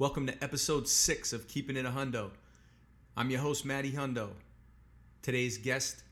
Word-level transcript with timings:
Welcome 0.00 0.28
to 0.28 0.44
episode 0.44 0.86
six 0.86 1.32
of 1.32 1.48
Keeping 1.48 1.76
It 1.76 1.84
a 1.84 1.88
Hundo. 1.90 2.30
I'm 3.16 3.30
your 3.30 3.40
host, 3.40 3.64
Matty 3.64 3.90
Hundo. 3.90 4.28
Today's 5.22 5.58
guest 5.58 6.04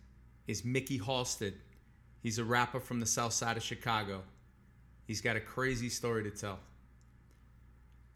is 0.48 0.64
Mikkey 0.64 0.98
Halsted. 0.98 1.52
He's 2.20 2.40
a 2.40 2.44
rapper 2.44 2.80
from 2.80 2.98
the 2.98 3.06
south 3.06 3.32
side 3.32 3.56
of 3.56 3.62
Chicago. 3.62 4.22
He's 5.04 5.20
got 5.20 5.36
a 5.36 5.40
crazy 5.40 5.88
story 5.88 6.24
to 6.24 6.32
tell. 6.32 6.58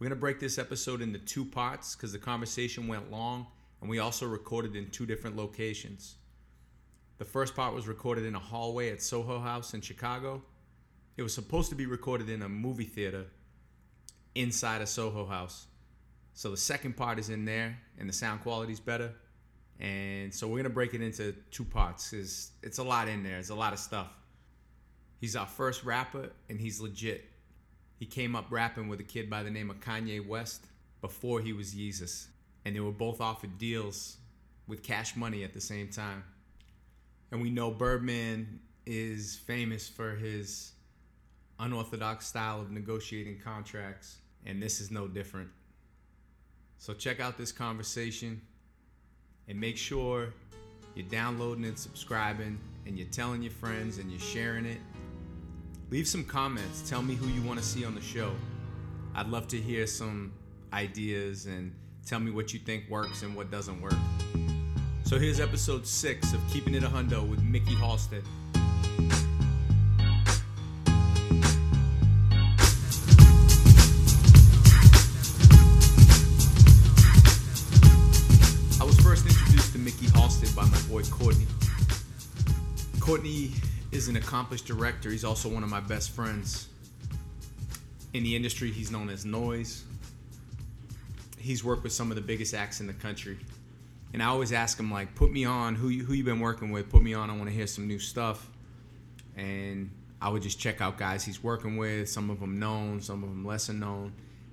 We're 0.00 0.06
going 0.08 0.16
to 0.16 0.20
break 0.20 0.40
this 0.40 0.58
episode 0.58 1.02
into 1.02 1.20
two 1.20 1.44
parts 1.44 1.94
because 1.94 2.10
the 2.10 2.18
conversation 2.18 2.88
went 2.88 3.12
long 3.12 3.46
and 3.80 3.88
we 3.88 4.00
also 4.00 4.26
recorded 4.26 4.74
in 4.74 4.90
two 4.90 5.06
different 5.06 5.36
locations. 5.36 6.16
The 7.18 7.24
first 7.24 7.54
part 7.54 7.76
was 7.76 7.86
recorded 7.86 8.24
in 8.24 8.34
a 8.34 8.40
hallway 8.40 8.90
at 8.90 9.02
Soho 9.02 9.38
House 9.38 9.72
in 9.72 9.82
Chicago. 9.82 10.42
It 11.16 11.22
was 11.22 11.32
supposed 11.32 11.70
to 11.70 11.76
be 11.76 11.86
recorded 11.86 12.28
in 12.28 12.42
a 12.42 12.48
movie 12.48 12.82
theater 12.82 13.26
inside 14.34 14.80
a 14.80 14.86
Soho 14.86 15.26
House. 15.26 15.66
So 16.34 16.50
the 16.50 16.56
second 16.56 16.96
part 16.96 17.18
is 17.18 17.28
in 17.28 17.44
there 17.44 17.78
and 17.98 18.08
the 18.08 18.12
sound 18.12 18.42
quality 18.42 18.72
is 18.72 18.80
better. 18.80 19.12
And 19.78 20.32
so 20.32 20.46
we're 20.46 20.62
to 20.62 20.70
break 20.70 20.94
it 20.94 21.00
into 21.00 21.34
two 21.50 21.64
parts 21.64 22.10
because 22.10 22.50
it's 22.62 22.78
a 22.78 22.82
lot 22.82 23.08
in 23.08 23.22
there. 23.22 23.38
It's 23.38 23.50
a 23.50 23.54
lot 23.54 23.72
of 23.72 23.78
stuff. 23.78 24.08
He's 25.20 25.36
our 25.36 25.46
first 25.46 25.84
rapper 25.84 26.30
and 26.48 26.60
he's 26.60 26.80
legit. 26.80 27.24
He 27.98 28.06
came 28.06 28.34
up 28.34 28.46
rapping 28.50 28.88
with 28.88 29.00
a 29.00 29.04
kid 29.04 29.28
by 29.28 29.42
the 29.42 29.50
name 29.50 29.70
of 29.70 29.80
Kanye 29.80 30.26
West 30.26 30.66
before 31.00 31.40
he 31.40 31.52
was 31.52 31.74
Yeezus. 31.74 32.26
And 32.64 32.76
they 32.76 32.80
were 32.80 32.92
both 32.92 33.20
offered 33.20 33.58
deals 33.58 34.16
with 34.66 34.82
cash 34.82 35.16
money 35.16 35.44
at 35.44 35.52
the 35.52 35.60
same 35.60 35.88
time. 35.88 36.24
And 37.30 37.42
we 37.42 37.50
know 37.50 37.70
Birdman 37.70 38.60
is 38.86 39.36
famous 39.36 39.88
for 39.88 40.14
his 40.14 40.72
unorthodox 41.58 42.26
style 42.26 42.60
of 42.60 42.70
negotiating 42.70 43.38
contracts, 43.44 44.16
and 44.46 44.62
this 44.62 44.80
is 44.80 44.90
no 44.90 45.06
different. 45.06 45.48
So 46.78 46.94
check 46.94 47.20
out 47.20 47.36
this 47.36 47.52
conversation 47.52 48.40
and 49.48 49.60
make 49.60 49.76
sure 49.76 50.32
you're 50.94 51.06
downloading 51.08 51.64
and 51.64 51.78
subscribing 51.78 52.58
and 52.86 52.98
you're 52.98 53.08
telling 53.08 53.42
your 53.42 53.52
friends 53.52 53.98
and 53.98 54.10
you're 54.10 54.20
sharing 54.20 54.64
it. 54.64 54.78
Leave 55.90 56.06
some 56.06 56.24
comments. 56.24 56.88
Tell 56.88 57.02
me 57.02 57.14
who 57.14 57.26
you 57.28 57.42
want 57.42 57.58
to 57.58 57.64
see 57.64 57.84
on 57.84 57.94
the 57.94 58.00
show. 58.00 58.32
I'd 59.14 59.28
love 59.28 59.48
to 59.48 59.56
hear 59.56 59.86
some 59.86 60.32
ideas 60.72 61.46
and 61.46 61.74
tell 62.06 62.20
me 62.20 62.30
what 62.30 62.52
you 62.52 62.60
think 62.60 62.88
works 62.88 63.22
and 63.22 63.34
what 63.34 63.50
doesn't 63.50 63.80
work. 63.80 63.94
So 65.04 65.18
here's 65.18 65.40
episode 65.40 65.86
six 65.86 66.32
of 66.32 66.40
Keeping 66.52 66.74
It 66.74 66.84
a 66.84 66.88
Hundo 66.88 67.28
with 67.28 67.42
Mikkey 67.42 67.74
Halsted. 67.74 68.24
Courtney 83.10 83.50
is 83.90 84.06
an 84.06 84.14
accomplished 84.14 84.66
director. 84.66 85.10
He's 85.10 85.24
also 85.24 85.48
one 85.48 85.64
of 85.64 85.68
my 85.68 85.80
best 85.80 86.12
friends. 86.12 86.68
In 88.14 88.22
the 88.22 88.36
industry, 88.36 88.70
he's 88.70 88.92
known 88.92 89.10
as 89.10 89.24
Noise. 89.24 89.82
He's 91.36 91.64
worked 91.64 91.82
with 91.82 91.92
some 91.92 92.12
of 92.12 92.14
the 92.14 92.22
biggest 92.22 92.54
acts 92.54 92.78
in 92.78 92.86
the 92.86 92.92
country. 92.92 93.36
And 94.12 94.22
I 94.22 94.26
always 94.26 94.52
ask 94.52 94.78
him, 94.78 94.92
like, 94.92 95.12
put 95.16 95.32
me 95.32 95.44
on. 95.44 95.74
Who 95.74 95.88
you, 95.88 96.04
who 96.04 96.12
you 96.12 96.22
been 96.22 96.38
working 96.38 96.70
with? 96.70 96.88
Put 96.88 97.02
me 97.02 97.12
on. 97.12 97.30
I 97.30 97.36
want 97.36 97.48
to 97.48 97.50
hear 97.52 97.66
some 97.66 97.88
new 97.88 97.98
stuff. 97.98 98.48
And 99.36 99.90
I 100.22 100.28
would 100.28 100.42
just 100.42 100.60
check 100.60 100.80
out 100.80 100.96
guys 100.96 101.24
he's 101.24 101.42
working 101.42 101.76
with. 101.76 102.08
Some 102.08 102.30
of 102.30 102.38
them 102.38 102.60
known, 102.60 103.00
some 103.00 103.24
of 103.24 103.28
them 103.28 103.44
lesser 103.44 103.72
known. 103.72 104.12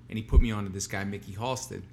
And 0.10 0.18
he 0.18 0.24
put 0.24 0.42
me 0.42 0.50
on 0.50 0.64
to 0.64 0.72
this 0.72 0.88
guy, 0.88 1.04
Mikkey 1.04 1.34
Halsted. 1.34 1.84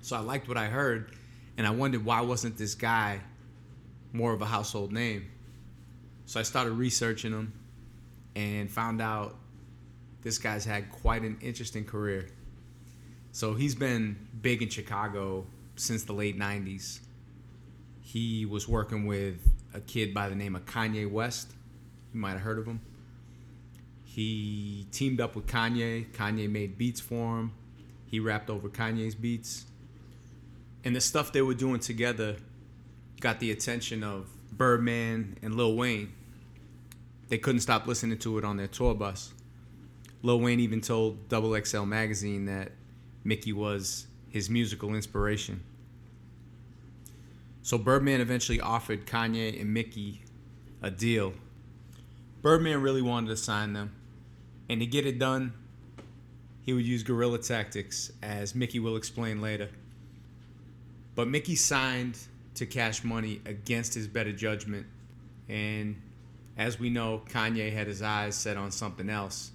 So 0.00 0.16
I 0.16 0.20
liked 0.20 0.48
what 0.48 0.56
I 0.56 0.68
heard, 0.68 1.12
and 1.58 1.66
I 1.66 1.70
wondered 1.72 2.06
why 2.06 2.22
wasn't 2.22 2.56
this 2.56 2.74
guy 2.74 3.20
more 4.14 4.32
of 4.32 4.40
a 4.40 4.46
household 4.46 4.92
name. 4.92 5.26
So 6.28 6.38
I 6.38 6.42
started 6.42 6.72
researching 6.72 7.32
him 7.32 7.54
and 8.36 8.70
found 8.70 9.00
out 9.00 9.36
this 10.20 10.36
guy's 10.36 10.62
had 10.62 10.92
quite 10.92 11.22
an 11.22 11.38
interesting 11.40 11.86
career. 11.86 12.28
So 13.32 13.54
he's 13.54 13.74
been 13.74 14.28
big 14.42 14.60
in 14.60 14.68
Chicago 14.68 15.46
since 15.76 16.04
the 16.04 16.12
late 16.12 16.38
90s. 16.38 17.00
He 18.02 18.44
was 18.44 18.68
working 18.68 19.06
with 19.06 19.36
a 19.72 19.80
kid 19.80 20.12
by 20.12 20.28
the 20.28 20.34
name 20.34 20.54
of 20.54 20.66
Kanye 20.66 21.10
West. 21.10 21.50
You 22.12 22.20
might 22.20 22.32
have 22.32 22.42
heard 22.42 22.58
of 22.58 22.66
him. 22.66 22.82
He 24.04 24.86
teamed 24.92 25.22
up 25.22 25.34
with 25.34 25.46
Kanye. 25.46 26.12
Kanye 26.12 26.50
made 26.50 26.76
beats 26.76 27.00
for 27.00 27.38
him. 27.38 27.52
He 28.04 28.20
rapped 28.20 28.50
over 28.50 28.68
Kanye's 28.68 29.14
beats. 29.14 29.64
And 30.84 30.94
the 30.94 31.00
stuff 31.00 31.32
they 31.32 31.40
were 31.40 31.54
doing 31.54 31.80
together 31.80 32.36
got 33.18 33.40
the 33.40 33.50
attention 33.50 34.04
of 34.04 34.28
Birdman 34.52 35.38
and 35.40 35.54
Lil 35.54 35.74
Wayne. 35.74 36.12
They 37.28 37.38
couldn't 37.38 37.60
stop 37.60 37.86
listening 37.86 38.18
to 38.18 38.38
it 38.38 38.44
on 38.44 38.56
their 38.56 38.66
tour 38.66 38.94
bus. 38.94 39.32
Lil 40.22 40.40
Wayne 40.40 40.60
even 40.60 40.80
told 40.80 41.28
Double 41.28 41.58
XL 41.62 41.84
magazine 41.84 42.46
that 42.46 42.72
Mikkey 43.24 43.52
was 43.52 44.06
his 44.30 44.50
musical 44.50 44.94
inspiration. 44.94 45.62
So 47.62 47.76
Birdman 47.78 48.20
eventually 48.20 48.60
offered 48.60 49.06
Kanye 49.06 49.60
and 49.60 49.72
Mikkey 49.74 50.22
a 50.82 50.90
deal. 50.90 51.34
Birdman 52.40 52.80
really 52.80 53.02
wanted 53.02 53.28
to 53.28 53.36
sign 53.36 53.72
them. 53.72 53.94
And 54.70 54.80
to 54.80 54.86
get 54.86 55.06
it 55.06 55.18
done, 55.18 55.52
he 56.62 56.72
would 56.72 56.86
use 56.86 57.02
guerrilla 57.02 57.38
tactics, 57.38 58.12
as 58.22 58.54
Mikkey 58.54 58.78
will 58.78 58.96
explain 58.96 59.40
later. 59.40 59.68
But 61.14 61.28
Mikkey 61.28 61.56
signed 61.56 62.18
to 62.54 62.66
Cash 62.66 63.04
Money 63.04 63.40
against 63.46 63.94
his 63.94 64.06
better 64.06 64.32
judgment. 64.32 64.86
And 65.48 65.96
as 66.58 66.80
we 66.80 66.90
know, 66.90 67.22
Kanye 67.30 67.72
had 67.72 67.86
his 67.86 68.02
eyes 68.02 68.34
set 68.34 68.56
on 68.56 68.72
something 68.72 69.08
else. 69.08 69.52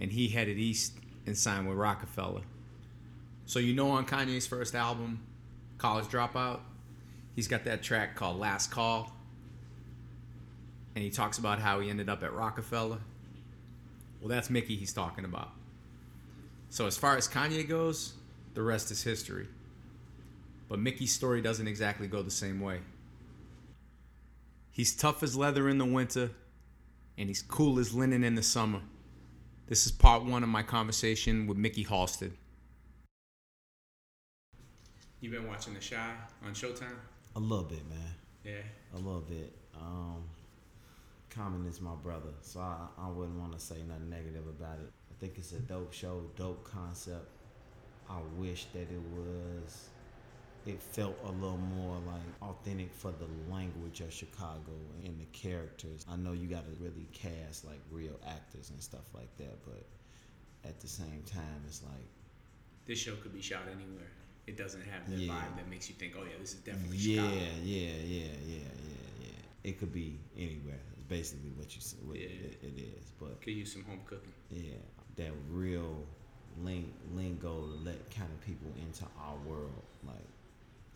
And 0.00 0.10
he 0.10 0.28
headed 0.28 0.58
east 0.58 0.94
and 1.26 1.36
signed 1.36 1.68
with 1.68 1.76
Roc-A-Fella. 1.76 2.40
So, 3.44 3.58
you 3.58 3.74
know, 3.74 3.90
on 3.90 4.06
Kanye's 4.06 4.46
first 4.46 4.74
album, 4.74 5.20
College 5.76 6.06
Dropout, 6.06 6.60
he's 7.36 7.46
got 7.46 7.64
that 7.64 7.82
track 7.82 8.16
called 8.16 8.38
Last 8.38 8.70
Call. 8.70 9.12
And 10.94 11.04
he 11.04 11.10
talks 11.10 11.38
about 11.38 11.58
how 11.58 11.80
he 11.80 11.90
ended 11.90 12.08
up 12.08 12.22
at 12.22 12.32
Roc-A-Fella. 12.32 13.00
Well, 14.20 14.28
that's 14.28 14.48
Mikkey 14.50 14.76
he's 14.76 14.92
talking 14.92 15.24
about. 15.24 15.50
So, 16.70 16.86
as 16.86 16.96
far 16.96 17.16
as 17.16 17.28
Kanye 17.28 17.68
goes, 17.68 18.14
the 18.54 18.62
rest 18.62 18.90
is 18.90 19.02
history. 19.02 19.46
But 20.68 20.78
Mikkey's 20.78 21.12
story 21.12 21.42
doesn't 21.42 21.68
exactly 21.68 22.06
go 22.08 22.22
the 22.22 22.30
same 22.30 22.60
way. 22.60 22.80
He's 24.78 24.94
tough 24.94 25.24
as 25.24 25.34
leather 25.34 25.68
in 25.68 25.78
the 25.78 25.84
winter, 25.84 26.30
and 27.18 27.28
he's 27.28 27.42
cool 27.42 27.80
as 27.80 27.92
linen 27.92 28.22
in 28.22 28.36
the 28.36 28.44
summer. 28.44 28.80
This 29.66 29.86
is 29.86 29.90
part 29.90 30.22
one 30.22 30.44
of 30.44 30.48
my 30.48 30.62
conversation 30.62 31.48
with 31.48 31.58
Mikkey 31.58 31.84
Halsted. 31.84 32.30
You've 35.20 35.32
been 35.32 35.48
watching 35.48 35.74
The 35.74 35.80
Chi 35.80 35.96
on 36.46 36.52
Showtime? 36.52 36.94
A 37.34 37.40
little 37.40 37.64
bit, 37.64 37.80
man. 37.90 38.14
Yeah. 38.44 38.62
A 38.94 38.98
little 38.98 39.22
bit. 39.22 39.52
Um, 39.74 40.22
Common 41.28 41.66
is 41.66 41.80
my 41.80 41.96
brother, 41.96 42.30
so 42.40 42.60
I, 42.60 42.86
I 43.00 43.08
wouldn't 43.08 43.36
want 43.36 43.54
to 43.54 43.58
say 43.58 43.82
nothing 43.82 44.08
negative 44.08 44.46
about 44.46 44.78
it. 44.78 44.92
I 45.10 45.14
think 45.18 45.38
it's 45.38 45.50
a 45.50 45.58
dope 45.58 45.92
show, 45.92 46.22
dope 46.36 46.62
concept. 46.62 47.26
I 48.08 48.18
wish 48.36 48.66
that 48.74 48.82
it 48.82 49.02
was, 49.12 49.88
it 50.68 50.82
felt 50.82 51.16
a 51.24 51.32
little 51.32 51.56
more 51.76 51.96
like 52.06 52.20
authentic 52.42 52.92
for 52.92 53.10
the 53.12 53.26
language 53.52 54.00
of 54.00 54.12
Chicago 54.12 54.72
and 55.04 55.18
the 55.18 55.24
characters. 55.32 56.04
I 56.10 56.16
know 56.16 56.32
you 56.32 56.46
got 56.46 56.64
to 56.66 56.82
really 56.82 57.06
cast 57.12 57.64
like 57.64 57.80
real 57.90 58.18
actors 58.28 58.70
and 58.70 58.80
stuff 58.82 59.06
like 59.14 59.34
that, 59.38 59.64
but 59.64 59.84
at 60.68 60.78
the 60.80 60.88
same 60.88 61.22
time, 61.26 61.62
it's 61.66 61.82
like 61.82 62.06
This 62.86 62.98
show 62.98 63.14
could 63.16 63.32
be 63.34 63.40
shot 63.42 63.62
anywhere. 63.66 64.10
It 64.46 64.56
doesn't 64.56 64.82
have 64.82 65.08
the 65.10 65.16
Yeah. 65.16 65.32
vibe 65.32 65.56
that 65.56 65.68
makes 65.68 65.88
you 65.88 65.94
think, 65.94 66.14
oh 66.18 66.24
yeah, 66.24 66.36
this 66.40 66.52
is 66.54 66.60
definitely 66.60 66.96
yeah, 66.98 67.22
Chicago. 67.22 67.36
yeah, 67.36 67.52
yeah, 67.64 67.92
yeah, 68.04 68.26
yeah, 68.46 68.58
yeah. 69.22 69.28
It 69.64 69.78
could 69.78 69.92
be 69.92 70.18
anywhere. 70.36 70.80
It's 70.94 71.02
basically 71.08 71.50
what 71.56 71.74
you 71.74 71.80
said. 71.80 72.00
What 72.06 72.16
Yeah. 72.18 72.26
it, 72.28 72.58
it 72.62 72.78
is, 72.78 73.12
but 73.18 73.40
Could 73.42 73.54
use 73.54 73.72
some 73.72 73.84
home 73.84 74.00
cooking. 74.06 74.32
yeah, 74.50 74.74
that 75.16 75.32
real 75.50 76.04
ling- 76.62 76.92
lingo 77.14 77.60
to 77.66 77.72
let 77.84 78.10
kind 78.10 78.30
of 78.32 78.40
people 78.44 78.70
into 78.80 79.04
our 79.18 79.36
world. 79.46 79.82
Like 80.06 80.24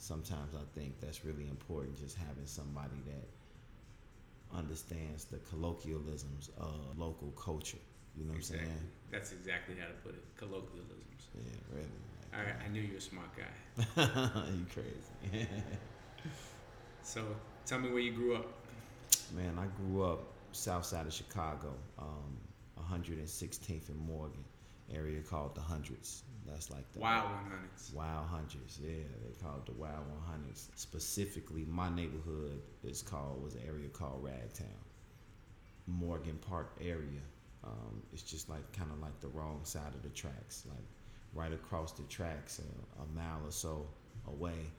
sometimes 0.02 0.52
I 0.54 0.64
think 0.78 0.98
that's 1.00 1.24
really 1.24 1.46
important. 1.48 1.96
Just 1.96 2.16
having 2.16 2.46
somebody 2.46 3.00
that 3.06 4.56
understands 4.58 5.24
the 5.24 5.38
colloquialisms 5.48 6.50
of 6.58 6.98
local 6.98 7.30
culture. 7.32 7.78
You 8.16 8.24
know 8.24 8.32
what 8.32 8.38
Exactly. 8.38 8.66
I'm 8.66 8.74
saying? 8.74 8.88
That's 9.10 9.32
exactly 9.32 9.76
how 9.80 9.86
to 9.86 9.94
put 10.04 10.14
it. 10.14 10.24
Colloquialisms. 10.36 11.28
Yeah, 11.36 11.42
really. 11.72 11.86
All 12.34 12.40
right, 12.44 12.56
I 12.64 12.68
knew 12.68 12.80
you 12.80 12.92
were 12.92 12.98
a 12.98 13.00
smart 13.00 13.28
guy. 13.36 14.42
you 14.56 14.66
crazy. 14.74 15.46
So 17.02 17.24
tell 17.66 17.78
me 17.78 17.90
where 17.90 18.00
you 18.00 18.12
grew 18.12 18.34
up. 18.36 18.46
Man, 19.34 19.58
I 19.58 19.66
grew 19.80 20.02
up 20.04 20.20
south 20.52 20.84
side 20.84 21.06
of 21.06 21.12
Chicago, 21.12 21.72
um, 21.98 22.36
116th 22.90 23.88
and 23.88 23.98
Morgan. 24.06 24.44
area 24.92 25.20
called 25.22 25.54
the 25.54 25.60
Hundreds. 25.60 26.22
That's 26.46 26.70
like 26.70 26.90
the 26.92 27.00
Wild 27.00 27.28
100s. 27.28 27.94
Wild 27.94 28.26
Hundreds. 28.26 28.80
Yeah, 28.82 29.04
they 29.24 29.34
call 29.42 29.56
it 29.58 29.66
the 29.66 29.72
Wild 29.72 30.04
100s. 30.28 30.68
Specifically, 30.74 31.64
my 31.68 31.88
neighborhood 31.94 32.60
is 32.84 33.02
called 33.02 33.42
was 33.42 33.54
an 33.54 33.62
area 33.66 33.88
called 33.88 34.24
Ragtown, 34.24 34.82
Morgan 35.86 36.38
Park 36.48 36.76
area. 36.80 37.20
Um, 37.64 38.02
it's 38.12 38.22
just 38.22 38.48
like 38.48 38.72
kind 38.72 38.90
of 38.90 39.00
like 39.00 39.20
the 39.20 39.28
wrong 39.28 39.60
side 39.62 39.94
of 39.94 40.02
the 40.02 40.08
tracks, 40.08 40.64
like 40.68 40.84
right 41.32 41.52
across 41.52 41.92
the 41.92 42.02
tracks, 42.04 42.60
a, 42.60 43.02
a 43.02 43.06
mile 43.14 43.40
or 43.46 43.52
so 43.52 43.86
away. 44.26 44.70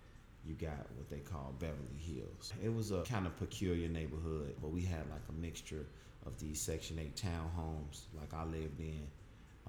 You 0.45 0.55
got 0.55 0.91
what 0.97 1.09
they 1.09 1.19
call 1.19 1.55
Beverly 1.59 1.97
Hills. 1.97 2.51
It 2.61 2.73
was 2.73 2.91
a 2.91 3.03
kind 3.03 3.25
of 3.25 3.37
peculiar 3.37 3.87
neighborhood, 3.87 4.55
but 4.61 4.71
we 4.71 4.81
had 4.81 5.09
like 5.09 5.21
a 5.29 5.41
mixture 5.41 5.85
of 6.25 6.37
these 6.39 6.59
Section 6.59 6.99
8 6.99 7.15
townhomes, 7.15 8.01
like 8.19 8.33
I 8.33 8.43
lived 8.43 8.79
in, 8.79 9.07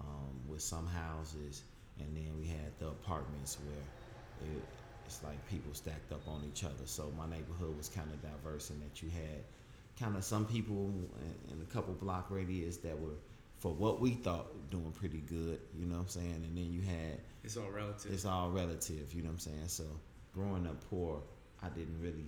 um, 0.01 0.41
with 0.49 0.63
some 0.63 0.87
houses, 0.87 1.63
and 2.01 2.17
then 2.17 2.29
we 2.39 2.47
had 2.47 2.73
the 2.79 2.89
apartments 2.89 3.59
where 3.65 4.51
it, 4.51 4.63
it's 5.07 5.23
like 5.23 5.39
people 5.49 5.73
stacked 5.75 6.13
up 6.13 6.27
on 6.27 6.43
each 6.51 6.65
other. 6.65 6.87
So 6.87 7.13
my 7.17 7.27
neighborhood 7.29 7.77
was 7.77 7.89
kind 7.89 8.09
of 8.13 8.21
diverse 8.23 8.71
in 8.71 8.81
that 8.81 9.03
you 9.03 9.11
had 9.11 9.45
kind 9.99 10.17
of 10.17 10.25
some 10.25 10.45
people 10.47 10.93
in, 11.49 11.55
in 11.57 11.63
a 11.63 11.73
couple 11.73 11.95
block 11.95 12.31
radius 12.31 12.79
that 12.79 12.99
were, 12.99 13.17
for 13.59 13.73
what 13.73 14.01
we 14.01 14.11
thought, 14.13 14.71
doing 14.71 14.93
pretty 14.93 15.21
good. 15.21 15.61
You 15.79 15.87
know 15.87 15.95
what 15.97 16.03
I'm 16.03 16.09
saying? 16.09 16.43
And 16.45 16.57
then 16.57 16.73
you 16.73 16.81
had 16.83 17.21
It's 17.45 17.57
all 17.57 17.71
relative. 17.71 18.13
it's 18.13 18.25
all 18.25 18.51
relative, 18.51 19.13
you 19.13 19.23
know 19.23 19.29
what 19.29 19.35
I'm 19.35 19.39
saying? 19.39 19.69
So 19.69 19.85
growing 20.35 20.67
up 20.67 20.83
poor, 20.91 21.23
I 21.63 21.69
didn't 21.69 22.01
really 22.01 22.27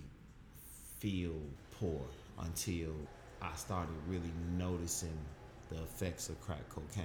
feel 1.00 1.34
poor 1.80 2.00
until 2.38 2.92
I 3.42 3.54
started 3.56 3.94
really 4.08 4.32
noticing 4.56 5.18
the 5.70 5.76
effects 5.82 6.28
of 6.28 6.40
crack 6.40 6.68
cocaine, 6.68 7.04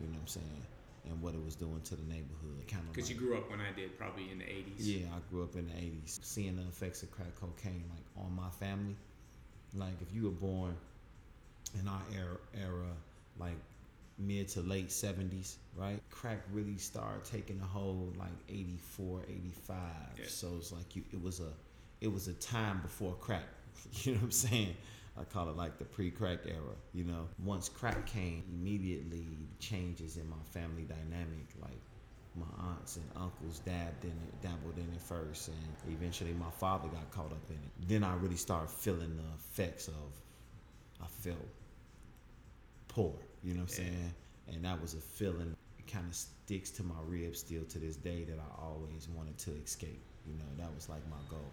you 0.00 0.06
know 0.08 0.14
what 0.14 0.20
I'm 0.22 0.26
saying? 0.26 0.62
And 1.08 1.20
what 1.22 1.34
it 1.34 1.42
was 1.42 1.56
doing 1.56 1.80
to 1.84 1.96
the 1.96 2.02
neighborhood. 2.02 2.68
Kind 2.68 2.82
of 2.86 2.92
Because 2.92 3.10
like, 3.10 3.20
you 3.20 3.26
grew 3.26 3.36
up 3.38 3.50
when 3.50 3.60
I 3.60 3.72
did, 3.74 3.96
probably 3.98 4.30
in 4.30 4.38
the 4.38 4.44
80s. 4.44 4.74
yeah, 4.78 5.06
I 5.14 5.18
grew 5.30 5.42
up 5.42 5.56
in 5.56 5.66
the 5.66 5.72
80s, 5.72 6.18
seeing 6.22 6.56
the 6.56 6.62
effects 6.62 7.02
of 7.02 7.10
crack 7.10 7.34
cocaine 7.40 7.84
like 7.90 8.24
on 8.24 8.34
my 8.36 8.50
family. 8.50 8.96
Like 9.74 9.94
if 10.02 10.14
you 10.14 10.24
were 10.24 10.30
born 10.30 10.74
in 11.80 11.88
our 11.88 12.02
era, 12.14 12.36
era 12.54 12.88
like 13.38 13.56
mid 14.18 14.48
to 14.48 14.60
late 14.60 14.88
70s, 14.88 15.56
right? 15.76 16.00
Crack 16.10 16.40
really 16.52 16.76
started 16.76 17.24
taking 17.24 17.58
a 17.62 17.66
hold 17.66 18.16
like 18.18 18.28
84, 18.48 19.22
85. 19.28 19.76
Yeah. 20.18 20.24
So 20.28 20.48
it's 20.58 20.70
like 20.72 20.94
you 20.96 21.02
it 21.12 21.22
was 21.22 21.40
a 21.40 21.52
it 22.02 22.12
was 22.12 22.28
a 22.28 22.34
time 22.34 22.80
before 22.82 23.14
crack. 23.14 23.44
You 24.02 24.12
know 24.12 24.18
what 24.18 24.24
I'm 24.24 24.30
saying? 24.32 24.76
I 25.18 25.24
call 25.24 25.48
it 25.48 25.56
like 25.56 25.78
the 25.78 25.84
pre-crack 25.84 26.40
era. 26.46 26.74
You 26.94 27.04
know, 27.04 27.28
once 27.44 27.68
crack 27.68 28.06
came, 28.06 28.44
immediately 28.52 29.26
changes 29.58 30.16
in 30.16 30.28
my 30.28 30.42
family 30.50 30.82
dynamic. 30.84 31.46
Like 31.60 31.80
my 32.36 32.46
aunts 32.70 32.96
and 32.96 33.04
uncles 33.16 33.58
dabbed 33.60 34.04
in 34.04 34.10
it, 34.10 34.42
dabbled 34.42 34.76
in 34.76 34.88
it 34.94 35.00
first, 35.00 35.48
and 35.48 35.94
eventually 35.94 36.32
my 36.32 36.50
father 36.50 36.88
got 36.88 37.10
caught 37.10 37.32
up 37.32 37.48
in 37.48 37.56
it. 37.56 37.88
Then 37.88 38.04
I 38.04 38.14
really 38.14 38.36
started 38.36 38.70
feeling 38.70 39.16
the 39.16 39.24
effects 39.34 39.88
of. 39.88 39.94
I 41.02 41.06
felt 41.06 41.38
poor. 42.88 43.14
You 43.42 43.54
know 43.54 43.60
what 43.60 43.70
I'm 43.70 43.76
saying? 43.76 44.14
And 44.48 44.64
that 44.64 44.80
was 44.80 44.94
a 44.94 45.00
feeling. 45.00 45.56
It 45.78 45.90
kind 45.90 46.06
of 46.06 46.14
sticks 46.14 46.70
to 46.72 46.82
my 46.82 46.94
ribs 47.06 47.40
still 47.40 47.64
to 47.64 47.78
this 47.78 47.96
day 47.96 48.24
that 48.24 48.38
I 48.38 48.62
always 48.62 49.08
wanted 49.16 49.38
to 49.38 49.52
escape. 49.64 50.02
You 50.26 50.34
know, 50.34 50.44
that 50.58 50.74
was 50.74 50.88
like 50.88 51.00
my 51.08 51.16
goal. 51.30 51.50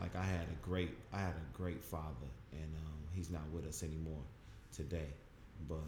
Like 0.00 0.14
I 0.16 0.24
had 0.24 0.42
a 0.42 0.64
great, 0.66 0.90
I 1.12 1.18
had 1.18 1.34
a 1.34 1.56
great 1.56 1.82
father, 1.82 2.30
and 2.52 2.74
um, 2.76 2.98
he's 3.14 3.30
not 3.30 3.42
with 3.52 3.66
us 3.66 3.82
anymore 3.82 4.22
today. 4.74 5.08
But 5.68 5.84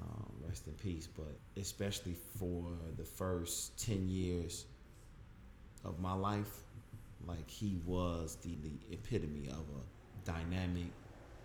um, 0.00 0.32
rest 0.46 0.66
in 0.66 0.74
peace. 0.74 1.06
But 1.06 1.36
especially 1.60 2.16
for 2.38 2.64
the 2.96 3.04
first 3.04 3.78
ten 3.78 4.08
years 4.08 4.64
of 5.84 6.00
my 6.00 6.14
life, 6.14 6.62
like 7.26 7.48
he 7.48 7.78
was 7.84 8.36
the, 8.42 8.56
the 8.62 8.94
epitome 8.94 9.48
of 9.48 9.64
a 9.76 10.30
dynamic, 10.30 10.90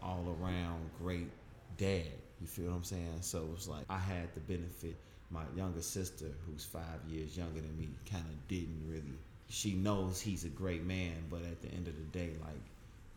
all 0.01 0.35
around 0.41 0.89
great 1.01 1.29
dad. 1.77 2.11
You 2.41 2.47
feel 2.47 2.65
what 2.65 2.77
I'm 2.77 2.83
saying? 2.83 3.17
So 3.21 3.47
it's 3.53 3.67
like 3.67 3.85
I 3.89 3.99
had 3.99 4.33
the 4.33 4.41
benefit. 4.41 4.95
My 5.29 5.43
younger 5.55 5.81
sister, 5.81 6.25
who's 6.45 6.63
five 6.63 6.99
years 7.07 7.35
younger 7.35 7.59
than 7.59 7.75
me, 7.77 7.89
kind 8.09 8.23
of 8.23 8.47
didn't 8.47 8.83
really. 8.87 9.17
She 9.49 9.73
knows 9.73 10.19
he's 10.19 10.45
a 10.45 10.49
great 10.49 10.83
man, 10.83 11.25
but 11.29 11.41
at 11.43 11.61
the 11.61 11.69
end 11.69 11.87
of 11.87 11.95
the 11.95 12.17
day, 12.17 12.31
like 12.41 12.61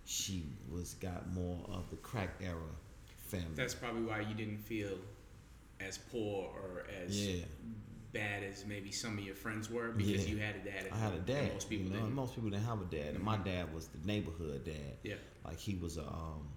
she 0.04 0.44
was 0.70 0.94
got 0.94 1.32
more 1.32 1.58
of 1.72 1.88
the 1.90 1.96
crack 1.96 2.30
era 2.42 2.56
family. 3.26 3.48
That's 3.54 3.74
probably 3.74 4.02
why 4.02 4.20
you 4.20 4.34
didn't 4.34 4.58
feel 4.58 4.98
as 5.80 5.98
poor 5.98 6.44
or 6.46 6.84
as 7.04 7.26
yeah. 7.26 7.44
bad 8.12 8.42
as 8.44 8.64
maybe 8.66 8.92
some 8.92 9.18
of 9.18 9.24
your 9.24 9.34
friends 9.34 9.70
were 9.70 9.88
because 9.90 10.26
Yeah. 10.26 10.34
you 10.34 10.38
had 10.38 10.56
a 10.56 10.58
dad. 10.60 10.86
At 10.86 10.92
I 10.92 10.96
had 10.96 11.12
a 11.14 11.18
dad. 11.20 11.52
Most 11.54 11.68
people 11.68 11.86
you 11.86 11.92
know, 11.92 12.00
didn't. 12.00 12.14
most 12.14 12.34
people 12.34 12.50
didn't 12.50 12.64
have 12.64 12.80
a 12.80 12.84
dad, 12.84 13.14
and 13.14 13.22
my 13.24 13.36
Mhm. 13.38 13.44
dad 13.44 13.74
was 13.74 13.88
the 13.88 13.98
neighborhood 14.06 14.64
dad. 14.64 14.96
Yeah. 15.02 15.16
Like 15.44 15.58
he 15.58 15.74
was 15.74 15.96
a, 15.96 16.06
um, 16.06 16.48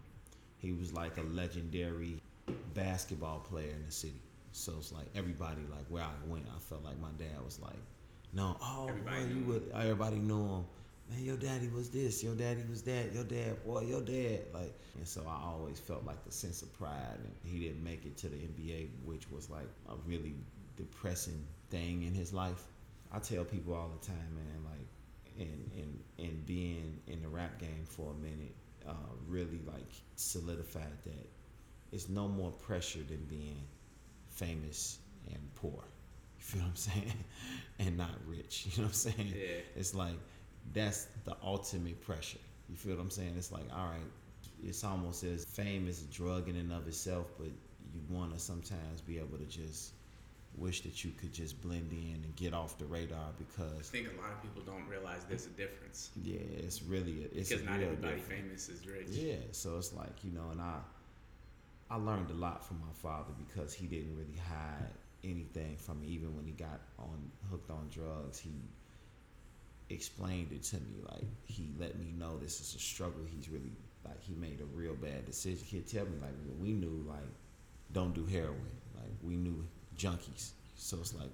he 0.59 0.71
was 0.71 0.93
like 0.93 1.17
a 1.17 1.23
legendary 1.23 2.19
basketball 2.73 3.39
player 3.39 3.71
in 3.71 3.85
the 3.85 3.91
city. 3.91 4.19
So 4.51 4.73
it's 4.77 4.91
like 4.91 5.07
everybody, 5.15 5.61
like 5.69 5.85
where 5.89 6.03
I 6.03 6.13
went, 6.27 6.45
I 6.55 6.59
felt 6.59 6.83
like 6.83 6.99
my 6.99 7.11
dad 7.17 7.43
was 7.43 7.59
like, 7.59 7.77
no, 8.33 8.57
oh, 8.61 8.87
Everybody 8.89 9.25
boy, 9.25 9.33
you 9.33 9.43
would, 9.45 9.71
everybody 9.73 10.17
knew 10.17 10.45
him. 10.45 10.65
Man, 11.09 11.23
your 11.25 11.37
daddy 11.37 11.67
was 11.69 11.89
this, 11.89 12.23
your 12.23 12.35
daddy 12.35 12.63
was 12.69 12.83
that, 12.83 13.13
your 13.13 13.23
dad, 13.23 13.63
boy, 13.65 13.81
your 13.81 14.01
dad, 14.01 14.41
like, 14.53 14.73
and 14.95 15.07
so 15.07 15.23
I 15.27 15.47
always 15.47 15.79
felt 15.79 16.05
like 16.05 16.23
the 16.23 16.31
sense 16.31 16.61
of 16.61 16.71
pride. 16.77 17.17
And 17.17 17.33
he 17.43 17.59
didn't 17.59 17.83
make 17.83 18.05
it 18.05 18.15
to 18.17 18.29
the 18.29 18.35
NBA, 18.37 18.89
which 19.05 19.29
was 19.31 19.49
like 19.49 19.67
a 19.89 19.95
really 20.05 20.35
depressing 20.77 21.43
thing 21.71 22.03
in 22.03 22.13
his 22.13 22.31
life. 22.33 22.65
I 23.11 23.19
tell 23.19 23.43
people 23.43 23.73
all 23.73 23.89
the 23.99 24.05
time, 24.05 24.35
man, 24.35 24.63
like, 24.65 24.87
and 25.39 25.71
and 25.77 25.99
and 26.19 26.45
being 26.45 26.99
in 27.07 27.21
the 27.21 27.27
rap 27.27 27.59
game 27.59 27.85
for 27.85 28.11
a 28.11 28.15
minute 28.15 28.53
uh, 28.87 28.93
really 29.27 29.61
like 29.65 29.89
solidified 30.15 30.97
that 31.05 31.29
it's 31.91 32.09
no 32.09 32.27
more 32.27 32.51
pressure 32.51 33.03
than 33.07 33.23
being 33.29 33.63
famous 34.29 34.99
and 35.27 35.39
poor. 35.55 35.83
You 36.39 36.45
feel 36.45 36.61
what 36.61 36.69
I'm 36.69 36.75
saying? 36.75 37.13
and 37.79 37.97
not 37.97 38.11
rich. 38.25 38.67
You 38.71 38.81
know 38.81 38.87
what 38.87 38.89
I'm 38.89 38.93
saying? 38.93 39.33
Yeah. 39.35 39.61
It's 39.75 39.93
like 39.93 40.15
that's 40.73 41.07
the 41.25 41.35
ultimate 41.43 42.01
pressure. 42.01 42.39
You 42.69 42.75
feel 42.77 42.95
what 42.95 43.01
I'm 43.01 43.11
saying? 43.11 43.33
It's 43.37 43.51
like, 43.51 43.65
all 43.75 43.87
right, 43.87 43.99
it's 44.63 44.83
almost 44.83 45.23
as 45.23 45.45
fame 45.45 45.87
is 45.87 46.01
a 46.03 46.05
drug 46.05 46.47
in 46.49 46.55
and 46.55 46.71
of 46.71 46.87
itself, 46.87 47.27
but 47.37 47.47
you 47.47 48.01
want 48.09 48.33
to 48.33 48.39
sometimes 48.39 49.01
be 49.01 49.17
able 49.17 49.37
to 49.37 49.45
just 49.45 49.93
wish 50.55 50.81
that 50.81 51.03
you 51.03 51.11
could 51.11 51.33
just 51.33 51.61
blend 51.61 51.91
in 51.91 52.21
and 52.23 52.35
get 52.35 52.53
off 52.53 52.77
the 52.77 52.85
radar 52.85 53.29
because 53.37 53.89
I 53.89 53.97
think 53.97 54.07
a 54.07 54.21
lot 54.21 54.31
of 54.31 54.41
people 54.41 54.61
don't 54.63 54.87
realize 54.89 55.23
there's 55.29 55.45
a 55.45 55.49
difference 55.49 56.09
yeah, 56.21 56.39
it's 56.39 56.81
really 56.81 57.23
a, 57.23 57.39
it's 57.39 57.49
because 57.49 57.61
a 57.63 57.65
not 57.65 57.77
real 57.77 57.89
everybody 57.89 58.15
difference. 58.15 58.41
famous 58.41 58.69
is 58.69 58.87
rich. 58.87 59.07
Yeah, 59.11 59.35
so 59.51 59.77
it's 59.77 59.93
like 59.93 60.23
you 60.23 60.31
know, 60.31 60.49
and 60.51 60.61
I 60.61 60.79
I 61.89 61.95
learned 61.95 62.29
a 62.31 62.33
lot 62.33 62.65
from 62.65 62.79
my 62.79 62.93
father 62.93 63.31
because 63.47 63.73
he 63.73 63.87
didn't 63.87 64.15
really 64.15 64.37
hide 64.47 64.91
anything 65.23 65.75
from 65.77 66.01
me. 66.01 66.07
Even 66.07 66.35
when 66.35 66.45
he 66.45 66.51
got 66.51 66.79
on 66.97 67.31
hooked 67.49 67.69
on 67.71 67.87
drugs, 67.89 68.39
he 68.39 68.51
explained 69.89 70.51
it 70.51 70.63
to 70.63 70.75
me. 70.77 71.01
Like 71.09 71.23
he 71.45 71.69
let 71.79 71.97
me 71.99 72.13
know 72.17 72.37
this 72.37 72.59
is 72.61 72.75
a 72.75 72.79
struggle. 72.79 73.21
He's 73.35 73.49
really 73.49 73.71
like 74.05 74.21
he 74.21 74.33
made 74.35 74.61
a 74.61 74.65
real 74.77 74.95
bad 74.95 75.25
decision. 75.25 75.63
He'd 75.65 75.87
tell 75.87 76.05
me 76.05 76.17
like 76.21 76.33
we 76.59 76.71
knew 76.73 77.03
like 77.07 77.19
don't 77.93 78.13
do 78.13 78.25
heroin. 78.25 78.55
Like 78.95 79.11
we 79.23 79.35
knew 79.35 79.65
junkies. 79.97 80.51
So 80.75 80.97
it's 80.99 81.13
like 81.15 81.31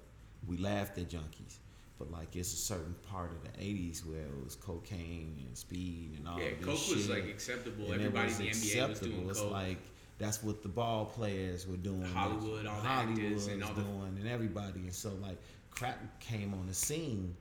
we 0.47 0.57
laughed 0.57 0.97
at 0.97 1.09
junkies. 1.09 1.57
But 1.97 2.11
like 2.11 2.35
it's 2.35 2.53
a 2.53 2.57
certain 2.57 2.95
part 3.09 3.31
of 3.31 3.41
the 3.43 3.57
'80s 3.63 4.05
where 4.05 4.19
it 4.25 4.43
was 4.43 4.55
cocaine 4.55 5.41
and 5.47 5.57
speed 5.57 6.15
and 6.17 6.27
all 6.27 6.37
Yeah, 6.39 6.47
of 6.47 6.57
this 6.59 6.65
coke 6.67 6.77
shit 6.77 6.95
was 6.97 7.09
like 7.09 7.25
acceptable. 7.25 7.85
and 7.91 8.01
Everybody 8.01 8.31
it 8.33 8.39
in 8.39 8.47
was 8.47 8.61
the 8.61 8.69
NBA 8.79 8.89
was 8.89 8.97
acceptable. 8.97 9.15
doing 9.17 9.29
It's 9.29 9.39
coke. 9.39 9.51
like 9.51 9.77
that's 10.17 10.41
what 10.43 10.63
the 10.63 10.69
ball 10.69 11.05
players 11.05 11.67
were 11.67 11.77
doing. 11.77 12.03
Hollywood, 12.03 12.65
all 12.65 12.81
the 12.81 12.87
Hollywood 12.87 13.17
actors 13.19 13.33
was 13.33 13.47
and 13.47 13.63
all 13.63 13.73
the- 13.73 13.81
doing, 13.81 14.17
and 14.19 14.27
everybody. 14.27 14.79
And 14.81 14.93
so 14.93 15.11
like 15.21 15.37
crack 15.71 16.19
came 16.19 16.53
on 16.53 16.67
the 16.67 16.73
scene, 16.73 17.35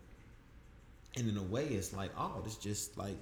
and 1.16 1.28
in 1.28 1.36
a 1.36 1.42
way, 1.42 1.66
it's 1.66 1.92
like 1.92 2.10
oh, 2.18 2.40
this 2.44 2.56
just 2.56 2.96
like 2.98 3.16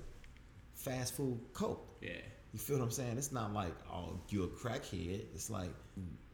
fast 0.75 1.15
food 1.15 1.39
coke. 1.53 1.87
yeah, 2.01 2.13
You 2.53 2.59
feel 2.59 2.79
what 2.79 2.85
I'm 2.85 2.91
saying? 2.91 3.19
It's 3.19 3.33
not 3.33 3.53
like 3.53 3.75
oh, 3.93 4.19
you're 4.31 4.47
a 4.47 4.49
crackhead. 4.49 5.23
It's 5.35 5.51
like 5.51 5.71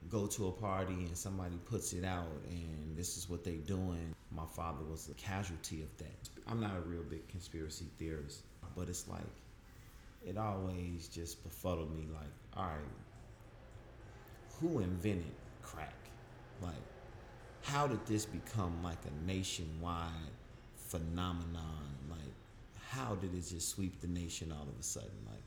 go 0.08 0.26
to 0.26 0.46
a 0.48 0.52
party 0.52 0.94
and 0.94 1.16
somebody 1.16 1.56
puts 1.66 1.92
it 1.92 2.04
out, 2.04 2.28
and 2.50 2.96
this 2.96 3.16
is 3.16 3.28
what 3.28 3.44
they're 3.44 3.54
doing. 3.66 4.14
My 4.30 4.46
father 4.46 4.84
was 4.84 5.08
a 5.08 5.14
casualty 5.14 5.82
of 5.82 5.96
that. 5.98 6.28
I'm 6.46 6.60
not 6.60 6.76
a 6.76 6.80
real 6.80 7.02
big 7.02 7.26
conspiracy 7.28 7.86
theorist, 7.98 8.42
but 8.76 8.88
it's 8.88 9.08
like 9.08 9.20
it 10.24 10.36
always 10.38 11.08
just 11.08 11.42
befuddled 11.42 11.94
me. 11.94 12.06
Like, 12.12 12.30
all 12.56 12.64
right, 12.64 12.78
who 14.60 14.80
invented 14.80 15.34
crack? 15.62 15.94
Like, 16.62 16.72
how 17.62 17.86
did 17.86 18.04
this 18.06 18.24
become 18.24 18.82
like 18.82 18.98
a 19.06 19.26
nationwide 19.26 20.10
phenomenon? 20.76 21.94
Like, 22.10 22.34
how 22.88 23.14
did 23.14 23.34
it 23.34 23.46
just 23.48 23.68
sweep 23.68 24.00
the 24.00 24.08
nation 24.08 24.52
all 24.52 24.62
of 24.62 24.78
a 24.78 24.82
sudden? 24.82 25.10
Like. 25.26 25.42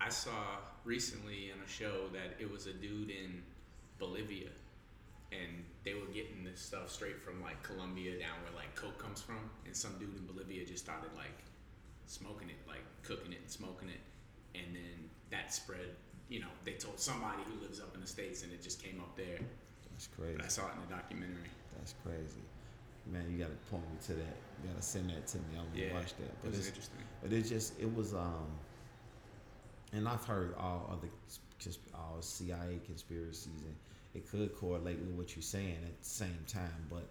I 0.00 0.08
saw 0.08 0.58
recently 0.84 1.50
in 1.50 1.60
a 1.64 1.68
show 1.68 2.08
that 2.12 2.40
it 2.40 2.50
was 2.50 2.66
a 2.66 2.72
dude 2.72 3.10
in 3.10 3.42
Bolivia 3.98 4.48
and 5.32 5.64
they 5.84 5.94
were 5.94 6.10
getting 6.12 6.42
this 6.44 6.60
stuff 6.60 6.90
straight 6.90 7.22
from 7.22 7.40
like 7.42 7.62
Colombia 7.62 8.18
down 8.18 8.34
where 8.42 8.54
like 8.56 8.74
coke 8.74 8.98
comes 8.98 9.20
from, 9.22 9.50
and 9.64 9.74
some 9.74 9.98
dude 9.98 10.16
in 10.16 10.26
Bolivia 10.26 10.64
just 10.64 10.84
started 10.84 11.10
like 11.16 11.44
smoking 12.06 12.50
it, 12.50 12.56
like 12.66 12.82
cooking 13.02 13.32
it 13.32 13.40
and 13.40 13.50
smoking 13.50 13.88
it, 13.88 14.00
and 14.58 14.74
then 14.74 15.08
that 15.30 15.54
spread. 15.54 15.94
You 16.30 16.40
know, 16.40 16.46
they 16.64 16.72
told 16.74 16.98
somebody 17.00 17.42
who 17.44 17.60
lives 17.60 17.80
up 17.80 17.92
in 17.94 18.00
the 18.00 18.06
states, 18.06 18.44
and 18.44 18.52
it 18.52 18.62
just 18.62 18.80
came 18.82 19.00
up 19.00 19.16
there. 19.16 19.40
That's 19.90 20.06
crazy. 20.06 20.36
But 20.36 20.44
I 20.46 20.48
saw 20.48 20.62
it 20.68 20.74
in 20.76 20.88
the 20.88 20.94
documentary. 20.94 21.50
That's 21.76 21.94
crazy. 22.04 22.40
Man, 23.12 23.24
you 23.30 23.38
gotta 23.38 23.56
point 23.70 23.82
me 23.90 23.98
to 24.06 24.12
that. 24.14 24.36
You 24.62 24.70
gotta 24.70 24.82
send 24.82 25.10
that 25.10 25.26
to 25.26 25.38
me. 25.38 25.44
I 25.54 25.58
want 25.58 25.74
to 25.74 25.80
Yeah, 25.80 25.94
watch 25.94 26.14
that. 26.16 26.24
It 26.24 26.34
But 26.42 26.50
was 26.50 26.58
it's 26.60 26.68
interesting. 26.68 27.00
But 27.20 27.32
it 27.32 27.42
just 27.42 27.80
it 27.80 27.92
was 27.92 28.14
um 28.14 28.46
and 29.92 30.06
I've 30.08 30.24
heard 30.24 30.54
all 30.56 30.88
other 30.92 31.08
just 31.58 31.80
all 31.94 32.18
CIA 32.20 32.80
conspiracies 32.86 33.62
and 33.64 33.74
it 34.14 34.30
could 34.30 34.54
correlate 34.56 34.98
with 35.00 35.10
what 35.16 35.34
you're 35.36 35.42
saying 35.42 35.78
at 35.84 35.98
the 36.02 36.08
same 36.08 36.38
time, 36.46 36.86
but 36.88 37.08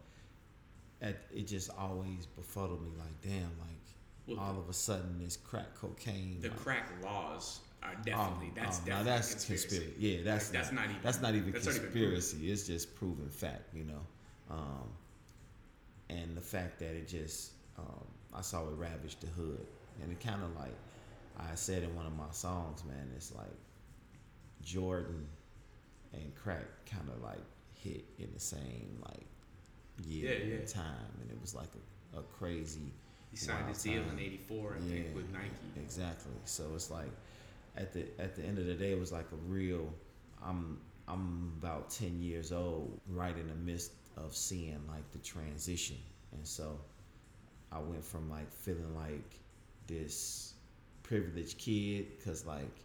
at, 1.02 1.18
it 1.34 1.48
just 1.48 1.70
always 1.78 2.26
befuddled 2.26 2.82
me 2.84 2.92
like 2.98 3.22
damn 3.22 3.52
like 3.60 3.84
Well, 4.28 4.40
all 4.40 4.58
of 4.60 4.70
a 4.70 4.74
sudden 4.74 5.20
this 5.24 5.38
crack 5.38 5.76
cocaine 5.76 6.38
the 6.42 6.50
like, 6.50 6.58
crack 6.58 6.90
laws 7.04 7.60
are 7.84 7.96
oh, 8.14 8.36
definitely 8.36 8.52
that's 8.56 8.82
oh, 8.82 8.86
definitely 8.86 9.04
that's 9.04 9.32
conspiracy. 9.32 9.46
conspiracy. 9.46 9.94
Yeah, 9.98 10.18
that's 10.24 10.52
Like, 10.54 10.54
that's 10.54 10.72
not, 10.72 10.82
not 10.82 10.90
even 10.90 11.02
that's 11.02 11.22
not 11.22 11.36
even 11.36 11.52
that's 11.52 11.66
not 11.66 11.76
even 11.76 11.92
conspiracy. 11.92 12.52
it's 12.52 12.66
just 12.68 12.96
proven 12.96 13.30
fact, 13.30 13.74
you 13.74 13.84
know. 13.86 14.02
Um, 14.50 14.90
and 16.10 16.36
the 16.36 16.42
fact 16.42 16.80
that 16.80 16.96
it 16.96 17.08
just 17.08 17.52
um, 17.78 18.06
I 18.34 18.42
saw 18.42 18.68
it 18.68 18.76
ravage 18.76 19.18
the 19.20 19.28
hood, 19.28 19.66
and 20.02 20.12
it 20.12 20.20
kind 20.20 20.42
of 20.44 20.56
like 20.56 20.76
I 21.40 21.56
said 21.56 21.84
in 21.84 21.96
one 21.96 22.06
of 22.06 22.16
my 22.16 22.32
songs, 22.32 22.84
man, 22.86 23.12
it's 23.16 23.34
like 23.34 23.56
Jordan 24.64 25.28
and 26.14 26.36
crack 26.36 26.66
kind 26.86 27.10
of 27.10 27.22
like 27.22 27.44
hit 27.74 28.06
in 28.18 28.30
the 28.34 28.40
same 28.40 29.00
like 29.06 29.26
year 30.06 30.32
Yeah, 30.32 30.46
yeah. 30.46 30.56
and 30.56 30.68
time, 30.68 31.12
and 31.22 31.30
it 31.32 31.40
was 31.42 31.56
like 31.56 31.70
a, 32.16 32.20
a 32.20 32.24
crazy 32.24 32.94
He 33.32 33.38
signed 33.38 33.68
his 33.70 33.82
deal 33.84 34.04
in 34.10 34.20
'84, 34.20 34.76
I 34.78 34.80
think, 34.82 35.16
with 35.16 35.30
Nike. 35.32 35.50
Exactly. 35.78 36.34
So 36.46 36.64
it's 36.76 36.90
like 36.92 37.12
at 37.78 37.94
the 37.94 38.06
at 38.20 38.36
the 38.36 38.44
end 38.44 38.60
of 38.60 38.66
the 38.66 38.74
day, 38.74 38.92
it 38.92 39.00
was 39.00 39.12
like 39.12 39.28
a 39.32 39.36
real. 39.48 39.94
I'm 40.44 40.80
I'm 41.08 41.54
about 41.60 41.90
ten 41.90 42.22
years 42.22 42.52
old, 42.52 43.00
right 43.08 43.36
in 43.38 43.48
the 43.48 43.56
midst 43.56 43.92
of 44.18 44.36
seeing 44.36 44.82
like 44.88 45.10
the 45.12 45.20
transition, 45.20 45.98
and 46.34 46.46
so 46.46 46.80
I 47.72 47.80
went 47.80 48.04
from 48.04 48.30
like 48.30 48.52
feeling 48.52 48.96
like 48.96 49.40
this 49.88 50.54
privileged 51.04 51.58
kid 51.58 52.06
because 52.18 52.46
like 52.46 52.78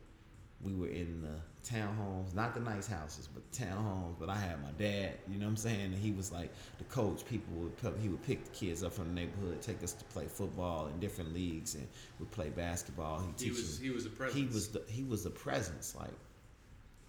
we 0.65 0.75
were 0.75 0.89
in 0.89 1.23
the 1.23 1.69
townhomes, 1.69 2.35
not 2.35 2.55
the 2.55 2.61
nice 2.61 2.87
houses, 2.87 3.29
but 3.33 3.49
townhomes. 3.53 4.15
But 4.19 4.29
I 4.29 4.37
had 4.37 4.63
my 4.63 4.71
dad, 4.79 5.13
you 5.31 5.39
know 5.39 5.47
what 5.47 5.51
I'm 5.51 5.57
saying? 5.57 5.93
And 5.93 5.95
he 5.95 6.11
was 6.11 6.33
like 6.33 6.51
the 6.79 6.85
coach. 6.85 7.25
People 7.27 7.55
would 7.57 7.77
pick, 7.77 7.99
he 8.01 8.09
would 8.09 8.23
pick 8.23 8.45
the 8.45 8.51
kids 8.51 8.83
up 8.83 8.93
from 8.93 9.09
the 9.09 9.15
neighborhood, 9.15 9.61
take 9.61 9.83
us 9.83 9.93
to 9.93 10.05
play 10.07 10.27
football 10.27 10.87
in 10.87 10.99
different 11.01 11.35
leagues, 11.35 11.75
and 11.75 11.87
we 12.19 12.27
play 12.27 12.49
basketball. 12.49 13.23
He 13.39 13.51
was 13.51 13.79
he 13.79 13.91
was 13.91 14.07
a 14.07 14.11
presence. 14.11 14.39
he 14.39 14.47
was 14.47 14.69
the 14.69 14.83
he 14.89 15.05
was 15.05 15.27
a 15.27 15.31
presence, 15.31 15.95
like 15.95 16.15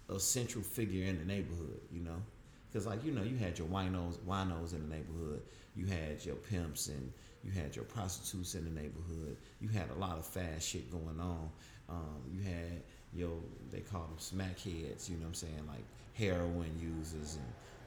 a 0.08 0.20
central 0.20 0.62
figure 0.62 1.04
in 1.04 1.18
the 1.18 1.24
neighborhood, 1.24 1.80
you 1.92 2.00
know. 2.00 2.22
Because 2.70 2.86
like 2.86 3.04
you 3.04 3.12
know, 3.12 3.22
you 3.22 3.36
had 3.36 3.58
your 3.58 3.68
winos, 3.68 4.18
winos 4.26 4.74
in 4.74 4.88
the 4.88 4.94
neighborhood. 4.94 5.42
You 5.74 5.86
had 5.86 6.24
your 6.24 6.36
pimps 6.36 6.88
and 6.88 7.12
you 7.44 7.50
had 7.52 7.76
your 7.76 7.84
prostitutes 7.84 8.54
in 8.54 8.64
the 8.64 8.70
neighborhood. 8.70 9.36
You 9.60 9.68
had 9.68 9.90
a 9.90 9.94
lot 9.94 10.18
of 10.18 10.26
fast 10.26 10.68
shit 10.68 10.90
going 10.90 11.20
on. 11.20 11.50
Um, 11.88 12.22
you 12.32 12.42
had 12.42 12.82
your 13.16 13.38
they 13.72 13.80
call 13.80 14.02
them 14.02 14.18
smack 14.18 14.58
heads, 14.60 15.08
you 15.08 15.16
know 15.16 15.22
what 15.22 15.28
I'm 15.28 15.34
saying, 15.34 15.62
like 15.66 15.84
heroin 16.14 16.70
users 16.80 17.36
and 17.36 17.46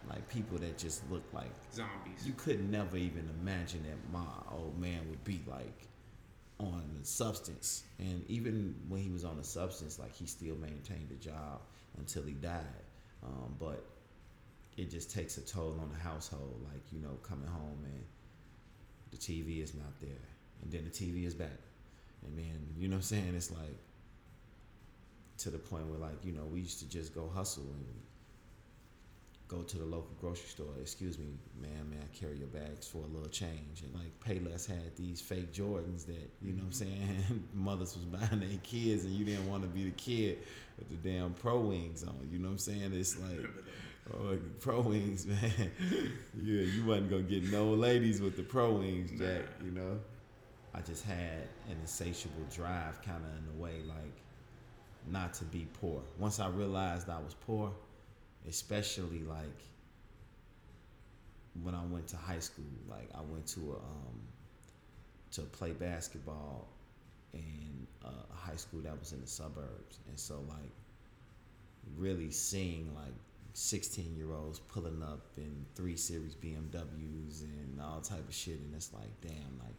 like 0.10 0.28
people 0.30 0.58
that 0.58 0.78
just 0.78 1.10
look 1.12 1.24
like 1.34 1.52
zombies. 1.74 2.26
you 2.26 2.34
could 2.34 2.70
never 2.70 2.98
even 2.98 3.30
imagine 3.42 3.84
that 3.84 4.18
my 4.18 4.26
old 4.52 4.80
man 4.80 5.00
would 5.10 5.24
be 5.24 5.42
like 5.48 5.88
on 6.60 6.84
the 7.00 7.06
substance. 7.06 7.84
And 8.00 8.24
even 8.28 8.76
when 8.88 9.02
he 9.02 9.10
was 9.10 9.24
on 9.24 9.38
the 9.38 9.44
substance, 9.44 10.00
like 10.00 10.16
he 10.16 10.26
still 10.26 10.56
maintained 10.56 11.10
a 11.12 11.24
job 11.24 11.62
until 11.98 12.24
he 12.24 12.34
died. 12.34 12.64
Um, 13.24 13.56
but 13.60 13.84
it 14.78 14.90
just 14.90 15.12
takes 15.12 15.38
a 15.38 15.42
toll 15.42 15.78
on 15.82 15.90
the 15.92 16.00
household. 16.00 16.66
Like 16.72 16.82
you 16.92 17.00
know, 17.00 17.18
coming 17.24 17.48
home 17.48 17.80
and 17.84 18.04
the 19.12 19.18
TV 19.18 19.62
is 19.62 19.74
not 19.74 20.00
there, 20.00 20.26
and 20.62 20.72
then 20.72 20.84
the 20.86 20.90
TV 20.90 21.26
is 21.26 21.34
back, 21.34 21.60
and 22.26 22.38
then 22.38 22.68
you 22.78 22.88
know 22.88 22.96
what 22.96 23.00
I'm 23.00 23.04
saying. 23.04 23.34
It's 23.36 23.52
like 23.52 23.78
to 25.40 25.50
the 25.50 25.58
point 25.58 25.88
where 25.88 26.00
like 26.00 26.24
you 26.24 26.32
know 26.32 26.44
we 26.52 26.60
used 26.60 26.80
to 26.80 26.90
just 26.90 27.16
go 27.16 27.30
hustle 27.34 27.64
and 27.64 27.86
go 29.50 29.64
to 29.64 29.78
the 29.78 29.86
local 29.86 30.12
grocery 30.22 30.48
store. 30.48 30.68
Excuse 30.80 31.18
me, 31.18 31.26
ma'am, 31.60 31.90
may 31.90 31.98
I 31.98 32.18
carry 32.18 32.38
your 32.38 32.48
bags 32.48 32.88
for 32.88 33.00
a 33.00 33.08
little 33.08 33.30
change? 33.30 33.82
And 33.82 33.94
like 33.96 34.12
Payless 34.24 34.68
had 34.68 34.96
these 34.96 35.20
fake 35.20 35.52
Jordans 35.52 36.06
that 36.06 36.30
you 36.42 36.54
know 36.54 36.64
what 36.64 36.82
I'm 36.82 36.88
mm-hmm. 36.88 37.26
saying. 37.28 37.44
Mothers 37.54 37.98
was 37.98 38.06
buying 38.06 38.40
their 38.40 38.60
kids, 38.64 39.06
and 39.06 39.14
you 39.14 39.26
didn't 39.26 39.50
want 39.50 39.64
to 39.64 39.70
be 39.70 39.86
the 39.86 39.92
kid 39.92 40.38
with 40.78 40.90
the 40.90 41.10
damn 41.10 41.34
Pro 41.34 41.60
Wings 41.60 42.04
on. 42.04 42.16
You 42.32 42.38
know 42.38 42.50
what 42.50 42.54
I'm 42.54 42.58
saying? 42.60 42.94
It's 42.94 43.20
like. 43.20 43.46
Oh, 44.12 44.36
pro 44.60 44.82
wings, 44.82 45.26
man. 45.28 45.52
yeah, 46.42 46.64
you 46.64 46.84
wasn't 46.84 47.12
gonna 47.12 47.22
get 47.22 47.44
no 47.52 47.70
ladies 47.70 48.22
with 48.22 48.38
the 48.38 48.42
pro 48.42 48.72
wings, 48.72 49.12
Jack. 49.12 49.44
You 49.64 49.70
know. 49.70 50.00
I 50.74 50.82
just 50.82 51.04
had 51.04 51.48
an 51.68 51.78
insatiable 51.82 52.44
drive, 52.52 53.02
kind 53.04 53.24
of 53.24 53.32
in 53.38 53.56
a 53.56 53.62
way, 53.62 53.82
like 53.88 54.14
not 55.12 55.34
to 55.36 55.46
be 55.46 55.68
poor. 55.82 56.02
Once 56.18 56.40
I 56.40 56.50
realized 56.50 57.10
I 57.10 57.20
was 57.20 57.34
poor, 57.34 57.72
especially 58.48 59.24
like 59.24 59.46
when 61.64 61.76
I 61.76 61.84
went 61.86 62.08
to 62.10 62.18
high 62.18 62.40
school, 62.40 62.66
like 62.90 63.10
I 63.16 63.22
went 63.22 63.48
to 63.48 63.60
a 63.60 63.76
um, 63.76 64.20
to 65.32 65.42
play 65.42 65.72
basketball 65.72 66.68
in 67.34 67.88
a 68.04 68.36
high 68.36 68.56
school 68.56 68.82
that 68.82 69.00
was 69.00 69.14
in 69.14 69.22
the 69.22 69.28
suburbs, 69.28 70.00
and 70.08 70.20
so 70.20 70.44
like 70.48 70.72
really 71.98 72.32
seeing 72.32 72.94
like 72.96 73.14
16 73.54 74.16
year 74.16 74.34
olds 74.34 74.60
pulling 74.60 75.02
up 75.04 75.26
in 75.38 75.66
three 75.76 75.98
series 75.98 76.36
BMWs 76.36 77.44
and 77.44 77.82
all 77.82 78.02
type 78.02 78.28
of 78.28 78.34
shit, 78.34 78.60
and 78.60 78.74
it's 78.76 78.94
like, 78.94 79.10
damn, 79.22 79.60
like 79.60 79.76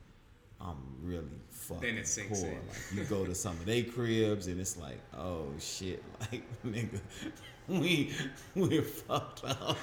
I'm 0.61 0.77
really 1.03 1.25
fucking 1.51 1.81
Then 1.81 1.99
it 1.99 2.07
sinks 2.07 2.41
poor. 2.41 2.51
in. 2.51 2.57
Like 2.57 2.93
you 2.95 3.05
go 3.05 3.25
to 3.25 3.35
some 3.35 3.53
of 3.53 3.65
their 3.65 3.83
cribs, 3.83 4.47
and 4.47 4.61
it's 4.61 4.77
like, 4.77 5.01
oh 5.17 5.47
shit, 5.59 6.03
like 6.21 6.43
nigga, 6.65 7.01
we 7.69 8.13
we're 8.55 8.83
fucked 8.83 9.45
up. 9.45 9.79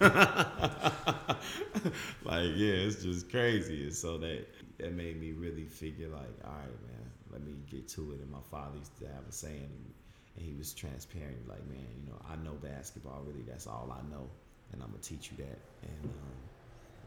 like 2.24 2.50
yeah, 2.54 2.86
it's 2.86 3.02
just 3.02 3.30
crazy, 3.30 3.84
and 3.84 3.94
so 3.94 4.18
that 4.18 4.46
that 4.78 4.92
made 4.92 5.20
me 5.20 5.32
really 5.32 5.64
figure 5.64 6.08
like, 6.08 6.38
all 6.44 6.52
right, 6.52 6.82
man, 6.86 7.10
let 7.32 7.42
me 7.42 7.54
get 7.68 7.88
to 7.88 8.12
it. 8.12 8.20
And 8.20 8.30
my 8.30 8.42
father 8.50 8.76
used 8.78 8.96
to 8.98 9.06
have 9.06 9.24
a 9.28 9.32
saying, 9.32 9.54
and, 9.62 9.94
and 10.36 10.44
he 10.44 10.54
was 10.54 10.72
transparent, 10.72 11.48
like, 11.48 11.66
man, 11.68 11.86
you 11.98 12.10
know, 12.10 12.18
I 12.30 12.36
know 12.44 12.52
basketball. 12.62 13.22
Really, 13.26 13.42
that's 13.42 13.66
all 13.66 13.90
I 13.92 14.02
know, 14.08 14.28
and 14.72 14.82
I'm 14.82 14.90
gonna 14.90 15.02
teach 15.02 15.32
you 15.32 15.44
that. 15.44 15.58
And 15.82 16.04
um, 16.04 16.36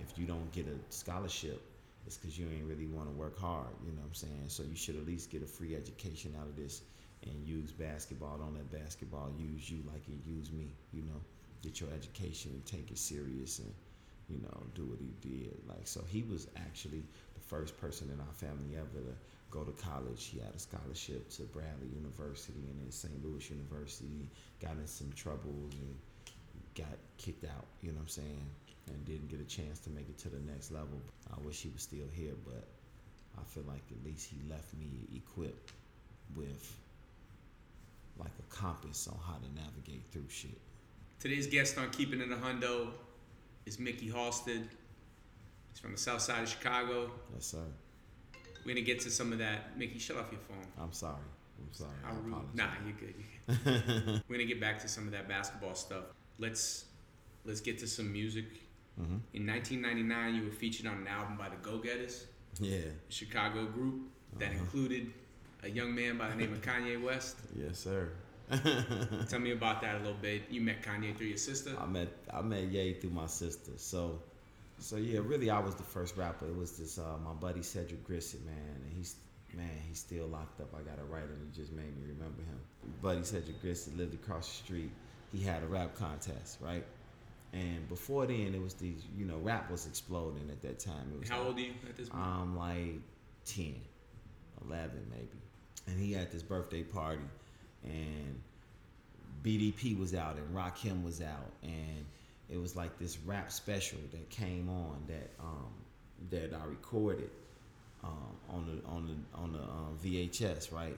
if 0.01 0.17
you 0.17 0.25
don't 0.25 0.51
get 0.51 0.65
a 0.67 0.75
scholarship, 0.93 1.61
it's 2.09 2.17
because 2.17 2.39
you 2.39 2.47
ain't 2.49 2.65
really 2.65 2.87
want 2.87 3.07
to 3.07 3.13
work 3.13 3.37
hard. 3.37 3.69
You 3.85 3.91
know 3.91 4.01
what 4.01 4.07
I'm 4.07 4.13
saying? 4.15 4.45
So 4.47 4.63
you 4.63 4.75
should 4.75 4.95
at 4.95 5.05
least 5.05 5.29
get 5.29 5.43
a 5.43 5.45
free 5.45 5.75
education 5.75 6.33
out 6.41 6.47
of 6.47 6.55
this 6.55 6.81
and 7.21 7.47
use 7.47 7.71
basketball. 7.71 8.39
Don't 8.39 8.55
let 8.55 8.71
basketball 8.71 9.29
use 9.37 9.69
you 9.69 9.83
like 9.85 10.01
it 10.07 10.17
used 10.25 10.51
me. 10.51 10.73
You 10.91 11.03
know, 11.03 11.21
get 11.61 11.79
your 11.79 11.91
education 11.93 12.49
and 12.53 12.65
take 12.65 12.89
it 12.89 12.97
serious 12.97 13.59
and 13.59 13.71
you 14.27 14.41
know 14.41 14.57
do 14.73 14.85
what 14.87 14.97
he 14.97 15.13
did. 15.21 15.53
Like 15.67 15.85
so, 15.85 16.01
he 16.09 16.23
was 16.23 16.47
actually 16.55 17.03
the 17.35 17.41
first 17.41 17.77
person 17.77 18.09
in 18.11 18.19
our 18.19 18.33
family 18.33 18.75
ever 18.75 19.05
to 19.05 19.13
go 19.51 19.63
to 19.63 19.71
college. 19.73 20.25
He 20.25 20.39
had 20.39 20.55
a 20.55 20.59
scholarship 20.59 21.29
to 21.37 21.43
Bradley 21.43 21.89
University 21.93 22.65
and 22.71 22.81
then 22.81 22.91
St. 22.91 23.23
Louis 23.23 23.47
University. 23.51 24.27
Got 24.59 24.77
in 24.81 24.87
some 24.87 25.11
troubles 25.11 25.73
and 25.75 25.93
got 26.73 26.97
kicked 27.19 27.45
out. 27.45 27.67
You 27.83 27.89
know 27.91 27.97
what 27.97 28.01
I'm 28.01 28.07
saying? 28.07 28.49
And 28.91 29.05
didn't 29.05 29.29
get 29.29 29.39
a 29.39 29.45
chance 29.45 29.79
to 29.79 29.89
make 29.89 30.09
it 30.09 30.17
to 30.19 30.29
the 30.29 30.39
next 30.39 30.71
level. 30.71 30.99
I 31.31 31.39
wish 31.45 31.61
he 31.61 31.69
was 31.69 31.83
still 31.83 32.07
here, 32.11 32.33
but 32.45 32.65
I 33.39 33.43
feel 33.43 33.63
like 33.67 33.83
at 33.91 34.03
least 34.03 34.29
he 34.29 34.37
left 34.49 34.73
me 34.73 35.07
equipped 35.15 35.73
with 36.35 36.75
like 38.17 38.31
a 38.39 38.55
compass 38.55 39.07
on 39.07 39.17
how 39.25 39.37
to 39.37 39.61
navigate 39.61 40.03
through 40.11 40.27
shit. 40.29 40.57
Today's 41.19 41.47
guest 41.47 41.77
on 41.77 41.89
Keeping 41.91 42.21
It 42.21 42.31
a 42.31 42.35
Hundo 42.35 42.89
is 43.65 43.79
Mikkey 43.79 44.09
Halsted. 44.09 44.67
He's 45.69 45.79
from 45.79 45.91
the 45.91 45.97
south 45.97 46.21
side 46.21 46.43
of 46.43 46.49
Chicago. 46.49 47.11
Yes, 47.33 47.45
sir. 47.45 47.63
We're 48.65 48.73
gonna 48.73 48.85
get 48.85 48.99
to 49.01 49.11
some 49.11 49.31
of 49.31 49.39
that. 49.39 49.77
Mikkey, 49.77 49.99
shut 49.99 50.17
off 50.17 50.31
your 50.31 50.41
phone. 50.41 50.65
I'm 50.81 50.93
sorry. 50.93 51.15
I'm 51.59 51.73
sorry. 51.73 51.91
How 52.03 52.11
I 52.11 52.15
rude. 52.15 52.55
Nah, 52.55 52.67
you're 52.85 52.93
good. 52.93 53.13
You're 53.47 53.57
good. 53.57 54.23
We're 54.29 54.37
gonna 54.37 54.47
get 54.47 54.59
back 54.59 54.79
to 54.79 54.87
some 54.87 55.05
of 55.05 55.11
that 55.11 55.27
basketball 55.27 55.75
stuff. 55.75 56.03
Let's 56.37 56.85
let's 57.45 57.61
get 57.61 57.79
to 57.79 57.87
some 57.87 58.11
music. 58.11 58.45
Hmm 58.99 59.17
In 59.33 59.47
1999, 59.47 60.35
you 60.35 60.43
were 60.45 60.51
featured 60.51 60.85
on 60.87 60.97
an 60.97 61.07
album 61.07 61.37
by 61.37 61.49
the 61.49 61.55
Go 61.57 61.77
Getters, 61.77 62.25
Yeah. 62.59 62.79
Chicago 63.09 63.65
group 63.65 64.09
that 64.37 64.51
Uh-huh. 64.51 64.59
included 64.59 65.11
a 65.63 65.69
young 65.69 65.93
man 65.95 66.17
by 66.17 66.29
the 66.29 66.35
name 66.35 66.53
of 66.53 66.61
Kanye 66.61 67.01
West. 67.01 67.37
Yes, 67.55 67.79
sir. 67.79 68.09
Tell 69.29 69.39
me 69.39 69.51
about 69.51 69.81
that 69.81 69.95
a 69.95 69.99
little 69.99 70.21
bit. 70.21 70.43
You 70.49 70.61
met 70.61 70.81
Kanye 70.83 71.15
through 71.15 71.27
your 71.27 71.37
sister. 71.37 71.71
I 71.79 71.85
met 71.85 72.09
I 72.33 72.41
met 72.41 72.63
Ye 72.63 72.93
through 72.99 73.11
my 73.11 73.27
sister. 73.27 73.71
So 73.77 74.19
so 74.79 74.95
yeah, 74.95 75.19
really 75.23 75.49
I 75.49 75.59
was 75.59 75.75
the 75.75 75.83
first 75.83 76.17
rapper. 76.17 76.47
It 76.47 76.55
was 76.55 76.71
this 76.77 76.97
uh, 76.97 77.17
my 77.23 77.33
buddy 77.33 77.61
Cedric 77.61 78.03
Grissett, 78.07 78.43
man, 78.45 78.55
and 78.83 78.91
he's 78.97 79.15
man, 79.53 79.69
he's 79.87 79.99
still 79.99 80.27
locked 80.27 80.59
up. 80.61 80.73
I 80.73 80.81
got 80.81 80.97
to 80.97 81.03
write 81.05 81.23
him. 81.23 81.39
It 81.51 81.53
just 81.55 81.71
made 81.71 81.95
me 81.97 82.03
remember 82.07 82.41
him. 82.41 82.59
Buddy 83.01 83.23
Cedric 83.23 83.61
Grissett 83.61 83.95
lived 83.97 84.13
across 84.15 84.47
the 84.49 84.63
street. 84.65 84.91
He 85.31 85.43
had 85.43 85.61
a 85.61 85.67
rap 85.67 85.95
contest, 85.95 86.57
right? 86.59 86.85
And 87.51 87.87
before 87.89 88.27
then, 88.27 88.53
it 88.53 88.61
was 88.61 88.75
these, 88.75 89.03
you 89.17 89.25
know, 89.25 89.37
rap 89.37 89.71
was 89.71 89.87
exploding 89.87 90.49
at 90.51 90.61
that 90.61 90.79
time. 90.79 91.11
It 91.13 91.19
was 91.19 91.29
How 91.29 91.39
like, 91.39 91.47
old 91.47 91.57
are 91.57 91.61
you 91.61 91.73
at 91.87 91.95
this 91.95 92.09
point? 92.09 92.23
I'm 92.23 92.57
like 92.57 93.01
10, 93.45 93.75
11 94.67 95.07
maybe. 95.09 95.27
And 95.87 95.99
he 95.99 96.13
had 96.13 96.31
this 96.31 96.43
birthday 96.43 96.83
party, 96.83 97.23
and 97.83 98.39
BDP 99.43 99.97
was 99.97 100.13
out, 100.13 100.37
and 100.37 100.55
Rakim 100.55 101.03
was 101.03 101.21
out, 101.21 101.51
and 101.63 102.05
it 102.49 102.57
was 102.57 102.75
like 102.75 102.99
this 102.99 103.17
rap 103.25 103.51
special 103.51 103.99
that 104.11 104.29
came 104.29 104.69
on 104.69 105.03
that 105.07 105.31
um, 105.39 105.71
that 106.29 106.53
I 106.53 106.65
recorded 106.65 107.31
um, 108.03 108.35
on 108.49 108.65
the 108.65 108.89
on 108.89 109.07
the 109.07 109.39
on 109.39 109.53
the 109.53 109.59
um, 109.59 109.97
VHS, 110.03 110.71
right? 110.71 110.97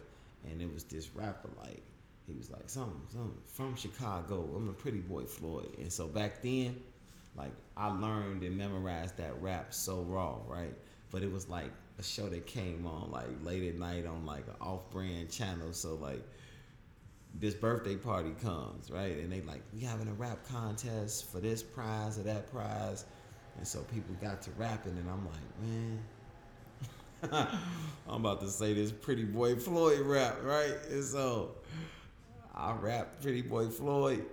And 0.49 0.61
it 0.61 0.73
was 0.73 0.83
this 0.83 1.09
rapper 1.15 1.49
like 1.63 1.83
he 2.31 2.37
was 2.37 2.49
like 2.49 2.69
something, 2.69 3.01
something 3.11 3.37
from 3.45 3.75
Chicago. 3.75 4.47
I'm 4.55 4.69
a 4.69 4.73
pretty 4.73 4.99
boy 4.99 5.23
Floyd, 5.23 5.75
and 5.77 5.91
so 5.91 6.07
back 6.07 6.41
then, 6.41 6.79
like 7.35 7.51
I 7.75 7.87
learned 7.87 8.43
and 8.43 8.57
memorized 8.57 9.17
that 9.17 9.41
rap 9.41 9.73
so 9.73 10.01
raw, 10.01 10.37
right? 10.47 10.73
But 11.11 11.23
it 11.23 11.31
was 11.31 11.49
like 11.49 11.71
a 11.99 12.03
show 12.03 12.29
that 12.29 12.45
came 12.45 12.87
on 12.87 13.11
like 13.11 13.27
late 13.43 13.67
at 13.67 13.79
night 13.79 14.05
on 14.05 14.25
like 14.25 14.47
an 14.47 14.55
off-brand 14.61 15.29
channel, 15.29 15.73
so 15.73 15.95
like 15.95 16.23
this 17.35 17.53
birthday 17.53 17.95
party 17.95 18.31
comes, 18.41 18.91
right? 18.91 19.17
And 19.17 19.31
they 19.31 19.41
like, 19.41 19.61
we 19.73 19.81
having 19.81 20.07
a 20.07 20.13
rap 20.13 20.39
contest 20.49 21.31
for 21.31 21.39
this 21.39 21.63
prize 21.63 22.19
or 22.19 22.23
that 22.23 22.51
prize. 22.51 23.05
And 23.57 23.67
so 23.67 23.81
people 23.83 24.15
got 24.21 24.41
to 24.43 24.51
rapping 24.51 24.97
and 24.97 25.09
I'm 25.09 25.25
like, 25.25 25.41
man, 25.61 25.99
I'm 28.09 28.25
about 28.25 28.41
to 28.41 28.47
say 28.47 28.73
this 28.73 28.91
Pretty 28.91 29.23
Boy 29.23 29.55
Floyd 29.55 30.01
rap, 30.01 30.37
right? 30.43 30.75
And 30.89 31.03
so 31.03 31.51
I 32.61 32.73
rapped 32.73 33.21
Pretty 33.21 33.41
Boy 33.41 33.69
Floyd, 33.69 34.25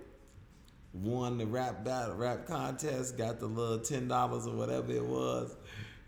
won 0.93 1.39
the 1.39 1.47
rap 1.47 1.83
battle, 1.83 2.15
rap 2.15 2.45
contest, 2.45 3.17
got 3.17 3.39
the 3.39 3.47
little 3.47 3.79
ten 3.79 4.07
dollars 4.07 4.45
or 4.45 4.55
whatever 4.55 4.91
it 4.91 5.03
was. 5.03 5.55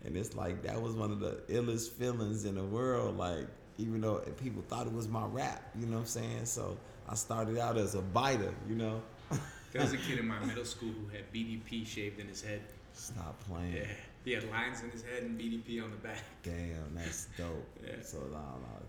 And 0.04 0.16
it's 0.16 0.34
like 0.34 0.62
that 0.62 0.80
was 0.80 0.94
one 0.94 1.10
of 1.10 1.20
the 1.20 1.42
illest 1.48 1.90
feelings 1.90 2.44
in 2.44 2.54
the 2.54 2.64
world. 2.64 3.16
Like, 3.16 3.46
even 3.78 4.00
though 4.00 4.18
people 4.40 4.62
thought 4.68 4.86
it 4.86 4.92
was 4.92 5.08
my 5.08 5.24
rap, 5.24 5.62
you 5.78 5.86
know 5.86 5.94
what 5.94 6.00
I'm 6.00 6.06
saying? 6.06 6.44
So 6.46 6.76
I 7.08 7.14
started 7.14 7.58
out 7.58 7.76
as 7.76 7.94
a 7.96 8.02
biter, 8.02 8.54
you 8.68 8.76
know. 8.76 9.02
There 9.72 9.82
was 9.82 9.92
a 9.92 9.96
kid 9.96 10.18
in 10.18 10.28
my 10.28 10.38
middle 10.44 10.64
school 10.64 10.90
who 10.90 11.08
had 11.08 11.32
BDP 11.32 11.86
shaved 11.86 12.20
in 12.20 12.28
his 12.28 12.42
head. 12.42 12.60
Stop 12.92 13.42
playing. 13.48 13.72
Yeah, 13.72 13.86
he 14.24 14.32
had 14.32 14.48
lines 14.50 14.82
in 14.82 14.90
his 14.90 15.02
head 15.02 15.22
and 15.22 15.40
BDP 15.40 15.82
on 15.82 15.90
the 15.90 15.96
back. 15.96 16.22
Damn, 16.42 16.94
that's 16.94 17.26
dope. 17.38 17.66
Yeah. 17.84 18.02
So 18.02 18.18
no, 18.18 18.38
no. 18.38 18.82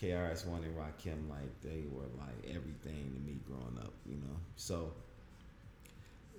KRS 0.00 0.46
One 0.46 0.62
and 0.62 0.76
Rakim, 0.76 1.28
like 1.28 1.60
they 1.62 1.84
were 1.90 2.08
like 2.18 2.54
everything 2.54 3.12
to 3.14 3.20
me 3.20 3.38
growing 3.46 3.78
up, 3.78 3.92
you 4.04 4.16
know. 4.16 4.36
So 4.56 4.92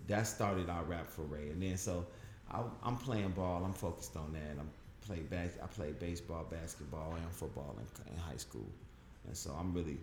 that 0.08 0.28
started 0.28 0.70
our 0.70 0.84
rap 0.84 1.10
foray, 1.10 1.50
and 1.50 1.62
then 1.62 1.78
so 1.78 2.06
I, 2.52 2.62
I'm 2.84 2.98
playing 2.98 3.30
ball. 3.30 3.64
I'm 3.66 3.74
focused 3.74 4.16
on 4.16 4.34
that. 4.34 4.60
I'm 4.60 4.70
play 5.06 5.20
back. 5.20 5.52
I 5.64 5.68
played 5.68 6.00
baseball, 6.00 6.46
basketball, 6.50 7.16
and 7.16 7.32
football 7.32 7.76
in, 7.80 8.14
in 8.14 8.20
high 8.20 8.38
school, 8.38 8.68
and 9.26 9.36
so 9.36 9.56
I'm 9.60 9.74
really 9.74 9.98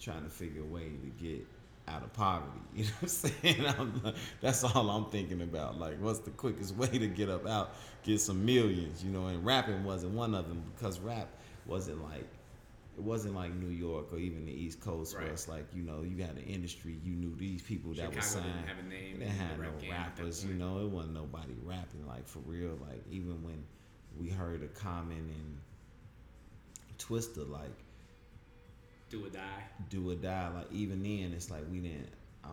trying 0.00 0.24
to 0.24 0.30
figure 0.30 0.62
a 0.62 0.64
way 0.64 0.84
to 1.02 1.24
get 1.24 1.46
out 1.88 2.02
of 2.02 2.12
poverty. 2.12 2.60
You 2.74 2.84
know 2.84 2.90
what 3.00 3.02
I'm 3.02 3.08
saying? 3.08 3.66
I'm, 3.66 4.14
that's 4.40 4.62
all 4.64 4.88
I'm 4.88 5.06
thinking 5.06 5.42
about. 5.42 5.78
Like, 5.78 6.00
what's 6.00 6.20
the 6.20 6.30
quickest 6.30 6.76
way 6.76 6.86
to 6.86 7.06
get 7.08 7.28
up 7.28 7.46
out, 7.46 7.74
get 8.04 8.20
some 8.20 8.44
millions? 8.44 9.02
You 9.02 9.10
know, 9.10 9.26
and 9.26 9.44
rapping 9.44 9.82
wasn't 9.84 10.12
one 10.12 10.34
of 10.34 10.48
them 10.48 10.62
because 10.76 11.00
rap 11.00 11.28
wasn't 11.66 12.02
like 12.04 12.26
it 12.96 13.02
wasn't 13.02 13.34
like 13.34 13.54
New 13.54 13.68
York 13.70 14.12
or 14.12 14.18
even 14.18 14.44
the 14.44 14.52
East 14.52 14.80
Coast 14.80 15.14
where 15.14 15.22
Right. 15.24 15.32
it's 15.32 15.48
like 15.48 15.66
you 15.74 15.82
know 15.82 16.02
you 16.02 16.18
had 16.22 16.36
an 16.36 16.44
industry, 16.44 16.98
you 17.04 17.14
knew 17.14 17.34
these 17.36 17.62
people 17.62 17.92
that 17.94 18.14
were 18.14 18.20
signed. 18.20 18.44
didn't 18.46 18.66
have 18.66 18.78
a 18.84 18.88
name. 18.88 19.18
They 19.20 19.26
had 19.26 19.58
no 19.58 19.64
rap 19.64 19.78
game 19.80 19.92
at 19.92 20.16
that 20.16 20.22
rappers, 20.22 20.44
you 20.44 20.54
know. 20.54 20.80
It 20.84 20.88
wasn't 20.90 21.14
nobody 21.14 21.54
rapping 21.64 22.06
like 22.06 22.26
for 22.28 22.40
real. 22.40 22.76
Like 22.88 23.02
even 23.10 23.42
when 23.42 23.62
we 24.18 24.28
heard 24.28 24.62
a 24.62 24.68
Common 24.68 25.16
and 25.18 25.58
Twista 26.98 27.48
like 27.48 27.70
Do 29.08 29.24
or 29.26 29.30
die. 29.30 29.64
do 29.88 30.10
or 30.10 30.14
die, 30.14 30.50
like 30.54 30.72
even 30.72 31.02
then 31.02 31.32
it's 31.34 31.50
like 31.50 31.62
we 31.70 31.78
didn't. 31.80 32.08
Uh, 32.44 32.48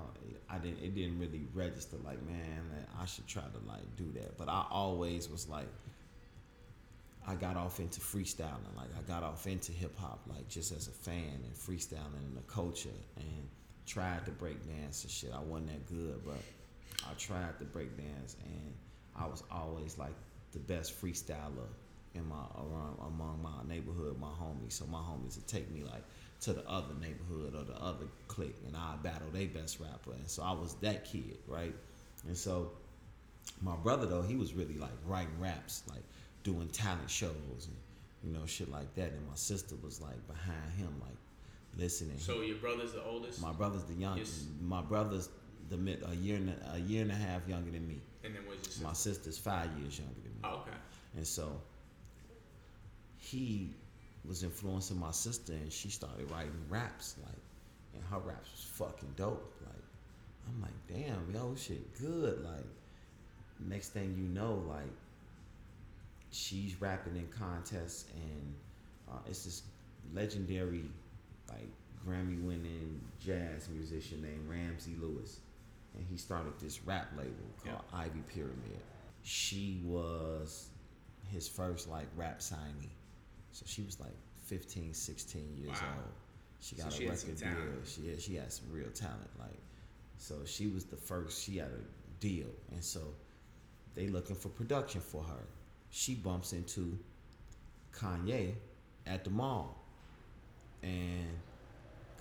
I 0.49 0.57
didn't. 0.59 0.79
It 0.83 0.95
didn't 0.95 1.19
really 1.19 1.45
register. 1.53 1.97
Like 2.03 2.21
man, 2.25 2.61
like, 2.75 2.87
I 3.01 3.05
should 3.05 3.27
try 3.27 3.43
to 3.43 3.67
like 3.67 3.83
do 3.95 4.11
that. 4.19 4.37
But 4.37 4.49
I 4.49 4.65
always 4.69 5.29
was 5.29 5.47
like. 5.49 5.67
I 7.27 7.35
got 7.35 7.57
off 7.57 7.79
into 7.79 7.99
freestyling. 7.99 8.75
Like 8.75 8.89
I 8.97 9.01
got 9.07 9.23
off 9.23 9.45
into 9.47 9.73
hip 9.73 9.97
hop, 9.99 10.21
like 10.27 10.47
just 10.47 10.71
as 10.71 10.87
a 10.87 10.91
fan 10.91 11.41
and 11.43 11.53
freestyling 11.53 12.25
and 12.25 12.37
the 12.37 12.41
culture, 12.41 12.89
and 13.17 13.49
tried 13.85 14.25
to 14.25 14.31
break 14.31 14.65
dance 14.65 15.03
and 15.03 15.11
shit. 15.11 15.31
I 15.33 15.39
wasn't 15.39 15.67
that 15.67 15.85
good, 15.87 16.21
but 16.25 16.41
I 17.09 17.13
tried 17.15 17.59
to 17.59 17.65
break 17.65 17.97
dance, 17.97 18.37
and 18.43 18.73
I 19.15 19.27
was 19.27 19.43
always 19.51 19.97
like 19.97 20.15
the 20.53 20.59
best 20.59 20.99
freestyler 21.01 21.67
in 22.15 22.27
my 22.27 22.43
around 22.55 22.97
among 23.05 23.41
my 23.43 23.73
neighborhood, 23.73 24.17
my 24.19 24.27
homies. 24.27 24.73
So 24.73 24.85
my 24.85 24.99
homies 24.99 25.35
would 25.35 25.47
take 25.47 25.69
me 25.71 25.83
like 25.83 26.03
to 26.41 26.53
the 26.53 26.67
other 26.69 26.93
neighborhood 27.01 27.55
or 27.55 27.63
the 27.63 27.79
other 27.81 28.05
clique, 28.29 28.55
and 28.65 28.75
I 28.75 28.95
battle 29.03 29.27
their 29.33 29.47
best 29.47 29.81
rapper. 29.81 30.13
And 30.13 30.29
so 30.29 30.43
I 30.43 30.53
was 30.53 30.75
that 30.75 31.03
kid, 31.03 31.39
right? 31.45 31.75
And 32.25 32.37
so 32.37 32.71
my 33.61 33.75
brother 33.75 34.05
though, 34.05 34.21
he 34.21 34.35
was 34.35 34.53
really 34.53 34.77
like 34.77 34.91
writing 35.05 35.39
raps, 35.39 35.83
like 35.89 36.03
doing 36.43 36.67
talent 36.69 37.09
shows 37.09 37.67
and 37.67 37.75
you 38.23 38.37
know 38.37 38.45
shit 38.45 38.69
like 38.71 38.93
that. 38.95 39.11
And 39.11 39.27
my 39.27 39.35
sister 39.35 39.75
was 39.83 40.01
like 40.01 40.25
behind 40.27 40.71
him, 40.77 40.93
like 41.01 41.17
listening. 41.77 42.17
So 42.19 42.41
your 42.41 42.57
brother's 42.57 42.93
the 42.93 43.03
oldest, 43.03 43.41
my 43.41 43.51
brother's 43.51 43.83
the 43.85 43.93
youngest. 43.93 44.33
Yes. 44.33 44.47
My 44.61 44.81
brother's 44.81 45.29
the 45.69 45.77
mid 45.77 46.03
a 46.09 46.15
year 46.15 46.37
and 46.37 46.49
a, 46.49 46.75
a 46.75 46.79
year 46.79 47.01
and 47.01 47.11
a 47.11 47.15
half 47.15 47.47
younger 47.47 47.71
than 47.71 47.87
me. 47.87 48.01
and 48.23 48.33
then 48.35 48.43
what's 48.45 48.63
your 48.63 48.71
sister? 48.71 48.83
My 48.87 48.93
sister's 48.93 49.37
five 49.37 49.69
years 49.79 49.99
younger 49.99 50.15
than 50.23 50.31
me. 50.31 50.39
Oh, 50.43 50.61
okay. 50.61 50.77
And 51.15 51.27
so 51.27 51.59
he 53.17 53.69
was 54.25 54.43
influencing 54.43 54.99
my 54.99 55.11
sister 55.11 55.53
and 55.53 55.71
she 55.71 55.89
started 55.89 56.29
writing 56.31 56.51
raps 56.69 57.15
like 57.25 57.35
and 57.93 58.03
her 58.09 58.19
raps 58.19 58.49
was 58.51 58.63
fucking 58.73 59.13
dope. 59.15 59.53
Like 59.65 59.83
I'm 60.47 60.61
like, 60.61 60.87
damn, 60.87 61.33
yo, 61.33 61.55
shit 61.55 61.97
good. 61.99 62.43
Like 62.43 62.65
next 63.67 63.89
thing 63.89 64.15
you 64.17 64.27
know, 64.27 64.63
like 64.67 64.91
she's 66.31 66.79
rapping 66.81 67.15
in 67.15 67.27
contests 67.27 68.05
and 68.15 68.53
uh, 69.09 69.19
it's 69.27 69.45
this 69.45 69.63
legendary 70.13 70.85
like 71.49 71.69
Grammy 72.05 72.41
winning 72.43 73.01
jazz 73.19 73.69
musician 73.69 74.21
named 74.21 74.47
Ramsey 74.49 74.95
Lewis. 74.99 75.39
And 75.95 76.05
he 76.09 76.17
started 76.17 76.53
this 76.59 76.83
rap 76.83 77.07
label 77.17 77.31
called 77.63 77.81
Ivy 77.93 78.21
Pyramid. 78.33 78.79
She 79.23 79.81
was 79.83 80.69
his 81.31 81.47
first 81.47 81.89
like 81.89 82.07
rap 82.15 82.39
signee. 82.39 82.89
So 83.51 83.63
she 83.67 83.81
was 83.81 83.99
like 83.99 84.15
15, 84.45 84.93
16 84.93 85.57
years 85.57 85.81
Wow. 85.81 85.87
old. 85.97 86.13
She 86.59 86.75
got 86.75 86.91
So 86.91 86.97
a 86.97 87.01
she 87.01 87.07
record 87.07 87.37
deal. 87.37 87.83
She 87.85 88.01
yeah, 88.01 88.13
she 88.19 88.35
had 88.35 88.51
some 88.53 88.67
real 88.71 88.89
talent. 88.91 89.29
Like 89.39 89.57
so 90.17 90.35
she 90.45 90.67
was 90.67 90.85
the 90.85 90.95
first 90.97 91.43
she 91.43 91.57
had 91.57 91.69
a 91.71 92.19
deal. 92.19 92.47
And 92.71 92.83
so 92.83 92.99
they 93.95 94.07
looking 94.07 94.35
for 94.35 94.49
production 94.49 95.01
for 95.01 95.23
her. 95.23 95.43
She 95.89 96.15
bumps 96.15 96.53
into 96.53 96.97
Kanye 97.93 98.53
at 99.05 99.23
the 99.23 99.29
mall. 99.29 99.83
And 100.83 101.27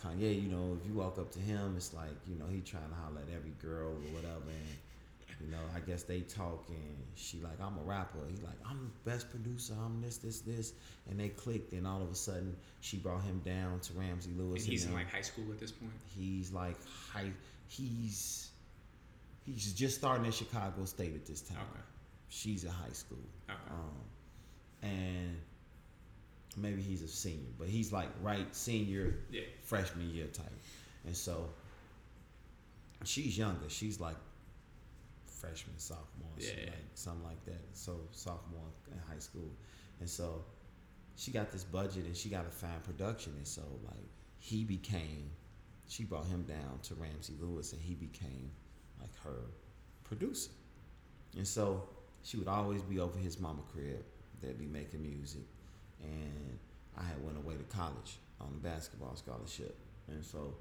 Kanye, 0.03 0.43
you 0.43 0.49
know, 0.49 0.77
if 0.81 0.89
you 0.89 0.95
walk 0.95 1.19
up 1.19 1.31
to 1.33 1.39
him, 1.39 1.75
it's 1.77 1.93
like, 1.93 2.15
you 2.29 2.37
know, 2.37 2.47
he 2.51 2.61
trying 2.61 2.89
to 2.89 2.95
holler 2.95 3.21
at 3.21 3.35
every 3.35 3.53
girl 3.63 3.89
or 3.89 4.15
whatever. 4.15 4.49
And, 4.49 5.41
you 5.41 5.51
know, 5.51 5.59
I 5.75 5.81
guess 5.81 6.03
they 6.03 6.21
talk 6.21 6.65
and 6.69 6.97
she 7.15 7.41
like, 7.41 7.61
I'm 7.61 7.77
a 7.79 7.83
rapper. 7.83 8.19
He 8.29 8.37
like, 8.43 8.59
I'm 8.65 8.91
the 9.05 9.11
best 9.11 9.31
producer. 9.31 9.75
I'm 9.85 10.01
this, 10.01 10.17
this, 10.17 10.41
this. 10.41 10.73
And 11.11 11.21
they 11.21 11.29
clicked. 11.29 11.73
And 11.73 11.87
all 11.87 12.03
of 12.03 12.11
a 12.11 12.15
sudden, 12.15 12.57
she 12.81 12.97
brought 12.97 13.23
him 13.23 13.43
down 13.45 13.81
to 13.81 13.93
Ramsey 13.93 14.33
Lewis. 14.37 14.63
And 14.63 14.73
he's 14.73 14.87
in 14.87 14.95
like 14.95 15.11
high 15.11 15.21
school 15.21 15.45
at 15.51 15.59
this 15.59 15.73
point. 15.73 15.93
He's 16.07 16.53
like 16.53 16.77
high. 17.13 17.31
He's 17.69 18.51
he's 19.45 19.73
just 19.73 19.97
starting 19.97 20.25
in 20.25 20.33
Chicago 20.33 20.85
State 20.85 21.15
at 21.15 21.27
this 21.27 21.41
time. 21.41 21.59
Okay. 21.59 21.83
She's 22.29 22.65
in 22.65 22.71
high 22.71 22.93
school, 22.93 23.19
Okay. 23.49 23.59
um, 23.71 24.89
and 24.91 25.37
maybe 26.57 26.83
he's 26.83 27.03
a 27.03 27.09
senior, 27.09 27.51
but 27.59 27.69
he's 27.69 27.93
like 27.93 28.09
right 28.23 28.55
senior 28.55 29.15
yeah. 29.31 29.43
freshman 29.63 30.11
year 30.11 30.27
type. 30.27 30.53
And 31.05 31.17
so 31.17 31.49
she's 33.05 33.37
younger. 33.39 33.69
She's 33.69 34.01
like 34.01 34.17
freshman, 35.27 35.79
sophomore, 35.79 36.31
so 36.39 36.49
Yeah. 36.57 36.65
like 36.71 36.85
something 36.95 37.25
like 37.25 37.45
that. 37.45 37.63
So 37.75 38.01
sophomore 38.11 38.71
in 38.91 38.99
high 38.99 39.19
school. 39.21 39.51
And 40.01 40.09
so 40.09 40.45
she 41.17 41.31
got 41.31 41.51
this 41.53 41.65
budget 41.65 42.05
and 42.07 42.17
she 42.17 42.29
got 42.29 42.45
to 42.45 42.51
find 42.51 42.83
production. 42.83 43.35
And 43.37 43.47
so 43.47 43.63
like 43.85 44.05
he 44.39 44.65
became 44.65 45.31
she 45.89 46.03
brought 46.05 46.27
him 46.27 46.43
down 46.43 46.81
to 46.83 46.95
Ramsey 46.97 47.35
Lewis, 47.41 47.73
and 47.73 47.81
he 47.81 47.95
became 47.95 48.51
like 49.01 49.15
her 49.23 49.45
producer. 50.03 50.51
And 51.37 51.47
so 51.47 51.89
she 52.27 52.37
would 52.37 52.49
always 52.49 52.83
be 52.83 52.99
over 52.99 53.19
his 53.19 53.39
mama 53.39 53.63
crib. 53.73 54.05
They'd 54.41 54.59
be 54.59 54.67
making 54.67 55.03
music, 55.03 55.47
and 56.03 56.59
I 56.99 57.03
had 57.05 57.23
went 57.25 57.39
away 57.39 57.55
to 57.55 57.63
college 57.77 58.19
on 58.41 58.49
a 58.49 58.63
basketball 58.67 59.15
scholarship, 59.17 59.77
and 60.09 60.25
so 60.25 60.55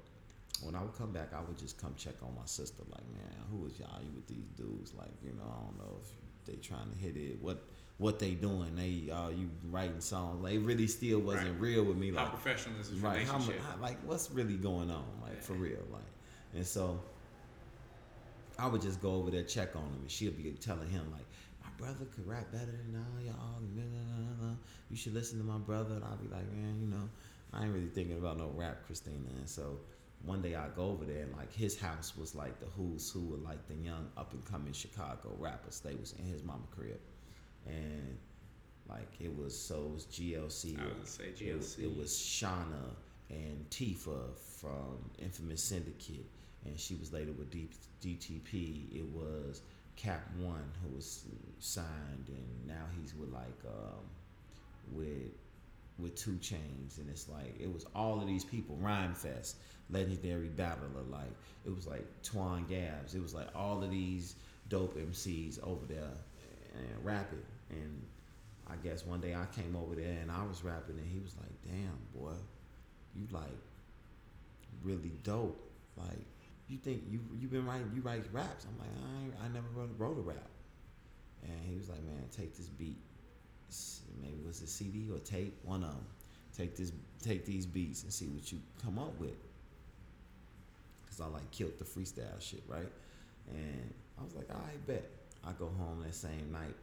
when 0.62 0.74
I 0.74 0.80
would 0.80 0.96
come 0.96 1.12
back, 1.12 1.34
I 1.34 1.40
would 1.46 1.58
just 1.58 1.76
come 1.78 1.94
check 1.98 2.14
on 2.22 2.34
my 2.34 2.46
sister. 2.46 2.82
Like, 2.88 3.06
man, 3.12 3.34
who 3.50 3.66
is 3.66 3.78
y'all? 3.78 4.00
You 4.00 4.10
with 4.14 4.26
these 4.26 4.46
dudes? 4.56 4.94
Like, 4.94 5.10
you 5.22 5.32
know, 5.32 5.42
I 5.44 5.60
don't 5.64 5.76
know 5.78 5.98
if 6.00 6.08
they 6.46 6.54
trying 6.56 6.90
to 6.90 6.96
hit 6.98 7.16
it. 7.16 7.42
What 7.42 7.62
what 7.98 8.18
they 8.18 8.30
doing? 8.32 8.74
They 8.76 9.10
uh, 9.12 9.28
you 9.28 9.50
writing 9.70 10.00
songs? 10.00 10.42
Like, 10.42 10.54
it 10.54 10.60
really 10.60 10.86
still 10.86 11.20
wasn't 11.20 11.50
Right. 11.52 11.60
real 11.60 11.84
with 11.84 11.96
me. 11.98 12.10
How 12.12 12.22
Like, 12.22 12.30
professional 12.30 12.80
is 12.80 12.90
this 12.90 13.00
right? 13.00 13.26
How, 13.26 13.34
relationship? 13.34 13.60
how, 13.62 13.82
like, 13.82 13.98
what's 14.06 14.30
really 14.30 14.56
going 14.56 14.90
on? 14.90 15.04
Like, 15.22 15.42
for 15.42 15.54
real? 15.54 15.82
Like, 15.92 16.02
and 16.54 16.66
so 16.66 17.00
I 18.58 18.66
would 18.66 18.80
just 18.80 19.02
go 19.02 19.14
over 19.16 19.30
there 19.30 19.42
check 19.42 19.76
on 19.76 19.82
him, 19.82 19.98
and 20.02 20.10
she'd 20.10 20.36
be 20.42 20.50
telling 20.52 20.88
him 20.88 21.10
like, 21.12 21.26
brother 21.78 22.04
could 22.14 22.26
rap 22.26 22.50
better 22.52 22.66
than 22.66 22.96
all 22.96 23.20
y'all. 23.24 23.60
You 24.90 24.96
should 24.96 25.14
listen 25.14 25.38
to 25.38 25.44
my 25.44 25.58
brother. 25.58 25.94
And 25.94 26.04
I'll 26.04 26.16
be 26.16 26.28
like, 26.28 26.50
man, 26.52 26.78
you 26.80 26.86
know, 26.88 27.08
I 27.52 27.64
ain't 27.64 27.72
really 27.74 27.88
thinking 27.88 28.16
about 28.18 28.38
no 28.38 28.50
rap, 28.54 28.86
Christina. 28.86 29.16
And 29.38 29.48
so 29.48 29.78
one 30.24 30.42
day 30.42 30.54
I 30.54 30.68
go 30.74 30.84
over 30.86 31.04
there, 31.04 31.22
and 31.22 31.36
like 31.36 31.52
his 31.52 31.78
house 31.78 32.16
was 32.16 32.34
like 32.34 32.58
the 32.60 32.66
who's 32.76 33.10
who 33.10 33.34
of 33.34 33.42
like 33.42 33.66
the 33.68 33.74
young 33.74 34.08
up 34.16 34.32
and 34.32 34.44
coming 34.44 34.72
Chicago 34.72 35.34
rappers. 35.38 35.80
They 35.80 35.94
was 35.94 36.14
in 36.18 36.24
his 36.26 36.42
mama 36.42 36.64
crib, 36.74 37.00
and 37.66 38.16
like 38.88 39.08
it 39.20 39.36
was 39.36 39.56
so 39.58 39.84
it 39.86 39.92
was 39.92 40.04
GLC. 40.06 40.78
I 40.80 40.86
would 40.98 41.06
say 41.06 41.24
It, 41.40 41.56
was- 41.56 41.76
GLC. 41.76 41.82
it 41.84 41.96
was 41.96 42.10
Shawnna 42.12 42.94
and 43.30 43.68
Tifa 43.70 44.36
from 44.60 44.98
Infamous 45.18 45.62
Syndicate, 45.62 46.26
and 46.64 46.78
she 46.78 46.94
was 46.94 47.12
later 47.12 47.32
with 47.32 47.50
D- 47.50 47.68
DTP. 48.02 48.96
It 48.96 49.04
was 49.12 49.62
Cap 49.96 50.22
One 50.38 50.70
who 50.82 50.94
was 50.94 51.24
signed, 51.58 52.28
and 52.28 52.66
now 52.66 52.84
he's 53.00 53.14
with 53.14 53.30
like 53.30 53.58
um, 53.66 54.04
with 54.92 55.32
with 55.98 56.14
2 56.14 56.32
Chainz, 56.32 56.98
and 56.98 57.08
it's 57.08 57.28
like 57.28 57.58
it 57.58 57.72
was 57.72 57.86
all 57.94 58.20
of 58.20 58.26
these 58.26 58.44
people. 58.44 58.78
Rhymefest, 58.82 59.54
Legendary 59.90 60.48
Battler, 60.48 60.88
like 61.10 61.32
it 61.64 61.74
was 61.74 61.86
like 61.86 62.04
Twan 62.22 62.68
Gabs. 62.68 63.14
It 63.14 63.22
was 63.22 63.34
like 63.34 63.48
all 63.54 63.82
of 63.82 63.90
these 63.90 64.36
dope 64.68 64.96
MCs 64.96 65.58
over 65.62 65.86
there 65.86 66.12
and 66.74 67.04
rapping, 67.04 67.42
and 67.70 68.02
I 68.68 68.76
guess 68.76 69.06
one 69.06 69.20
day 69.20 69.34
I 69.34 69.46
came 69.58 69.74
over 69.76 69.94
there 69.94 70.18
and 70.20 70.30
I 70.30 70.44
was 70.44 70.62
rapping, 70.62 70.98
and 70.98 71.10
he 71.10 71.18
was 71.18 71.34
like, 71.36 71.52
"Damn, 71.64 71.98
boy, 72.14 72.34
you 73.14 73.26
like 73.30 73.58
really 74.82 75.12
dope. 75.22 75.60
Like, 75.96 76.24
you 76.68 76.78
think 76.78 77.04
you 77.08 77.20
you 77.38 77.48
been 77.48 77.66
writing 77.66 77.90
you 77.94 78.02
write 78.02 78.24
raps?" 78.32 78.66
I'm 78.66 78.78
like, 78.78 78.88
"I 79.40 79.46
I 79.46 79.48
never 79.48 79.68
wrote, 79.74 79.90
wrote 79.98 80.18
a 80.18 80.22
rap." 80.22 80.50
And 81.42 81.64
he 81.68 81.76
was 81.76 81.88
like, 81.88 82.02
"Man, 82.02 82.24
take 82.30 82.56
this 82.56 82.68
beat. 82.68 82.98
Maybe 84.20 84.40
it 84.42 84.46
was 84.46 84.62
a 84.62 84.66
CD 84.66 85.10
or 85.12 85.18
tape, 85.18 85.58
one 85.64 85.82
of 85.82 85.90
them. 85.90 86.06
Take 86.56 86.76
this, 86.76 86.92
take 87.22 87.44
these 87.44 87.66
beats 87.66 88.02
and 88.02 88.12
see 88.12 88.26
what 88.26 88.50
you 88.52 88.60
come 88.82 88.98
up 88.98 89.18
with." 89.18 89.36
Cause 91.08 91.20
I 91.20 91.26
like 91.26 91.50
killed 91.50 91.78
the 91.78 91.84
freestyle 91.84 92.40
shit, 92.40 92.62
right? 92.68 92.92
And 93.48 93.94
I 94.18 94.24
was 94.24 94.34
like, 94.34 94.50
"I 94.50 94.76
bet." 94.86 95.10
I 95.46 95.52
go 95.52 95.66
home 95.78 96.02
that 96.04 96.14
same 96.14 96.50
night. 96.50 96.74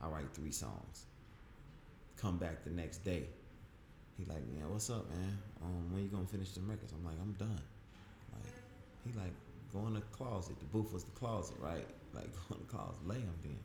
I 0.00 0.08
write 0.08 0.32
three 0.32 0.52
songs. 0.52 1.06
Come 2.16 2.38
back 2.38 2.62
the 2.64 2.70
next 2.70 2.98
day. 2.98 3.24
He 4.16 4.24
like, 4.24 4.46
man, 4.54 4.70
what's 4.70 4.90
up, 4.90 5.08
man? 5.10 5.38
Um, 5.62 5.92
when 5.92 6.04
you 6.04 6.08
gonna 6.08 6.26
finish 6.26 6.52
the 6.52 6.60
records? 6.60 6.92
I'm 6.92 7.04
like, 7.04 7.16
I'm 7.20 7.32
done. 7.32 7.60
He 9.04 9.12
like, 9.18 9.32
go 9.72 9.86
in 9.86 9.94
the 9.94 10.00
closet. 10.00 10.58
The 10.58 10.66
booth 10.66 10.92
was 10.92 11.04
the 11.04 11.10
closet, 11.12 11.56
right? 11.60 11.86
Like, 12.14 12.32
go 12.48 12.54
in 12.54 12.60
the 12.60 12.72
closet, 12.72 13.06
lay 13.06 13.16
him 13.16 13.34
then. 13.42 13.58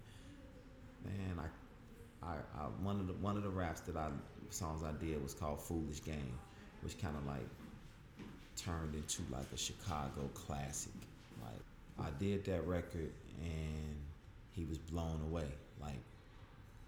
Man, 1.06 1.40
I, 1.40 2.28
I, 2.28 2.36
I, 2.60 2.64
one 2.82 3.00
of 3.00 3.08
the 3.08 3.14
one 3.14 3.38
of 3.38 3.44
the 3.44 3.50
raps 3.50 3.82
that 3.82 3.96
I 3.96 4.10
songs 4.50 4.84
I 4.84 4.92
did 5.04 5.22
was 5.22 5.34
called 5.34 5.62
"Foolish 5.62 6.04
Game," 6.04 6.38
which 6.82 7.00
kind 7.00 7.16
of 7.16 7.26
like 7.26 7.48
turned 8.56 8.96
into 8.96 9.22
like 9.32 9.46
a 9.54 9.58
Chicago 9.58 10.28
classic. 10.34 10.94
Like, 11.42 12.08
I 12.08 12.10
did 12.20 12.44
that 12.46 12.66
record 12.68 13.12
and 13.40 13.96
he 14.52 14.66
was 14.66 14.80
blown 14.80 15.22
away. 15.30 15.48
Like, 15.80 16.02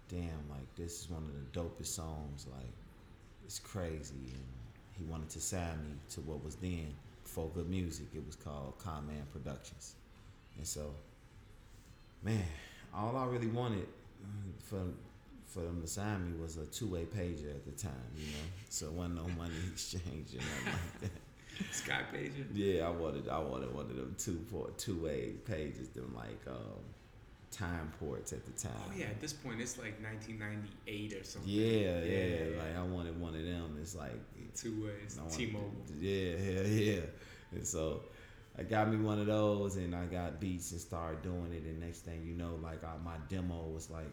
damn, 0.08 0.48
like 0.50 0.74
this 0.76 1.02
is 1.02 1.10
one 1.10 1.22
of 1.22 1.32
the 1.32 1.58
dopest 1.58 1.94
songs. 1.94 2.46
Like, 2.50 2.72
it's 3.44 3.60
crazy. 3.60 4.14
And 4.34 4.44
he 4.98 5.04
wanted 5.04 5.30
to 5.30 5.40
sign 5.40 5.78
me 5.84 5.94
to 6.10 6.20
what 6.22 6.44
was 6.44 6.56
then 6.56 6.92
for 7.30 7.48
good 7.54 7.68
music. 7.68 8.06
It 8.14 8.26
was 8.26 8.36
called 8.36 8.78
Conman 8.78 9.24
Productions. 9.32 9.94
And 10.56 10.66
so, 10.66 10.90
man, 12.22 12.44
all 12.94 13.16
I 13.16 13.26
really 13.26 13.46
wanted 13.46 13.86
for 14.58 14.82
for 15.46 15.60
them 15.60 15.80
to 15.82 15.86
sign 15.88 16.30
me 16.30 16.40
was 16.40 16.56
a 16.58 16.66
two 16.66 16.86
way 16.86 17.04
pager 17.04 17.50
at 17.50 17.64
the 17.64 17.72
time, 17.72 17.92
you 18.16 18.26
know. 18.26 18.44
So 18.68 18.86
it 18.86 18.92
wasn't 18.92 19.16
no 19.16 19.26
money 19.36 19.54
exchange 19.72 20.34
or 20.34 20.38
nothing 20.38 20.72
like 20.72 21.00
that. 21.00 21.74
Sky 21.74 22.02
Pager. 22.12 22.46
Yeah, 22.54 22.86
I 22.86 22.90
wanted 22.90 23.28
I 23.28 23.38
wanted 23.38 23.74
one 23.74 23.86
of 23.86 23.96
them 23.96 24.14
two 24.18 24.40
for 24.50 24.70
two 24.76 25.02
way 25.02 25.34
pages, 25.44 25.88
them 25.88 26.14
like 26.16 26.40
um, 26.46 26.80
time 27.50 27.92
ports 27.98 28.32
at 28.32 28.44
the 28.44 28.52
time. 28.52 28.72
Oh 28.88 28.92
yeah, 28.96 29.06
at 29.06 29.20
this 29.20 29.32
point 29.32 29.60
it's 29.60 29.78
like 29.78 30.00
1998 30.02 31.12
or 31.12 31.24
something. 31.24 31.50
Yeah, 31.50 32.00
yeah, 32.00 32.58
Like 32.58 32.76
I 32.76 32.82
wanted 32.82 33.20
one 33.20 33.34
of 33.34 33.44
them. 33.44 33.78
It's 33.80 33.94
like 33.94 34.18
two 34.54 34.84
ways. 34.84 35.18
T-Mobile. 35.30 35.72
Yeah, 35.98 36.34
yeah, 36.36 36.62
yeah. 36.62 37.00
And 37.52 37.66
so 37.66 38.02
I 38.58 38.62
got 38.62 38.90
me 38.90 38.96
one 38.96 39.18
of 39.18 39.26
those, 39.26 39.76
and 39.76 39.94
I 39.94 40.06
got 40.06 40.40
beats 40.40 40.72
and 40.72 40.80
started 40.80 41.22
doing 41.22 41.52
it. 41.52 41.62
And 41.64 41.80
next 41.80 42.00
thing 42.00 42.24
you 42.24 42.34
know, 42.34 42.58
like 42.62 42.84
I, 42.84 42.92
my 43.04 43.16
demo 43.28 43.68
was 43.72 43.90
like, 43.90 44.10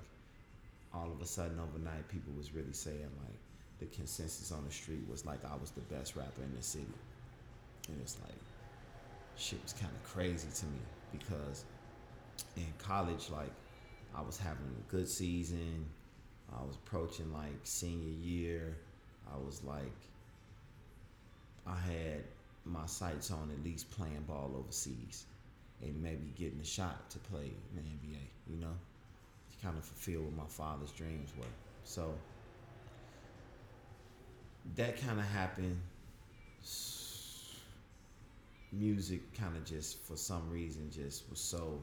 all 0.93 1.11
of 1.11 1.21
a 1.21 1.25
sudden 1.25 1.59
overnight, 1.59 2.07
people 2.07 2.33
was 2.35 2.53
really 2.53 2.73
saying 2.73 3.11
like 3.23 3.37
the 3.79 3.85
consensus 3.95 4.51
on 4.51 4.65
the 4.65 4.71
street 4.73 5.03
was 5.09 5.25
like 5.25 5.43
I 5.45 5.55
was 5.59 5.71
the 5.71 5.81
best 5.81 6.15
rapper 6.15 6.41
in 6.43 6.55
the 6.55 6.63
city, 6.63 6.85
and 7.89 7.97
it's 8.01 8.17
like 8.23 8.37
shit 9.37 9.61
was 9.61 9.73
kind 9.73 9.91
of 9.93 10.03
crazy 10.03 10.47
to 10.55 10.65
me 10.65 10.79
because 11.11 11.63
in 12.55 12.73
college, 12.77 13.29
like 13.29 13.51
I 14.15 14.21
was 14.21 14.37
having 14.37 14.65
a 14.65 14.91
good 14.91 15.07
season. 15.07 15.85
I 16.51 16.63
was 16.63 16.75
approaching 16.75 17.31
like 17.33 17.59
senior 17.63 18.13
year. 18.23 18.77
I 19.31 19.37
was 19.37 19.63
like, 19.63 19.91
I 21.65 21.75
had 21.75 22.23
my 22.65 22.85
sights 22.85 23.31
on 23.31 23.51
at 23.51 23.63
least 23.63 23.91
playing 23.91 24.23
ball 24.27 24.51
overseas 24.57 25.25
and 25.81 26.01
maybe 26.01 26.33
getting 26.35 26.59
a 26.59 26.65
shot 26.65 27.09
to 27.09 27.19
play 27.19 27.51
in 27.75 27.75
the 27.75 27.81
NBA, 27.81 28.19
you 28.49 28.57
know? 28.59 28.73
To 29.51 29.65
kind 29.65 29.77
of 29.77 29.83
fulfill 29.83 30.21
what 30.21 30.35
my 30.35 30.47
father's 30.47 30.91
dreams 30.91 31.31
were. 31.37 31.45
So 31.83 32.13
that 34.75 34.99
kind 34.99 35.19
of 35.19 35.25
happened. 35.25 35.79
Music 38.73 39.21
kind 39.33 39.55
of 39.55 39.65
just, 39.65 39.99
for 40.03 40.17
some 40.17 40.49
reason, 40.49 40.89
just 40.91 41.29
was 41.29 41.39
so. 41.39 41.79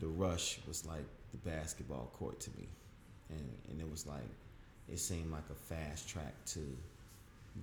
The 0.00 0.08
rush 0.08 0.58
was 0.66 0.84
like 0.86 1.04
the 1.30 1.50
basketball 1.50 2.10
court 2.12 2.40
to 2.40 2.50
me. 2.50 2.68
And, 3.30 3.52
and 3.70 3.80
it 3.80 3.90
was 3.90 4.06
like, 4.06 4.28
it 4.88 4.98
seemed 4.98 5.30
like 5.30 5.48
a 5.50 5.54
fast 5.54 6.08
track 6.08 6.34
to 6.46 6.60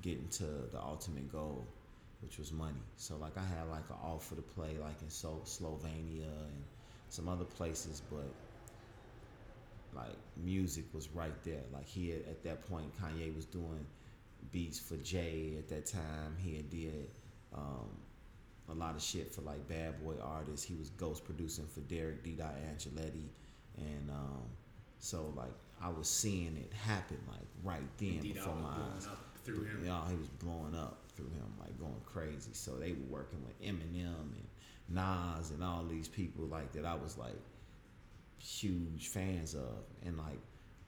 getting 0.02 0.28
to 0.30 0.44
the 0.72 0.82
ultimate 0.82 1.32
goal, 1.32 1.66
which 2.22 2.38
was 2.38 2.52
money. 2.52 2.82
So 2.96 3.18
like 3.18 3.38
I 3.38 3.44
had 3.44 3.70
like 3.70 3.90
an 3.90 3.98
offer 4.04 4.36
to 4.36 4.42
play 4.42 4.78
like 4.82 5.02
in 5.02 5.10
so 5.10 5.42
Slovenia 5.46 6.24
and 6.24 6.64
some 7.10 7.28
other 7.28 7.46
places, 7.46 8.02
but 8.10 8.26
like 9.96 10.16
music 10.38 10.86
was 10.94 11.10
right 11.14 11.44
there. 11.44 11.64
Like 11.74 11.88
he 11.88 12.10
had, 12.10 12.22
at 12.22 12.44
that 12.44 12.68
point, 12.70 12.92
Kanye 13.02 13.36
was 13.36 13.46
doing 13.46 13.86
beats 14.52 14.80
for 14.80 14.96
Jay 14.98 15.56
at 15.58 15.68
that 15.70 15.86
time. 15.86 16.36
He 16.38 16.56
had 16.56 16.70
did 16.70 17.10
um, 17.54 17.90
a 18.72 18.74
lot 18.74 18.96
of 18.96 19.02
shit 19.02 19.34
for 19.34 19.42
like 19.42 19.68
bad 19.68 20.04
boy 20.04 20.14
artists. 20.24 20.66
He 20.66 20.76
was 20.76 20.90
ghost 20.92 21.26
producing 21.26 21.66
for 21.68 21.82
Deric 21.82 22.24
D-Dot 22.24 22.56
Angelettie, 22.72 23.30
and 23.78 24.10
um, 24.10 24.44
so 25.00 25.34
like 25.36 25.54
I 25.82 25.90
was 25.90 26.10
seeing 26.10 26.58
it 26.58 26.74
happen 26.74 27.18
like 27.28 27.48
right 27.64 27.82
then 27.98 28.10
Indeed, 28.16 28.36
before 28.36 28.56
my 28.56 28.70
eyes. 28.70 29.08
through 29.44 29.64
him. 29.64 29.84
Yeah, 29.86 30.02
he 30.10 30.16
was 30.16 30.28
blowing 30.28 30.76
up 30.76 31.00
through 31.16 31.30
him, 31.30 31.54
like 31.60 31.78
going 31.80 32.02
crazy. 32.06 32.52
So 32.54 32.72
they 32.72 32.92
were 32.92 33.18
working 33.18 33.40
with 33.46 33.62
Eminem 33.62 34.34
and 34.36 34.48
Nas 34.90 35.52
and 35.52 35.64
all 35.64 35.86
these 35.90 36.08
people 36.08 36.46
like 36.46 36.72
that. 36.74 36.86
I 36.86 36.96
was 36.96 37.18
like 37.18 37.38
huge 38.40 39.08
fans 39.08 39.54
of, 39.56 39.84
and 40.06 40.18
like 40.18 40.40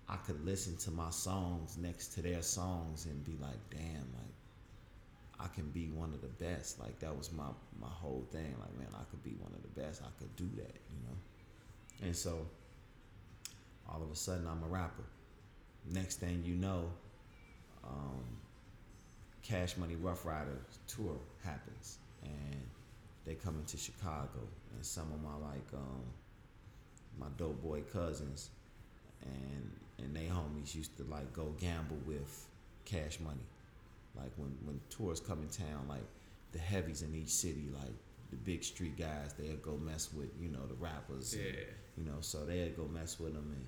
I 0.09 0.17
could 0.17 0.43
listen 0.45 0.75
to 0.77 0.91
my 0.91 1.09
songs 1.09 1.77
next 1.77 2.09
to 2.15 2.21
their 2.21 2.41
songs 2.41 3.05
and 3.05 3.23
be 3.23 3.37
like, 3.41 3.59
damn, 3.69 4.07
like 4.13 4.33
I 5.43 5.47
can 5.47 5.69
be 5.69 5.87
one 5.87 6.13
of 6.13 6.21
the 6.21 6.27
best. 6.43 6.79
Like 6.79 6.99
that 6.99 7.17
was 7.17 7.31
my 7.31 7.47
my 7.79 7.87
whole 7.89 8.25
thing. 8.31 8.55
Like 8.59 8.77
man, 8.77 8.87
I 8.93 9.03
could 9.09 9.23
be 9.23 9.35
one 9.39 9.51
of 9.53 9.61
the 9.61 9.81
best. 9.81 10.01
I 10.03 10.09
could 10.19 10.35
do 10.35 10.49
that, 10.57 10.75
you 10.89 10.99
know. 11.07 12.07
And 12.07 12.15
so 12.15 12.45
all 13.89 14.01
of 14.01 14.11
a 14.11 14.15
sudden 14.15 14.47
I'm 14.47 14.63
a 14.63 14.67
rapper. 14.67 15.03
Next 15.91 16.19
thing 16.19 16.43
you 16.45 16.55
know, 16.55 16.91
um, 17.83 18.23
Cash 19.41 19.77
Money 19.77 19.95
Ruff 19.95 20.25
Ryder 20.25 20.59
tour 20.87 21.17
happens, 21.43 21.97
and 22.23 22.61
they 23.25 23.33
come 23.33 23.55
into 23.55 23.77
Chicago, 23.77 24.39
and 24.75 24.85
some 24.85 25.11
of 25.11 25.21
my 25.23 25.47
like 25.47 25.67
um, 25.73 26.03
my 27.19 27.27
dope 27.37 27.61
boy 27.63 27.81
cousins, 27.91 28.49
and 29.23 29.71
and 29.97 30.15
they 30.15 30.25
homies 30.25 30.75
used 30.75 30.95
to 30.97 31.03
like 31.09 31.33
go 31.33 31.53
gamble 31.59 31.97
with 32.05 32.45
Cash 32.85 33.19
Money, 33.19 33.45
like 34.15 34.31
when 34.37 34.55
when 34.63 34.79
tours 34.89 35.19
come 35.19 35.41
in 35.41 35.49
town, 35.49 35.85
like 35.87 36.05
the 36.51 36.59
heavies 36.59 37.01
in 37.01 37.15
each 37.15 37.29
city, 37.29 37.69
like 37.73 37.93
the 38.29 38.35
big 38.37 38.63
street 38.63 38.97
guys, 38.97 39.33
they'd 39.37 39.61
go 39.61 39.77
mess 39.77 40.13
with 40.13 40.29
you 40.39 40.49
know 40.49 40.65
the 40.67 40.75
rappers, 40.75 41.33
and, 41.33 41.43
you 41.97 42.05
know, 42.05 42.17
so 42.21 42.45
they'd 42.45 42.75
go 42.75 42.87
mess 42.87 43.19
with 43.19 43.33
them, 43.33 43.51
and 43.55 43.65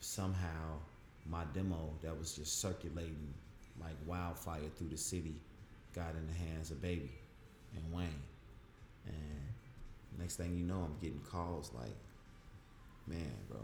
somehow 0.00 0.78
my 1.28 1.44
demo 1.52 1.90
that 2.02 2.16
was 2.16 2.34
just 2.34 2.60
circulating 2.60 3.34
like 3.80 3.96
wildfire 4.06 4.68
through 4.76 4.88
the 4.88 4.96
city 4.96 5.34
got 5.94 6.14
in 6.14 6.26
the 6.26 6.32
hands 6.32 6.70
of 6.70 6.80
Baby 6.80 7.10
and 7.74 7.92
Wayne. 7.92 8.22
And 9.06 10.18
next 10.18 10.36
thing 10.36 10.56
you 10.56 10.64
know, 10.64 10.80
I'm 10.84 10.96
getting 11.00 11.20
calls 11.20 11.70
like, 11.74 11.96
man, 13.06 13.32
bro, 13.48 13.60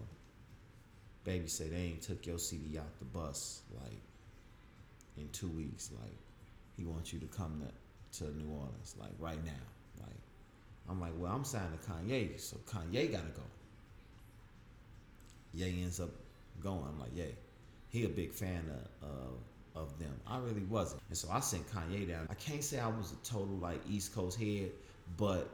Baby 1.24 1.46
said 1.46 1.72
they 1.72 1.76
ain't 1.76 2.02
took 2.02 2.26
your 2.26 2.38
CD 2.38 2.78
out 2.78 2.98
the 2.98 3.04
bus 3.04 3.62
like 3.82 4.00
in 5.16 5.28
two 5.30 5.48
weeks. 5.48 5.90
Like 6.00 6.16
he 6.76 6.84
wants 6.84 7.12
you 7.12 7.18
to 7.20 7.26
come 7.26 7.62
to, 8.12 8.24
to 8.24 8.36
New 8.36 8.50
Orleans 8.50 8.96
like 8.98 9.12
right 9.18 9.42
now. 9.44 9.52
Like 10.00 10.16
I'm 10.88 11.00
like, 11.00 11.12
well, 11.16 11.32
I'm 11.32 11.44
signed 11.44 11.70
to 11.80 11.90
Kanye, 11.90 12.38
so 12.40 12.56
Kanye 12.66 13.10
gotta 13.10 13.24
go. 13.28 13.42
Ye 15.54 15.82
ends 15.82 16.00
up 16.00 16.10
going. 16.62 16.84
I'm 16.88 16.98
like, 16.98 17.14
Ye, 17.14 17.26
he 17.90 18.04
a 18.04 18.08
big 18.08 18.32
fan 18.32 18.64
of, 19.02 19.08
of 19.08 19.34
of 19.74 19.98
them. 19.98 20.14
I 20.26 20.38
really 20.38 20.64
wasn't, 20.68 21.00
and 21.08 21.16
so 21.16 21.28
I 21.30 21.40
sent 21.40 21.66
Kanye 21.72 22.08
down. 22.08 22.26
I 22.30 22.34
can't 22.34 22.62
say 22.62 22.78
I 22.78 22.88
was 22.88 23.12
a 23.12 23.26
total 23.26 23.56
like 23.56 23.80
East 23.88 24.14
Coast 24.14 24.38
head, 24.38 24.70
but 25.16 25.48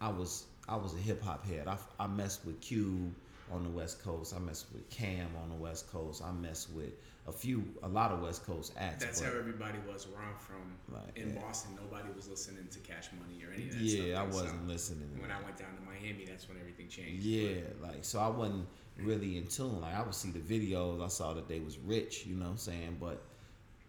I 0.00 0.08
was 0.08 0.44
I 0.68 0.76
was 0.76 0.94
a 0.94 0.98
hip 0.98 1.22
hop 1.22 1.46
head. 1.46 1.66
I, 1.68 1.76
I 1.98 2.06
messed 2.06 2.44
with 2.44 2.60
Cube 2.60 3.12
on 3.52 3.64
the 3.64 3.70
West 3.70 4.02
Coast. 4.02 4.34
I 4.34 4.38
mess 4.38 4.66
with 4.72 4.88
Cam 4.90 5.28
on 5.42 5.50
the 5.50 5.54
West 5.54 5.90
Coast. 5.92 6.22
I 6.24 6.32
mess 6.32 6.68
with 6.74 6.92
a 7.28 7.32
few, 7.32 7.64
a 7.82 7.88
lot 7.88 8.10
of 8.10 8.20
West 8.20 8.44
Coast 8.44 8.72
acts. 8.76 9.04
That's 9.04 9.20
but- 9.20 9.30
how 9.30 9.38
everybody 9.38 9.78
was 9.86 10.06
where 10.08 10.20
I'm 10.20 10.36
from. 10.36 10.76
Right, 10.88 11.02
in 11.16 11.34
yeah. 11.34 11.40
Boston, 11.40 11.76
nobody 11.76 12.08
was 12.14 12.28
listening 12.28 12.66
to 12.70 12.78
Cash 12.80 13.08
Money 13.18 13.44
or 13.44 13.52
any 13.52 13.68
of 13.68 13.72
that 13.74 13.80
yeah, 13.80 14.20
I 14.20 14.24
stuff. 14.24 14.32
So 14.32 14.42
wasn't 14.42 14.68
listening. 14.68 15.10
to 15.14 15.22
When. 15.22 15.30
I 15.30 15.42
went 15.42 15.56
down 15.56 15.68
to 15.76 15.82
Miami, 15.82 16.24
that's 16.26 16.48
when 16.48 16.58
everything 16.58 16.88
changed. 16.88 17.24
Yeah, 17.24 17.60
like 17.80 18.04
so 18.04 18.18
I 18.18 18.28
wasn't 18.28 18.66
mm. 19.00 19.06
really 19.06 19.36
in 19.36 19.46
tune. 19.46 19.80
Like 19.80 19.94
I 19.94 20.02
would 20.02 20.14
see 20.14 20.30
the 20.30 20.40
videos, 20.40 21.02
I 21.02 21.08
saw 21.08 21.34
that 21.34 21.48
they 21.48 21.60
was 21.60 21.78
rich, 21.78 22.26
you 22.26 22.34
know 22.36 22.46
what 22.46 22.52
I'm 22.52 22.58
saying? 22.58 22.96
But 23.00 23.22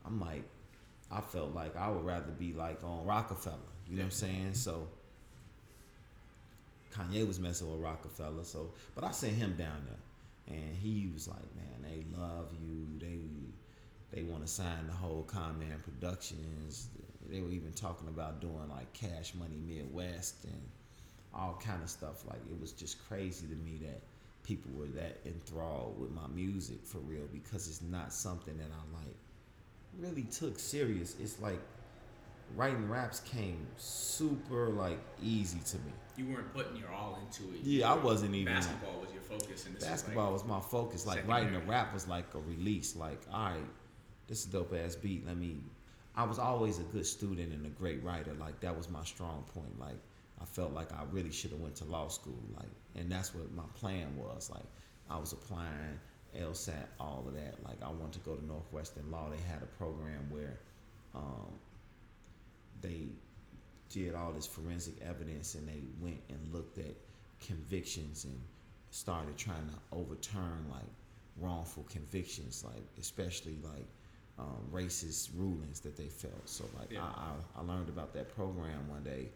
I'm 0.06 0.20
like, 0.20 0.44
I 1.12 1.22
felt 1.22 1.54
like 1.54 1.76
I 1.76 1.90
would 1.90 2.06
rather 2.06 2.32
be 2.32 2.54
like 2.54 2.84
on 2.84 3.06
Roc-A-Fella, 3.06 3.58
you 3.88 3.96
know 3.96 4.02
what 4.02 4.06
I'm 4.06 4.12
saying? 4.12 4.54
So 4.54 4.88
Kanye 6.94 7.28
was 7.28 7.40
messing 7.40 7.72
with 7.72 7.82
Roc-A-Fella, 7.82 8.46
so 8.46 8.72
but 8.96 9.04
I 9.04 9.12
sent 9.12 9.34
him 9.34 9.56
down 9.58 9.82
there 9.86 10.58
and 10.58 10.76
he 10.76 11.10
was 11.14 11.28
like, 11.28 11.56
Man, 11.56 11.90
they 11.90 12.06
love 12.18 12.50
you, 12.62 12.88
they 13.00 13.20
they 14.12 14.24
want 14.24 14.46
to 14.46 14.52
sign 14.52 14.88
the 14.88 14.94
whole 14.94 15.24
Conman 15.24 15.82
Productions. 15.84 16.88
They 17.30 17.42
were 17.42 17.50
even 17.50 17.72
talking 17.74 18.08
about 18.08 18.42
doing 18.42 18.70
like 18.70 18.92
Cash 18.94 19.34
Money 19.34 19.60
Midwest 19.66 20.44
and 20.44 20.62
all 21.34 21.60
kind 21.64 21.82
of 21.82 21.90
stuff. 21.90 22.24
Like 22.28 22.42
it 22.50 22.60
was 22.62 22.72
just 22.74 23.04
crazy 23.08 23.48
to 23.48 23.56
me 23.56 23.80
that 23.82 24.02
people 24.44 24.72
were 24.78 24.88
that 24.88 25.20
enthralled 25.26 26.00
with 26.00 26.12
my 26.12 26.28
music 26.34 26.86
for 26.86 27.00
real 27.00 27.28
because 27.32 27.68
it's 27.68 27.82
not 27.82 28.14
something 28.14 28.56
that 28.58 28.70
I 28.72 28.98
like 29.04 29.16
really 30.00 30.24
took 30.24 30.60
serious. 30.60 31.16
It's 31.20 31.40
like 31.40 31.60
writing 32.56 32.90
raps 32.90 33.20
came 33.22 33.66
super 33.78 34.70
like 34.70 35.00
easy 35.22 35.60
to 35.66 35.78
me. 35.78 35.92
You 36.16 36.28
weren't 36.28 36.54
putting 36.54 36.76
your 36.78 36.90
all 36.90 37.20
into 37.22 37.54
it. 37.56 37.62
Yeah, 37.64 37.92
I 37.92 37.96
wasn't 37.96 38.36
even- 38.36 38.54
Basketball 38.54 39.02
was 39.02 39.12
your 39.12 39.24
focus, 39.24 39.66
and 39.66 39.76
this 39.76 39.84
Basketball 39.84 40.32
was 40.32 40.44
was 40.44 40.50
my 40.50 40.60
focus. 40.60 41.06
Like 41.06 41.28
writing 41.28 41.56
a 41.56 41.60
rap 41.62 41.94
was 41.94 42.08
like 42.08 42.34
a 42.36 42.40
release. 42.40 42.96
Like, 42.96 43.22
all 43.32 43.50
right, 43.50 43.66
this 44.28 44.40
is 44.40 44.46
dope 44.46 44.74
ass 44.74 44.96
beat. 44.96 45.26
Let 45.26 45.38
me. 45.38 45.58
I 46.16 46.24
was 46.24 46.38
always 46.38 46.78
a 46.78 46.84
good 46.84 47.08
student 47.08 47.52
and 47.52 47.66
a 47.66 47.70
great 47.70 48.04
writer. 48.04 48.34
Like 48.40 48.60
that 48.60 48.76
was 48.78 48.90
my 48.90 49.04
strong 49.04 49.44
point. 49.54 49.80
Like 49.80 49.98
I 50.40 50.46
felt 50.46 50.74
like 50.74 50.92
I 50.94 51.04
really 51.12 51.32
should 51.32 51.52
have 51.52 51.60
went 51.60 51.76
to 51.78 51.86
law 51.86 52.08
school. 52.08 52.38
Like, 52.56 52.70
and 52.96 53.12
that's 53.12 53.34
what 53.34 53.52
my 53.54 53.64
plan 53.74 54.16
was. 54.16 54.52
Like 54.52 54.66
I 55.10 55.18
was 55.18 55.34
applying 55.34 56.00
LSAT, 56.40 56.86
all 57.00 57.24
of 57.28 57.34
that. 57.34 57.56
Like 57.64 57.82
I 57.82 57.90
wanted 57.90 58.14
to 58.14 58.20
go 58.20 58.36
to 58.36 58.46
Northwestern 58.46 59.10
Law. 59.10 59.30
They 59.32 59.42
had 59.52 59.64
a 59.64 59.68
program 59.78 60.30
where 60.30 60.60
um, 61.16 61.54
they 62.84 63.08
did 63.90 64.14
all 64.16 64.32
this 64.32 64.46
forensic 64.46 64.94
evidence 65.02 65.56
and 65.56 65.68
they 65.68 65.82
went 66.00 66.20
and 66.30 66.54
looked 66.54 66.78
at 66.78 66.94
convictions 67.46 68.26
and 68.26 68.40
started 68.92 69.38
trying 69.38 69.68
to 69.70 69.96
overturn 69.98 70.66
like 70.72 70.90
wrongful 71.40 71.84
convictions 71.90 72.64
like 72.66 72.84
especially 73.00 73.58
like 73.64 73.88
um, 74.40 74.62
racist 74.72 75.30
rulings 75.36 75.80
that 75.80 75.96
they 75.98 76.08
felt 76.08 76.48
so 76.48 76.64
like 76.80 76.92
Yeah. 76.92 77.02
I, 77.04 77.60
I, 77.60 77.62
I 77.62 77.64
learned 77.66 77.90
about 77.90 78.14
that 78.14 78.34
program 78.36 78.88
one 78.90 79.04
day 79.04 79.30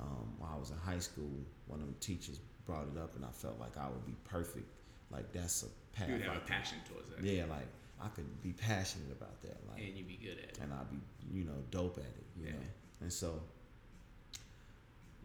um, 0.00 0.32
while 0.38 0.52
I 0.56 0.58
was 0.58 0.70
in 0.70 0.76
high 0.78 0.98
school 0.98 1.30
one 1.66 1.80
of 1.80 1.86
the 1.86 1.94
teachers 2.00 2.40
brought 2.66 2.86
it 2.94 2.98
up 3.00 3.14
and 3.16 3.24
I 3.24 3.30
felt 3.30 3.58
like 3.60 3.76
I 3.76 3.86
would 3.88 4.04
be 4.06 4.16
perfect 4.24 4.66
like 5.10 5.32
that's 5.32 5.62
a 5.64 5.96
path 5.96 6.08
You 6.08 6.14
would 6.14 6.22
have 6.24 6.34
I 6.34 6.38
a 6.38 6.40
passion 6.40 6.78
towards 6.88 7.08
that. 7.10 7.22
yeah 7.24 7.44
like 7.50 7.66
I 8.02 8.08
could 8.08 8.42
be 8.42 8.52
passionate 8.52 9.12
about 9.12 9.40
that 9.42 9.56
like 9.70 9.78
And 9.86 9.96
you'd 9.96 10.08
be 10.08 10.16
good 10.22 10.38
at 10.38 10.50
it. 10.50 10.58
and 10.62 10.72
I'd 10.72 10.90
be, 10.90 10.98
you 11.32 11.44
know, 11.44 11.58
dope 11.70 11.98
at 11.98 12.04
it, 12.04 12.26
you 12.36 12.46
Yeah. 12.46 12.52
know. 12.52 12.58
And 13.00 13.12
so, 13.12 13.40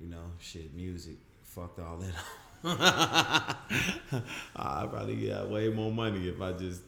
you 0.01 0.07
know, 0.09 0.23
shit, 0.39 0.73
music, 0.73 1.17
fucked 1.43 1.79
all 1.79 1.97
that 1.97 2.13
up. 2.15 3.57
I 4.55 4.87
probably 4.89 5.27
got 5.27 5.49
way 5.49 5.69
more 5.69 5.91
money 5.91 6.27
if 6.27 6.41
I 6.41 6.51
just 6.53 6.81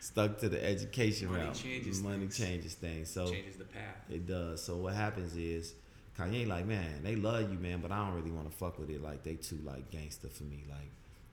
stuck 0.00 0.38
to 0.38 0.48
the 0.48 0.62
education 0.64 1.30
Money 1.30 1.44
route. 1.44 1.54
changes 1.54 2.02
money 2.02 2.18
things. 2.20 2.38
changes 2.38 2.74
things. 2.74 3.10
So 3.10 3.26
Changes 3.26 3.56
the 3.56 3.64
path. 3.64 3.96
it 4.10 4.26
does. 4.26 4.62
So 4.62 4.76
what 4.76 4.94
happens 4.94 5.34
is 5.36 5.74
Kanye 6.18 6.46
like, 6.46 6.66
man, 6.66 7.02
they 7.02 7.16
love 7.16 7.50
you, 7.50 7.58
man, 7.58 7.80
but 7.80 7.90
I 7.90 8.04
don't 8.06 8.14
really 8.14 8.30
want 8.30 8.50
to 8.50 8.56
fuck 8.56 8.78
with 8.78 8.90
it. 8.90 9.02
Like 9.02 9.22
they 9.22 9.34
too 9.34 9.58
like 9.64 9.90
gangster 9.90 10.28
for 10.28 10.44
me. 10.44 10.64
Like 10.68 10.90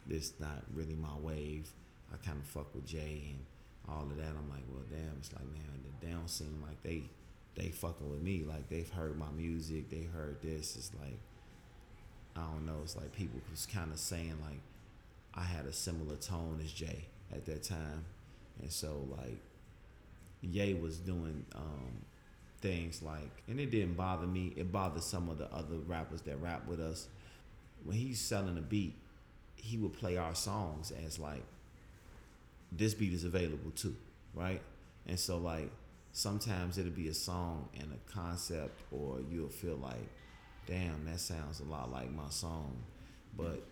this 0.08 0.34
not 0.40 0.64
really 0.74 0.96
my 0.96 1.16
wave. 1.22 1.70
I 2.14 2.18
kind 2.26 2.40
of 2.40 2.46
fuck 2.46 2.74
with 2.74 2.86
Jay 2.86 3.24
and 3.36 3.40
all 3.90 4.04
of 4.04 4.18
that. 4.18 4.28
I'm 4.30 4.50
like, 4.50 4.64
well, 4.70 4.84
damn. 4.90 5.18
It's 5.20 5.32
like, 5.34 5.46
man, 5.46 5.62
they 6.02 6.08
don't 6.12 6.30
seem 6.30 6.64
like 6.66 6.82
they 6.84 7.04
they 7.56 7.70
fucking 7.70 8.10
with 8.10 8.22
me. 8.22 8.44
Like 8.48 8.70
they've 8.70 8.90
heard 8.90 9.18
my 9.18 9.32
music. 9.36 9.90
They 9.90 10.04
heard 10.14 10.42
this. 10.42 10.76
It's 10.76 10.92
like 11.00 11.20
I 12.36 12.42
don't 12.42 12.66
know. 12.66 12.80
It's 12.84 12.96
like 12.96 13.12
people 13.14 13.40
was 13.50 13.66
kind 13.66 13.92
of 13.92 14.00
saying 14.00 14.38
like 14.42 14.62
I 15.34 15.44
had 15.44 15.66
a 15.66 15.74
similar 15.74 16.16
tone 16.16 16.60
as 16.64 16.72
Jay 16.72 17.06
at 17.34 17.46
that 17.46 17.64
time, 17.64 18.06
and 18.62 18.72
so 18.72 19.08
like 19.18 19.38
Ye 20.42 20.74
was 20.74 20.98
doing 20.98 21.46
um, 21.56 22.06
things 22.62 23.02
like, 23.02 23.44
and 23.48 23.60
it 23.60 23.70
didn't 23.72 23.94
bother 23.94 24.26
me. 24.26 24.54
It 24.56 24.72
bothered 24.72 25.04
some 25.04 25.30
of 25.30 25.38
the 25.38 25.52
other 25.54 25.78
rappers 25.88 26.22
that 26.24 26.42
rap 26.42 26.68
with 26.68 26.80
us. 26.80 27.08
When 27.84 27.98
he's 27.98 28.20
selling 28.20 28.58
a 28.58 28.62
beat, 28.62 28.96
he 29.56 29.78
would 29.78 29.94
play 29.94 30.18
our 30.18 30.36
songs 30.36 30.92
as 31.06 31.20
like, 31.20 31.44
this 32.72 32.94
beat 32.94 33.14
is 33.14 33.24
available 33.24 33.72
too, 33.76 33.96
right? 34.34 34.62
And 35.08 35.20
so 35.20 35.38
like, 35.38 35.70
sometimes 36.14 36.78
it'll 36.78 36.92
be 36.92 37.08
a 37.08 37.14
song 37.14 37.70
and 37.80 37.92
a 37.94 38.12
concept, 38.12 38.82
or 38.92 39.20
you'll 39.30 39.50
feel 39.50 39.76
like, 39.78 40.08
damn, 40.68 41.06
that 41.06 41.20
sounds 41.20 41.60
a 41.60 41.64
lot 41.64 41.92
like 41.92 42.12
my 42.12 42.30
song, 42.30 42.76
but 43.38 43.64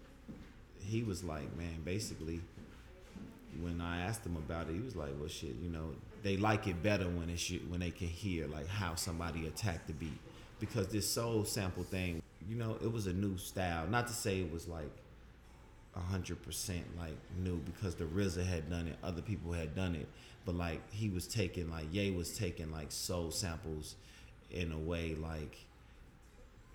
he 0.79 1.03
was 1.03 1.23
like, 1.23 1.55
man, 1.57 1.81
basically, 1.83 2.41
when 3.61 3.81
I 3.81 4.01
asked 4.01 4.25
him 4.25 4.37
about 4.37 4.69
it, 4.69 4.73
he 4.73 4.79
was 4.79 4.95
like, 4.95 5.09
"Well, 5.19 5.27
shit, 5.27 5.55
you 5.61 5.69
know, 5.69 5.93
they 6.23 6.37
like 6.37 6.67
it 6.67 6.81
better 6.83 7.05
when 7.05 7.29
it's 7.29 7.51
when 7.67 7.79
they 7.79 7.91
can 7.91 8.07
hear 8.07 8.47
like 8.47 8.67
how 8.67 8.95
somebody 8.95 9.47
attacked 9.47 9.87
the 9.87 9.93
beat 9.93 10.17
because 10.59 10.87
this 10.89 11.07
soul 11.07 11.45
sample 11.45 11.83
thing, 11.83 12.21
you 12.47 12.55
know, 12.55 12.77
it 12.81 12.91
was 12.91 13.07
a 13.07 13.13
new 13.13 13.37
style. 13.37 13.87
Not 13.87 14.07
to 14.07 14.13
say 14.13 14.39
it 14.39 14.51
was 14.51 14.67
like 14.67 14.91
hundred 15.99 16.41
percent 16.41 16.85
like 16.97 17.15
new 17.37 17.57
because 17.57 17.95
the 17.95 18.05
RZA 18.05 18.45
had 18.45 18.69
done 18.69 18.87
it, 18.87 18.97
other 19.03 19.21
people 19.21 19.51
had 19.51 19.75
done 19.75 19.95
it, 19.95 20.07
but 20.45 20.55
like 20.55 20.81
he 20.91 21.09
was 21.09 21.27
taking 21.27 21.69
like 21.69 21.85
Ye 21.91 22.11
was 22.11 22.37
taking 22.37 22.71
like 22.71 22.91
soul 22.91 23.31
samples 23.31 23.95
in 24.51 24.71
a 24.71 24.77
way 24.77 25.15
like 25.15 25.57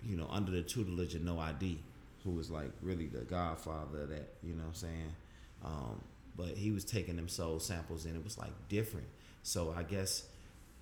you 0.03 0.15
know 0.15 0.27
under 0.31 0.51
the 0.51 0.61
tutelage 0.61 1.15
of 1.15 1.23
No 1.23 1.39
ID, 1.39 1.79
who 2.23 2.31
was 2.31 2.49
like 2.49 2.71
really 2.81 3.07
the 3.07 3.21
godfather 3.21 4.01
of 4.01 4.09
that. 4.09 4.33
You 4.43 4.53
know 4.53 4.63
what 4.63 4.69
I'm 4.69 4.73
saying? 4.75 5.15
Um, 5.63 6.01
but 6.37 6.49
he 6.49 6.71
was 6.71 6.83
taking 6.83 7.15
them 7.15 7.27
soul 7.27 7.59
samples 7.59 8.05
and 8.05 8.15
it 8.15 8.23
was 8.23 8.37
like 8.37 8.51
different. 8.67 9.07
So 9.43 9.73
I 9.75 9.83
guess 9.83 10.25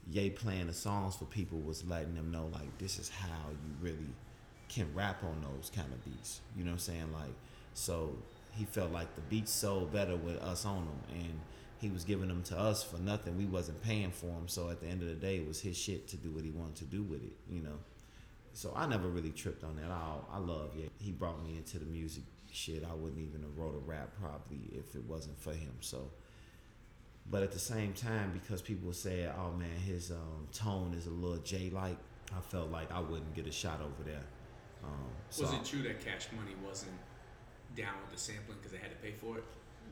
Ye 0.10 0.30
playing 0.30 0.68
the 0.68 0.74
songs 0.74 1.16
for 1.16 1.26
people 1.26 1.60
was 1.60 1.86
letting 1.86 2.16
them 2.16 2.32
know 2.32 2.50
like 2.52 2.78
this 2.78 3.00
is 3.00 3.10
how 3.10 3.50
you 3.52 3.76
really 3.82 4.14
can 4.68 4.94
rap 4.94 5.24
on 5.24 5.42
those 5.42 5.70
kind 5.70 5.92
of 5.94 6.04
beats. 6.04 6.42
You 6.58 6.64
know 6.64 6.72
what 6.72 6.76
I'm 6.76 6.80
saying? 6.80 7.14
Like 7.14 7.34
so 7.74 8.16
he 8.56 8.66
felt 8.66 8.92
like 8.92 9.16
the 9.16 9.22
beats 9.22 9.52
sold 9.52 9.92
better 9.92 10.16
with 10.16 10.38
us 10.38 10.66
on 10.66 10.86
them 10.86 11.02
and 11.10 11.40
he 11.80 11.90
was 11.90 12.06
giving 12.06 12.30
them 12.30 12.44
to 12.44 12.58
us 12.58 12.82
for 12.82 12.98
nothing. 12.98 13.38
We 13.38 13.46
wasn't 13.46 13.82
paying 13.82 14.12
for 14.12 14.28
them. 14.28 14.48
So 14.48 14.70
at 14.70 14.80
the 14.80 14.88
end 14.88 15.02
of 15.02 15.10
the 15.10 15.16
day, 15.16 15.38
it 15.38 15.48
was 15.48 15.60
his 15.60 15.78
shit 15.78 16.08
to 16.10 16.18
do 16.18 16.32
what 16.32 16.46
he 16.46 16.52
wanted 16.52 16.76
to 16.78 16.86
do 16.86 17.04
with 17.04 17.24
it, 17.24 17.34
you 17.50 17.62
know. 17.62 17.80
So 18.54 18.72
I 18.76 18.88
never 18.88 19.10
really 19.10 19.32
tripped 19.32 19.64
on 19.64 19.76
that. 19.78 19.92
I 19.92 20.16
I 20.32 20.38
love 20.38 20.72
yeah. 20.78 20.88
He 21.00 21.12
brought 21.12 21.44
me 21.44 21.58
into 21.58 21.80
the 21.80 21.86
music 21.86 22.24
shit. 22.52 22.86
I 22.90 22.94
wouldn't 22.94 23.20
even 23.20 23.42
have 23.42 23.58
wrote 23.58 23.76
a 23.76 23.80
rap 23.80 24.12
probably 24.22 24.70
if 24.78 24.96
it 24.96 25.04
wasn't 25.06 25.40
for 25.40 25.52
him. 25.52 25.74
So, 25.82 26.12
but 27.30 27.42
at 27.42 27.52
the 27.52 27.60
same 27.60 27.94
time, 27.94 28.32
because 28.32 28.62
people 28.62 28.94
say, 28.94 29.28
"Oh 29.36 29.52
man, 29.54 29.76
his 29.86 30.12
um, 30.12 30.48
tone 30.54 30.94
is 30.96 31.08
a 31.08 31.10
little 31.10 31.38
Jay 31.38 31.72
like," 31.72 31.98
I 32.36 32.42
felt 32.42 32.70
like 32.70 32.92
I 32.92 33.00
wouldn't 33.00 33.34
get 33.34 33.48
a 33.48 33.52
shot 33.52 33.82
over 33.82 34.08
there. 34.08 34.24
Um, 34.84 35.10
so 35.32 35.44
Was 35.44 35.54
it 35.54 35.66
true 35.66 35.82
that 35.84 36.06
Cash 36.06 36.28
Money 36.36 36.56
wasn't 36.64 36.94
down 37.76 37.94
with 38.04 38.14
the 38.14 38.20
sampling 38.20 38.58
because 38.58 38.72
they 38.72 38.78
had 38.78 38.92
to 38.92 38.98
pay 38.98 39.14
for 39.20 39.38
it? 39.38 39.44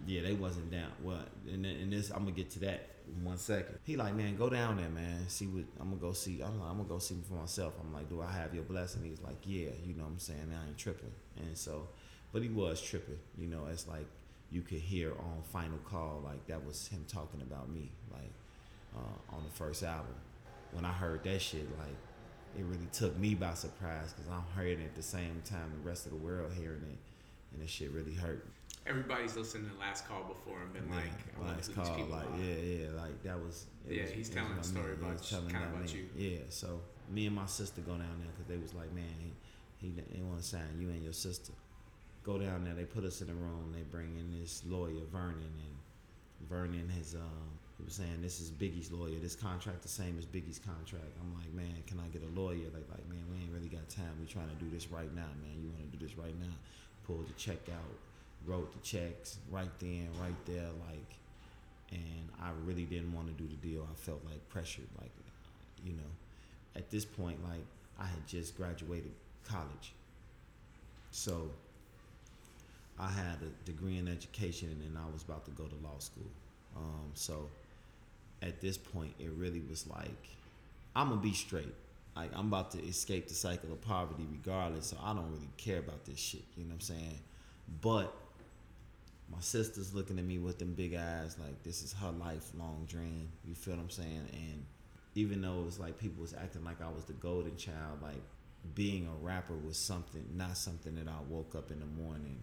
Yeah, 0.08 0.22
they 0.22 0.34
wasn't 0.34 0.72
down. 0.72 0.92
What? 1.02 1.28
And, 1.48 1.66
and 1.66 1.94
this, 1.94 2.10
I'm 2.10 2.20
gonna 2.20 2.32
get 2.32 2.50
to 2.52 2.60
that 2.60 2.90
in 3.08 3.24
one 3.24 3.38
second. 3.38 3.78
He 3.84 3.96
like, 3.96 4.16
man, 4.16 4.36
go 4.36 4.50
down 4.50 4.78
there, 4.78 4.90
man. 4.90 5.28
See 5.28 5.46
what 5.46 5.66
I'm 5.80 5.90
gonna 5.90 6.02
go 6.02 6.14
see. 6.14 6.42
I'm 6.42 6.60
like, 6.60 6.70
I'm 6.70 6.78
gonna 6.78 6.90
go 6.90 7.00
see 7.00 7.18
for 7.28 7.36
myself. 7.36 7.74
I'm 7.80 7.94
like, 7.94 8.10
do 8.10 8.22
I 8.22 8.32
have 8.32 8.54
your 8.54 8.64
blessing? 8.64 9.04
He's 9.04 9.22
like, 9.22 9.38
yeah. 9.44 9.70
You 9.86 9.94
know 9.96 10.04
what 10.04 10.12
I'm 10.12 10.20
saying? 10.20 10.52
I 10.52 10.68
ain't 10.68 10.78
tripping. 10.78 11.12
And 11.38 11.58
so, 11.58 11.88
but 12.32 12.42
he 12.42 12.50
was 12.50 12.82
tripping. 12.82 13.20
You 13.38 13.48
know, 13.48 13.68
it's 13.72 13.88
like 13.88 14.08
you 14.52 14.62
could 14.62 14.80
hear 14.80 15.12
on 15.12 15.42
Final 15.52 15.78
Call, 15.86 16.22
like 16.24 16.46
that 16.48 16.66
was 16.66 16.88
him 16.88 17.06
talking 17.08 17.42
about 17.42 17.70
me, 17.70 17.90
like 18.12 18.32
uh, 18.96 19.36
on 19.36 19.44
the 19.44 19.52
first 19.52 19.84
album. 19.84 20.16
When 20.72 20.86
I 20.86 20.92
heard 20.92 21.24
that 21.24 21.42
shit, 21.42 21.68
like 21.80 21.96
it 22.58 22.66
really 22.66 22.88
took 22.92 23.18
me 23.18 23.34
by 23.34 23.54
surprise 23.54 24.14
because 24.14 24.30
I'm 24.30 24.44
hearing 24.56 24.82
it 24.82 24.86
at 24.86 24.96
the 24.96 25.04
same 25.04 25.42
time 25.46 25.72
the 25.82 25.90
rest 25.90 26.06
of 26.06 26.12
the 26.12 26.18
world 26.18 26.52
hearing 26.54 26.84
it, 26.90 26.98
and 27.52 27.62
that 27.62 27.70
shit 27.70 27.92
really 27.92 28.14
hurt. 28.14 28.48
Everybody's 28.88 29.36
listened 29.36 29.70
to 29.70 29.74
the 29.76 29.80
last 29.80 30.08
call 30.08 30.24
before 30.24 30.62
and 30.62 30.74
been 30.74 30.90
like, 30.90 31.04
I 31.36 31.40
wonder 31.40 31.56
last 31.56 31.76
call, 31.76 32.06
like 32.08 32.26
yeah, 32.40 32.56
yeah, 32.56 32.88
like 33.00 33.22
that 33.24 33.40
was. 33.40 33.68
Yeah, 33.88 34.04
was- 34.04 34.12
he's 34.12 34.30
telling 34.30 34.54
a 34.54 34.64
story 34.64 34.96
man. 34.98 35.12
About- 35.12 35.24
telling 35.24 35.56
about 35.56 35.94
you. 35.94 36.10
Yeah, 36.16 36.40
so 36.50 36.82
me 37.10 37.28
and 37.28 37.36
my 37.36 37.46
sister 37.46 37.82
go 37.82 37.94
down 37.94 38.18
there 38.20 38.30
because 38.32 38.48
they 38.48 38.58
was 38.58 38.74
like, 38.74 38.92
man, 38.94 39.14
he 39.20 39.32
he 39.78 39.90
didn't 39.90 40.28
want 40.28 40.42
to 40.42 40.48
sign 40.48 40.78
you 40.80 40.90
and 40.90 41.04
your 41.04 41.14
sister. 41.14 41.54
Go 42.24 42.38
down 42.38 42.64
there. 42.64 42.74
They 42.74 42.86
put 42.86 43.04
us 43.04 43.22
in 43.22 43.28
the 43.28 43.34
room. 43.34 43.74
They 43.74 43.82
bring 43.82 44.18
in 44.18 44.40
this 44.40 44.64
lawyer 44.68 45.02
Vernon, 45.12 45.38
and 45.42 46.48
Vernon 46.50 46.90
has 46.98 47.16
um. 47.16 47.50
He 47.78 47.86
was 47.86 47.96
saying 47.96 48.22
this 48.22 48.40
is 48.40 48.52
Biggie's 48.52 48.92
lawyer. 48.92 49.18
This 49.20 49.36
contract 49.36 49.82
the 49.82 49.88
same 49.90 50.16
as 50.20 50.26
Biggie's 50.26 50.60
contract. 50.60 51.18
I'm 51.20 51.34
like, 51.34 51.52
man, 51.52 51.82
can 51.88 52.00
I 52.00 52.08
get 52.14 52.22
a 52.22 52.40
lawyer? 52.40 52.70
Like, 52.72 52.86
like, 52.92 53.10
man, 53.10 53.26
we 53.32 53.42
ain't 53.42 53.52
really 53.52 53.70
got 53.70 53.90
time. 53.90 54.14
We 54.20 54.28
trying 54.28 54.50
to 54.50 54.56
do 54.64 54.70
this 54.70 54.92
right 54.92 55.10
now, 55.16 55.26
man. 55.42 55.58
You 55.64 55.70
want 55.70 55.90
to 55.92 55.98
do 55.98 56.06
this 56.06 56.16
right 56.16 56.38
now? 56.40 56.54
Pulled 57.06 57.28
the 57.28 57.34
check 57.34 57.60
out, 57.70 57.98
wrote 58.46 58.72
the 58.74 58.80
checks 58.80 59.38
right 59.50 59.72
then, 59.80 60.08
right 60.22 60.46
there, 60.46 60.70
like, 60.90 61.16
and 61.92 62.30
I 62.42 62.50
really 62.64 62.84
didn't 62.84 63.14
want 63.14 63.28
to 63.28 63.34
do 63.34 63.50
the 63.50 63.68
deal. 63.68 63.88
I 63.90 63.96
felt 63.96 64.22
like 64.26 64.48
pressured, 64.50 64.88
like, 65.00 65.12
you 65.84 65.94
know, 65.94 66.12
at 66.76 66.90
this 66.90 67.04
point, 67.04 67.44
like, 67.44 67.66
I 68.00 68.06
had 68.06 68.26
just 68.28 68.56
graduated 68.56 69.12
college, 69.48 69.94
so 71.12 71.50
I 73.00 73.10
had 73.10 73.38
a 73.42 73.66
degree 73.66 73.98
in 73.98 74.08
education, 74.08 74.70
and 74.86 74.98
I 74.98 75.12
was 75.12 75.24
about 75.24 75.46
to 75.46 75.52
go 75.52 75.64
to 75.64 75.76
law 75.84 75.98
school. 76.00 76.30
Um, 76.78 77.12
so 77.16 77.50
at 78.42 78.62
this 78.62 78.78
point, 78.78 79.14
it 79.20 79.32
really 79.36 79.62
was 79.70 79.88
like, 79.88 80.30
I'm 80.96 81.10
gonna 81.10 81.22
be 81.22 81.34
straight. 81.34 81.74
Like 82.16 82.32
I'm 82.36 82.48
about 82.48 82.72
to 82.72 82.80
escape 82.84 83.28
the 83.28 83.34
cycle 83.34 83.72
of 83.72 83.82
poverty 83.82 84.26
regardless, 84.30 84.88
so 84.88 84.98
I 85.02 85.14
don't 85.14 85.32
really 85.32 85.50
care 85.58 85.80
about 85.80 86.06
this 86.06 86.20
shit. 86.20 86.44
You 86.56 86.64
know 86.64 86.70
what 86.70 86.76
I'm 86.76 86.82
saying? 86.82 87.20
But 87.82 88.14
my 89.32 89.40
sister's 89.40 89.94
looking 89.94 90.20
at 90.20 90.26
me 90.26 90.38
with 90.38 90.60
them 90.60 90.74
big 90.74 90.94
eyes, 90.94 91.38
like 91.40 91.64
this 91.64 91.84
is 91.84 91.94
her 91.94 92.12
lifelong 92.12 92.86
dream. 92.88 93.30
You 93.46 93.56
feel 93.56 93.76
what 93.76 93.84
I'm 93.84 93.90
saying? 93.90 94.28
And 94.34 94.66
even 95.16 95.42
though 95.42 95.60
it 95.60 95.66
was 95.66 95.80
like 95.80 95.98
people 95.98 96.22
was 96.22 96.34
acting 96.34 96.64
like 96.64 96.82
I 96.82 96.90
was 96.90 97.06
the 97.06 97.14
golden 97.14 97.56
child, 97.56 98.02
like 98.02 98.22
being 98.76 99.08
a 99.08 99.26
rapper 99.26 99.56
was 99.56 99.78
something, 99.78 100.26
not 100.36 100.58
something 100.58 100.96
that 100.96 101.08
I 101.08 101.18
woke 101.30 101.56
up 101.56 101.72
in 101.72 101.80
the 101.80 101.86
morning 101.86 102.40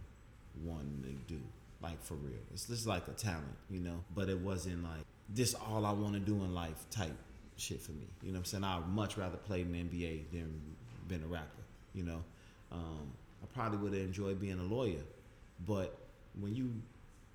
wanting 0.64 1.02
to 1.02 1.34
do. 1.34 1.40
Like 1.80 2.02
for 2.02 2.14
real, 2.14 2.40
it's 2.52 2.66
just 2.66 2.86
like 2.86 3.06
a 3.06 3.12
talent, 3.12 3.56
you 3.70 3.80
know. 3.80 4.02
But 4.14 4.28
it 4.28 4.40
wasn't 4.40 4.82
like 4.82 5.04
this 5.28 5.54
all 5.54 5.84
I 5.86 5.92
want 5.92 6.14
to 6.14 6.20
do 6.20 6.34
in 6.36 6.54
life 6.54 6.86
type 6.90 7.16
shit 7.58 7.80
for 7.80 7.92
me. 7.92 8.06
You 8.22 8.28
know 8.28 8.34
what 8.34 8.38
I'm 8.40 8.44
saying? 8.44 8.64
I'd 8.64 8.88
much 8.88 9.16
rather 9.16 9.36
play 9.36 9.62
in 9.62 9.72
the 9.72 9.78
NBA 9.78 10.30
than 10.32 10.60
been 11.08 11.22
a 11.22 11.26
rapper. 11.26 11.62
You 11.94 12.04
know, 12.04 12.24
um, 12.70 13.12
I 13.42 13.46
probably 13.54 13.78
would 13.78 13.92
have 13.92 14.02
enjoyed 14.02 14.40
being 14.40 14.58
a 14.58 14.62
lawyer, 14.62 15.02
but 15.66 15.98
when 16.40 16.54
you 16.54 16.72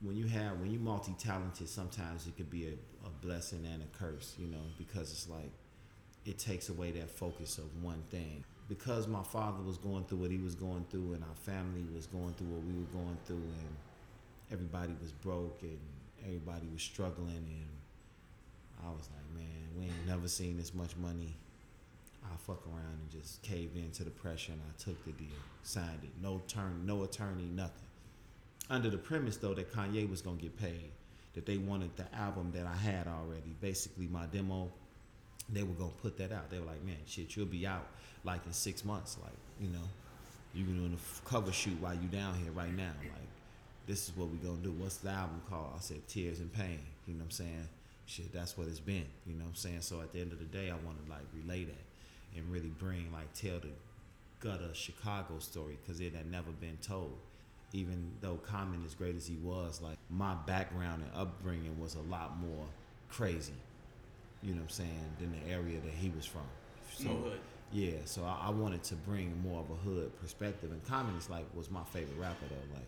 when 0.02 0.16
you 0.16 0.28
have 0.28 0.60
when 0.60 0.72
you 0.72 0.80
multi 0.80 1.14
talented, 1.18 1.68
sometimes 1.70 2.28
it 2.28 2.38
could 2.38 2.50
be 2.50 2.68
a, 2.68 3.08
a 3.08 3.10
blessing 3.22 3.66
and 3.72 3.84
a 3.84 3.98
curse. 3.98 4.36
You 4.38 4.48
know, 4.48 4.64
because 4.78 5.12
it's 5.12 5.30
like 5.30 5.52
it 6.26 6.40
takes 6.40 6.70
away 6.70 6.92
that 6.92 7.10
focus 7.10 7.58
of 7.58 7.84
one 7.84 8.04
thing. 8.10 8.44
Because 8.70 9.08
my 9.08 9.24
father 9.24 9.62
was 9.62 9.78
going 9.78 10.06
through 10.06 10.20
what 10.20 10.32
he 10.32 10.38
was 10.38 10.56
going 10.56 10.86
through, 10.90 11.14
and 11.14 11.24
our 11.24 11.36
family 11.36 11.84
was 11.94 12.08
going 12.08 12.34
through 12.36 12.48
what 12.48 12.64
we 12.64 12.74
were 12.74 13.04
going 13.04 13.18
through, 13.26 13.36
and 13.36 13.76
everybody 14.52 14.94
was 15.02 15.12
broke 15.12 15.60
and 15.64 15.80
everybody 16.24 16.68
was 16.72 16.82
struggling, 16.82 17.36
and 17.36 17.68
I 18.86 18.90
was 18.90 19.10
like, 19.10 19.36
man, 19.36 19.68
we 19.78 19.86
ain't 19.86 20.08
never 20.08 20.28
seen 20.28 20.58
this 20.58 20.74
much 20.74 20.96
money. 20.98 21.36
I 22.24 22.36
fuck 22.38 22.66
around 22.68 23.00
and 23.02 23.10
just 23.12 23.42
caved 23.42 23.76
into 23.76 24.04
the 24.04 24.10
pressure, 24.10 24.54
and 24.54 24.62
I 24.62 24.82
took 24.82 25.04
the 25.06 25.12
deal, 25.12 25.28
signed 25.64 26.00
it, 26.04 26.12
no 26.22 26.42
turn, 26.48 26.86
no 26.86 27.04
attorney, 27.04 27.44
nothing. 27.44 27.88
Under 28.70 28.90
the 28.90 28.98
premise 28.98 29.38
though 29.38 29.54
that 29.54 29.74
Kanye 29.74 30.10
was 30.10 30.22
gonna 30.22 30.38
get 30.38 30.58
paid, 30.58 30.92
that 31.34 31.46
they 31.46 31.58
wanted 31.58 31.96
the 31.98 32.06
album 32.16 32.52
that 32.56 32.66
I 32.66 32.76
had 32.76 33.08
already, 33.08 33.56
basically 33.60 34.08
my 34.08 34.26
demo. 34.28 34.72
They 35.52 35.64
were 35.64 35.74
gonna 35.74 35.92
put 36.02 36.18
that 36.18 36.32
out. 36.32 36.50
They 36.50 36.60
were 36.60 36.66
like, 36.66 36.84
man, 36.86 36.96
shit, 37.06 37.36
you'll 37.36 37.46
be 37.46 37.68
out 37.68 37.88
like 38.24 38.46
in 38.46 38.54
six 38.54 38.86
months, 38.86 39.18
like 39.22 39.34
you 39.60 39.68
know, 39.68 39.88
you 40.54 40.64
can 40.64 40.78
do 40.78 40.96
a 40.96 41.30
cover 41.30 41.52
shoot 41.52 41.80
while 41.82 41.96
you 41.96 42.08
down 42.08 42.36
here 42.36 42.52
right 42.54 42.74
now, 42.74 42.92
like 43.02 43.28
this 43.86 44.08
is 44.08 44.16
what 44.16 44.30
we 44.30 44.38
gonna 44.38 44.58
do. 44.58 44.72
What's 44.72 44.98
the 44.98 45.10
album 45.10 45.42
called? 45.50 45.74
I 45.76 45.80
said 45.80 46.08
Tears 46.08 46.40
and 46.40 46.52
Pain. 46.54 46.80
You 47.06 47.16
know 47.16 47.20
what 47.20 47.26
I'm 47.26 47.32
saying? 47.32 47.68
Shit, 48.06 48.34
that's 48.34 48.58
what 48.58 48.68
it's 48.68 48.80
been. 48.80 49.06
You 49.26 49.36
know 49.36 49.44
what 49.46 49.50
I'm 49.52 49.56
saying? 49.56 49.82
So 49.82 50.02
at 50.02 50.12
the 50.14 50.20
end 50.22 50.32
of 50.34 50.40
the 50.40 50.46
day, 50.46 50.70
I 50.70 50.76
want 50.86 51.04
to 51.04 51.10
like 51.10 51.22
relay 51.34 51.64
that 51.66 52.38
and 52.38 52.52
really 52.52 52.72
bring 52.80 53.12
like 53.14 53.34
tell 53.34 53.60
the 53.60 53.70
gutter 54.40 54.74
Chicago 54.74 55.40
story 55.40 55.78
because 55.82 56.02
it 56.02 56.14
had 56.14 56.30
never 56.30 56.52
been 56.52 56.78
told. 56.82 57.18
Even 57.72 58.12
though 58.22 58.36
Common 58.46 58.84
as 58.86 58.94
great 58.94 59.16
as 59.16 59.26
he 59.26 59.36
was, 59.38 59.82
like 59.82 59.98
my 60.10 60.36
background 60.46 61.02
and 61.04 61.12
upbringing 61.20 61.80
was 61.80 61.96
a 61.96 62.02
lot 62.02 62.38
more 62.40 62.66
crazy. 63.10 63.54
You 64.44 64.52
know 64.52 64.58
what 64.58 64.64
I'm 64.64 64.70
saying? 64.70 65.00
Than 65.20 65.32
the 65.32 65.52
area 65.52 65.80
that 65.80 65.94
he 65.94 66.10
was 66.16 66.26
from. 66.26 66.44
So 66.92 67.10
More 67.10 67.18
hood. 67.30 67.40
yeah, 67.72 67.96
so 68.06 68.24
I, 68.26 68.48
I 68.48 68.50
wanted 68.52 68.84
to 68.84 68.96
bring 68.96 69.42
more 69.42 69.62
of 69.62 69.72
a 69.72 69.76
hood 69.90 70.12
perspective, 70.22 70.72
and 70.72 70.86
Common 70.86 71.16
is 71.16 71.30
like 71.30 71.46
was 71.56 71.72
my 71.72 71.84
favorite 71.86 72.20
rapper 72.20 72.46
though. 72.50 72.76
Like 72.76 72.86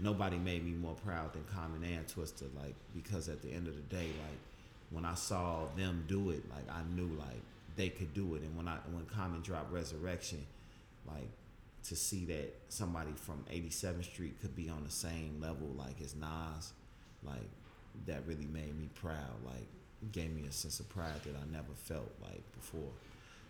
nobody 0.00 0.38
made 0.38 0.64
me 0.64 0.72
more 0.72 0.94
proud 1.04 1.32
than 1.34 1.44
Common 1.54 1.84
and 1.84 2.04
Twista. 2.08 2.44
Like 2.60 2.74
because 2.94 3.28
at 3.28 3.42
the 3.42 3.52
end 3.52 3.68
of 3.68 3.76
the 3.76 3.82
day, 3.82 4.06
like 4.06 4.38
when 4.90 5.04
I 5.04 5.14
saw 5.14 5.66
them 5.76 6.04
do 6.08 6.30
it, 6.30 6.42
like 6.50 6.68
I 6.70 6.82
knew 6.94 7.08
like 7.18 7.42
they 7.76 7.88
could 7.88 8.14
do 8.14 8.34
it. 8.34 8.42
And 8.42 8.56
when 8.56 8.68
I 8.68 8.76
when 8.90 9.04
Common 9.06 9.40
dropped 9.42 9.72
Resurrection, 9.72 10.44
like 11.06 11.28
to 11.84 11.96
see 11.96 12.24
that 12.26 12.54
somebody 12.68 13.12
from 13.14 13.44
87th 13.52 14.04
Street 14.04 14.40
could 14.40 14.56
be 14.56 14.68
on 14.68 14.84
the 14.84 14.90
same 14.90 15.38
level 15.40 15.68
like 15.76 16.00
as 16.00 16.14
Nas, 16.14 16.72
like 17.22 17.50
that 18.06 18.26
really 18.26 18.46
made 18.46 18.78
me 18.78 18.88
proud. 18.94 19.44
Like 19.44 19.66
gave 20.12 20.30
me 20.30 20.46
a 20.48 20.52
sense 20.52 20.80
of 20.80 20.88
pride 20.88 21.20
that 21.24 21.34
I 21.36 21.52
never 21.52 21.72
felt 21.74 22.10
like 22.22 22.42
before. 22.54 22.90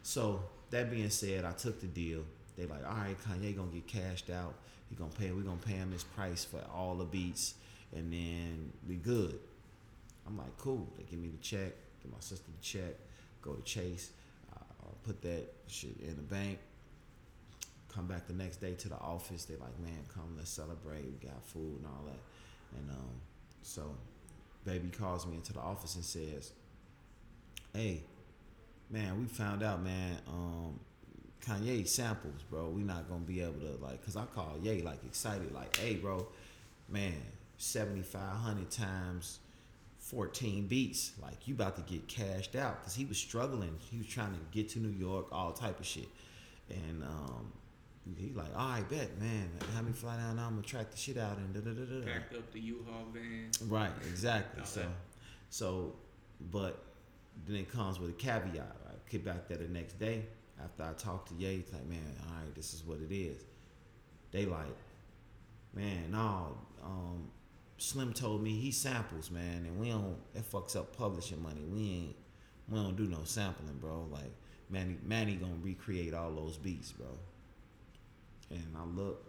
So 0.03 0.43
that 0.71 0.91
being 0.91 1.11
said, 1.11 1.45
I 1.45 1.53
took 1.53 1.81
the 1.81 1.87
deal. 1.87 2.25
They 2.57 2.67
like, 2.67 2.87
all 2.87 2.95
right, 2.95 3.17
Kanye 3.29 3.57
gonna 3.57 3.71
get 3.71 3.87
cashed 3.87 4.31
out. 4.31 4.55
He 4.89 4.97
gonna 4.97 5.11
pay. 5.11 5.31
We 5.31 5.43
gonna 5.43 5.57
pay 5.57 5.75
him 5.75 5.93
his 5.93 6.05
price 6.05 6.45
for 6.45 6.61
all 6.73 6.95
the 6.95 7.05
beats, 7.05 7.55
and 7.95 8.13
then 8.13 8.73
we 8.89 8.97
good. 8.97 9.39
I'm 10.27 10.37
like, 10.37 10.57
cool. 10.59 10.89
They 10.97 11.05
give 11.05 11.19
me 11.19 11.29
the 11.29 11.39
check. 11.39 11.73
Give 12.03 12.13
my 12.13 12.21
sister 12.21 12.51
the 12.51 12.63
check. 12.63 12.95
Go 13.43 13.53
to 13.53 13.63
Chase. 13.63 14.11
Uh, 14.55 14.87
put 15.03 15.21
that 15.23 15.53
shit 15.67 15.99
in 16.01 16.17
the 16.17 16.23
bank. 16.23 16.59
Come 17.95 18.07
back 18.07 18.27
the 18.27 18.33
next 18.33 18.57
day 18.57 18.75
to 18.75 18.89
the 18.89 18.97
office. 18.97 19.45
They're 19.45 19.59
like, 19.59 19.79
man, 19.79 20.05
come 20.13 20.35
let's 20.37 20.51
celebrate. 20.51 21.05
We 21.05 21.29
got 21.29 21.43
food 21.45 21.79
and 21.79 21.87
all 21.87 22.05
that. 22.07 22.79
And 22.79 22.91
um, 22.91 23.21
so, 23.63 23.95
baby 24.65 24.89
calls 24.89 25.27
me 25.27 25.37
into 25.37 25.53
the 25.53 25.61
office 25.61 25.95
and 25.95 26.05
says, 26.05 26.53
"Hey, 27.73 28.03
man, 28.91 29.21
we 29.21 29.27
found 29.27 29.63
out, 29.63 29.83
man. 29.83 30.19
Um, 30.27 30.81
Kanye 31.47 31.87
samples, 31.87 32.43
bro. 32.51 32.69
We 32.69 32.83
not 32.83 33.09
gonna 33.09 33.21
be 33.21 33.43
able 33.43 33.61
to 33.61 33.77
like, 33.81 34.05
cause 34.05 34.17
I 34.17 34.25
call 34.25 34.59
Ye 34.61 34.83
like 34.83 35.05
excited, 35.05 35.53
like, 35.53 35.77
hey, 35.77 35.95
bro, 35.95 36.27
man, 36.89 37.23
seventy 37.59 38.03
five 38.03 38.37
hundred 38.39 38.71
times." 38.73 39.39
14 40.09 40.67
beats 40.67 41.13
like 41.23 41.49
you 41.49 41.55
about 41.55 41.77
to 41.77 41.83
get 41.83 42.07
cashed 42.09 42.57
out 42.57 42.79
because 42.81 42.95
he 42.95 43.05
was 43.07 43.17
struggling 43.17 43.75
he 43.91 43.97
was 43.97 44.07
trying 44.07 44.33
to 44.33 44.41
get 44.53 44.69
to 44.69 44.79
new 44.79 44.91
york 44.91 45.27
all 45.33 45.53
type 45.53 45.81
of 45.81 45.87
shit 45.87 46.09
and 46.69 47.03
um 47.03 47.51
he 48.19 48.31
like 48.35 48.55
all 48.55 48.69
right 48.69 48.89
bet 48.91 49.19
man 49.19 49.49
have 49.75 49.87
me 49.87 49.93
fly 49.93 50.15
down 50.17 50.39
i'm 50.39 50.51
gonna 50.51 50.63
track 50.63 50.91
the 50.91 50.97
shit 50.97 51.17
out 51.17 51.39
and 51.39 51.55
da 51.55 51.61
da 51.61 51.71
da 51.71 51.85
da 52.01 52.05
Packed 52.05 52.35
up 52.35 52.53
the 52.53 52.61
U-Haul 52.61 53.07
van. 53.15 53.51
Right, 53.67 53.93
exactly. 54.07 54.63
So 54.67 54.81
that. 54.81 54.89
So, 55.49 55.95
but 56.53 56.83
then 57.47 57.57
it 57.57 57.73
comes 57.73 57.99
with 57.99 58.11
a 58.11 58.15
caveat. 58.15 58.77
I 58.87 58.93
get 59.11 59.25
back 59.25 59.49
there 59.49 59.57
the 59.57 59.69
next 59.69 59.99
day 59.99 60.27
after 60.63 60.83
I 60.83 60.93
talked 60.93 61.29
to 61.29 61.35
Ye. 61.35 61.57
It's 61.57 61.73
like, 61.73 61.87
man, 61.87 62.15
all 62.29 62.35
right, 62.35 62.55
this 62.55 62.75
is 62.75 62.85
what 62.85 62.99
it 62.99 63.15
is. 63.15 63.43
They 64.33 64.45
like, 64.47 64.77
man, 65.75 66.11
no. 66.11 66.59
Um, 66.83 67.31
Slim 67.77 68.13
told 68.13 68.43
me 68.43 68.53
he 68.53 68.71
samples, 68.71 69.31
man, 69.31 69.65
and 69.67 69.79
we 69.79 69.91
don't. 69.91 70.17
That 70.35 70.51
fucks 70.51 70.77
up 70.77 70.97
publishing 70.97 71.43
money. 71.43 71.65
We 71.67 71.81
ain't. 71.81 72.17
We 72.69 72.79
don't 72.79 72.97
do 72.97 73.07
no 73.07 73.25
sampling, 73.25 73.79
bro. 73.81 74.07
Like 74.11 74.33
Mannie, 74.71 74.97
Mannie 75.05 75.35
gonna 75.35 75.57
recreate 75.61 76.15
all 76.15 76.31
those 76.33 76.57
beats, 76.57 76.93
bro. 76.93 77.07
And 78.51 78.75
I 78.77 78.85
look, 78.85 79.25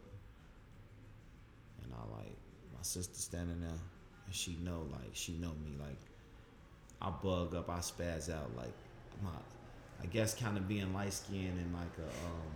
and 1.84 1.92
I 1.94 2.18
like 2.18 2.36
my 2.74 2.82
sister 2.82 3.20
standing 3.20 3.62
there, 3.62 3.70
and 3.70 4.36
she 4.36 4.58
know, 4.64 4.88
like 4.92 5.12
she 5.14 5.34
know 5.34 5.52
me, 5.64 5.76
like 5.80 5.98
I 7.02 7.10
bug 7.10 7.56
up, 7.56 7.70
I 7.70 7.80
spaz 7.80 8.32
out, 8.32 8.56
like 8.56 8.74
my, 9.24 9.30
I 10.02 10.06
guess 10.06 10.36
kind 10.36 10.58
of 10.58 10.68
being 10.68 10.94
light 10.94 11.14
skinned 11.14 11.60
and 11.60 11.74
like 11.74 11.98
a 12.00 12.04
um, 12.04 12.52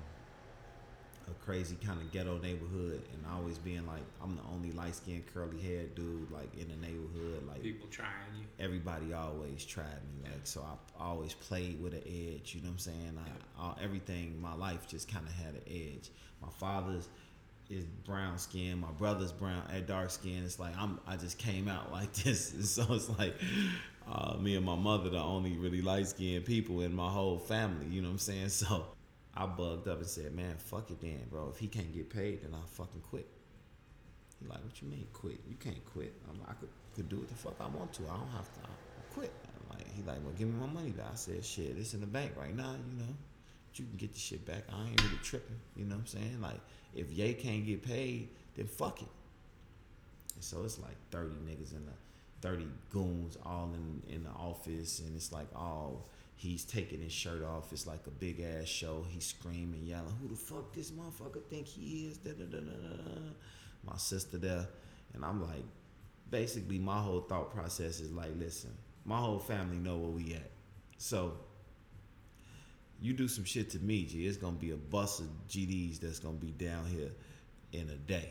a 1.31 1.45
crazy 1.45 1.77
kind 1.85 2.01
of 2.01 2.11
ghetto 2.11 2.37
neighborhood, 2.39 3.01
and 3.13 3.23
always 3.31 3.57
being 3.57 3.85
like 3.87 4.01
I'm 4.21 4.35
the 4.35 4.41
only 4.53 4.71
light 4.71 4.95
skinned 4.95 5.23
curly 5.33 5.59
haired 5.59 5.95
dude 5.95 6.31
like 6.31 6.53
in 6.57 6.67
the 6.69 6.75
neighborhood, 6.75 7.47
like 7.47 7.61
People 7.63 7.87
trying 7.89 8.09
you. 8.37 8.45
everybody 8.59 9.13
always 9.13 9.63
tried 9.65 9.85
me 10.13 10.29
like 10.31 10.45
so 10.45 10.61
i 10.99 11.03
always 11.03 11.33
played 11.33 11.81
with 11.81 11.93
an 11.93 12.01
edge 12.05 12.53
you 12.55 12.61
know 12.61 12.67
what 12.67 12.73
i'm 12.73 12.79
saying? 12.79 13.17
I, 13.57 13.63
I, 13.63 13.73
everything 13.83 14.41
my 14.41 14.53
life 14.55 14.87
just 14.87 15.11
kind 15.11 15.25
of 15.25 15.33
had 15.33 15.53
an 15.55 15.61
edge. 15.69 16.09
My 16.41 16.49
father's 16.49 17.07
is 17.69 17.85
brown 17.85 18.37
skin 18.39 18.79
my 18.79 18.91
brother's 18.97 19.31
brown 19.31 19.61
at 19.71 19.85
dark 19.85 20.09
skin. 20.09 20.43
It's 20.43 20.59
like 20.59 20.75
i'm 20.77 20.99
i 21.07 21.15
just 21.17 21.37
came 21.37 21.67
out 21.67 21.91
like 21.97 22.11
this. 22.13 22.53
And 22.53 22.65
so 22.75 22.85
it's 22.93 23.09
like 23.19 23.35
uh, 24.11 24.35
me 24.37 24.55
and 24.55 24.65
my 24.65 24.75
mother 24.75 25.09
the 25.11 25.19
only 25.19 25.53
really 25.57 25.81
light 25.83 26.07
skinned 26.07 26.43
people 26.45 26.81
in 26.81 26.91
my 26.93 27.09
whole 27.09 27.37
family 27.37 27.85
you 27.87 28.01
know 28.01 28.07
what 28.07 28.13
i'm 28.13 28.17
saying? 28.19 28.49
So 28.59 28.85
i 29.39 29.45
bugged 29.47 29.87
up 29.87 29.97
and 29.97 30.07
said 30.07 30.35
man 30.35 30.55
fuck 30.57 30.91
it 30.91 31.01
then 31.01 31.25
bro 31.31 31.49
if 31.49 31.57
he 31.57 31.67
can't 31.67 31.93
get 31.93 32.09
paid 32.09 32.43
then 32.43 32.53
i'll 32.53 32.67
fucking 32.67 33.01
quit 33.09 33.27
he 34.39 34.47
like, 34.47 34.63
what 34.63 34.81
you 34.81 34.87
mean 34.87 35.07
quit? 35.13 35.39
You 35.47 35.55
can't 35.59 35.83
quit. 35.93 36.13
I'm 36.29 36.39
like, 36.39 36.49
I 36.49 36.53
could, 36.53 36.69
could 36.95 37.09
do 37.09 37.17
what 37.17 37.27
the 37.27 37.35
fuck 37.35 37.55
I 37.59 37.67
want 37.67 37.91
to. 37.93 38.03
I 38.03 38.15
don't 38.15 38.31
have 38.31 38.51
to. 38.53 38.59
I'll 38.63 39.13
quit. 39.13 39.31
I'm 39.47 39.77
like, 39.77 39.95
he 39.95 40.01
like, 40.03 40.17
well, 40.23 40.33
give 40.37 40.47
me 40.47 40.59
my 40.59 40.71
money 40.71 40.91
back. 40.91 41.07
I 41.11 41.15
said, 41.15 41.43
shit, 41.43 41.75
it's 41.77 41.93
in 41.93 42.01
the 42.01 42.07
bank 42.07 42.31
right 42.37 42.55
now, 42.55 42.71
you 42.71 42.99
know. 42.99 43.13
But 43.69 43.79
you 43.79 43.85
can 43.85 43.97
get 43.97 44.13
the 44.13 44.19
shit 44.19 44.45
back. 44.45 44.63
I 44.71 44.87
ain't 44.87 45.03
really 45.03 45.19
tripping. 45.23 45.59
You 45.75 45.85
know 45.85 45.95
what 45.95 46.01
I'm 46.01 46.07
saying? 46.07 46.41
Like, 46.41 46.59
if 46.95 47.11
Ye 47.11 47.33
can't 47.33 47.65
get 47.65 47.83
paid, 47.83 48.29
then 48.55 48.67
fuck 48.67 49.01
it. 49.01 49.09
And 50.35 50.43
so 50.43 50.63
it's 50.63 50.79
like 50.79 50.95
30 51.11 51.35
niggas 51.45 51.73
in 51.73 51.85
the 51.85 51.91
30 52.41 52.67
goons 52.89 53.37
all 53.45 53.69
in 53.73 54.01
in 54.15 54.23
the 54.23 54.29
office 54.29 55.01
and 55.01 55.13
it's 55.13 55.33
like 55.33 55.47
all 55.53 56.07
he's 56.39 56.63
taking 56.63 57.01
his 57.01 57.11
shirt 57.11 57.43
off. 57.43 57.73
It's 57.73 57.85
like 57.85 58.07
a 58.07 58.11
big 58.11 58.39
ass 58.39 58.67
show. 58.67 59.05
He's 59.09 59.25
screaming, 59.25 59.85
yelling, 59.85 60.15
"Who 60.21 60.29
the 60.29 60.35
fuck 60.35 60.73
this 60.73 60.91
motherfucker 60.91 61.43
think 61.49 61.67
he 61.67 62.07
is?" 62.07 62.17
Da, 62.17 62.31
da, 62.31 62.45
da. 62.45 62.59
My 63.83 63.97
sister 63.97 64.37
there, 64.37 64.67
and 65.13 65.25
I'm 65.25 65.41
like, 65.41 65.65
basically, 66.31 66.79
my 66.79 67.01
whole 67.01 67.21
thought 67.21 67.51
process 67.51 67.99
is 67.99 68.11
like, 68.11 68.31
listen, 68.37 68.71
my 69.03 69.17
whole 69.17 69.39
family 69.39 69.77
know 69.77 69.97
where 69.97 70.11
we 70.11 70.33
at, 70.33 70.51
so 70.97 71.37
you 73.01 73.13
do 73.13 73.27
some 73.27 73.43
shit 73.43 73.69
to 73.71 73.79
me, 73.79 74.05
G, 74.05 74.25
it's 74.25 74.37
gonna 74.37 74.57
be 74.57 74.71
a 74.71 74.77
bus 74.77 75.19
of 75.19 75.27
GDs 75.49 75.99
that's 75.99 76.19
gonna 76.19 76.37
be 76.37 76.51
down 76.51 76.85
here 76.85 77.11
in 77.71 77.89
a 77.89 77.95
day. 77.95 78.29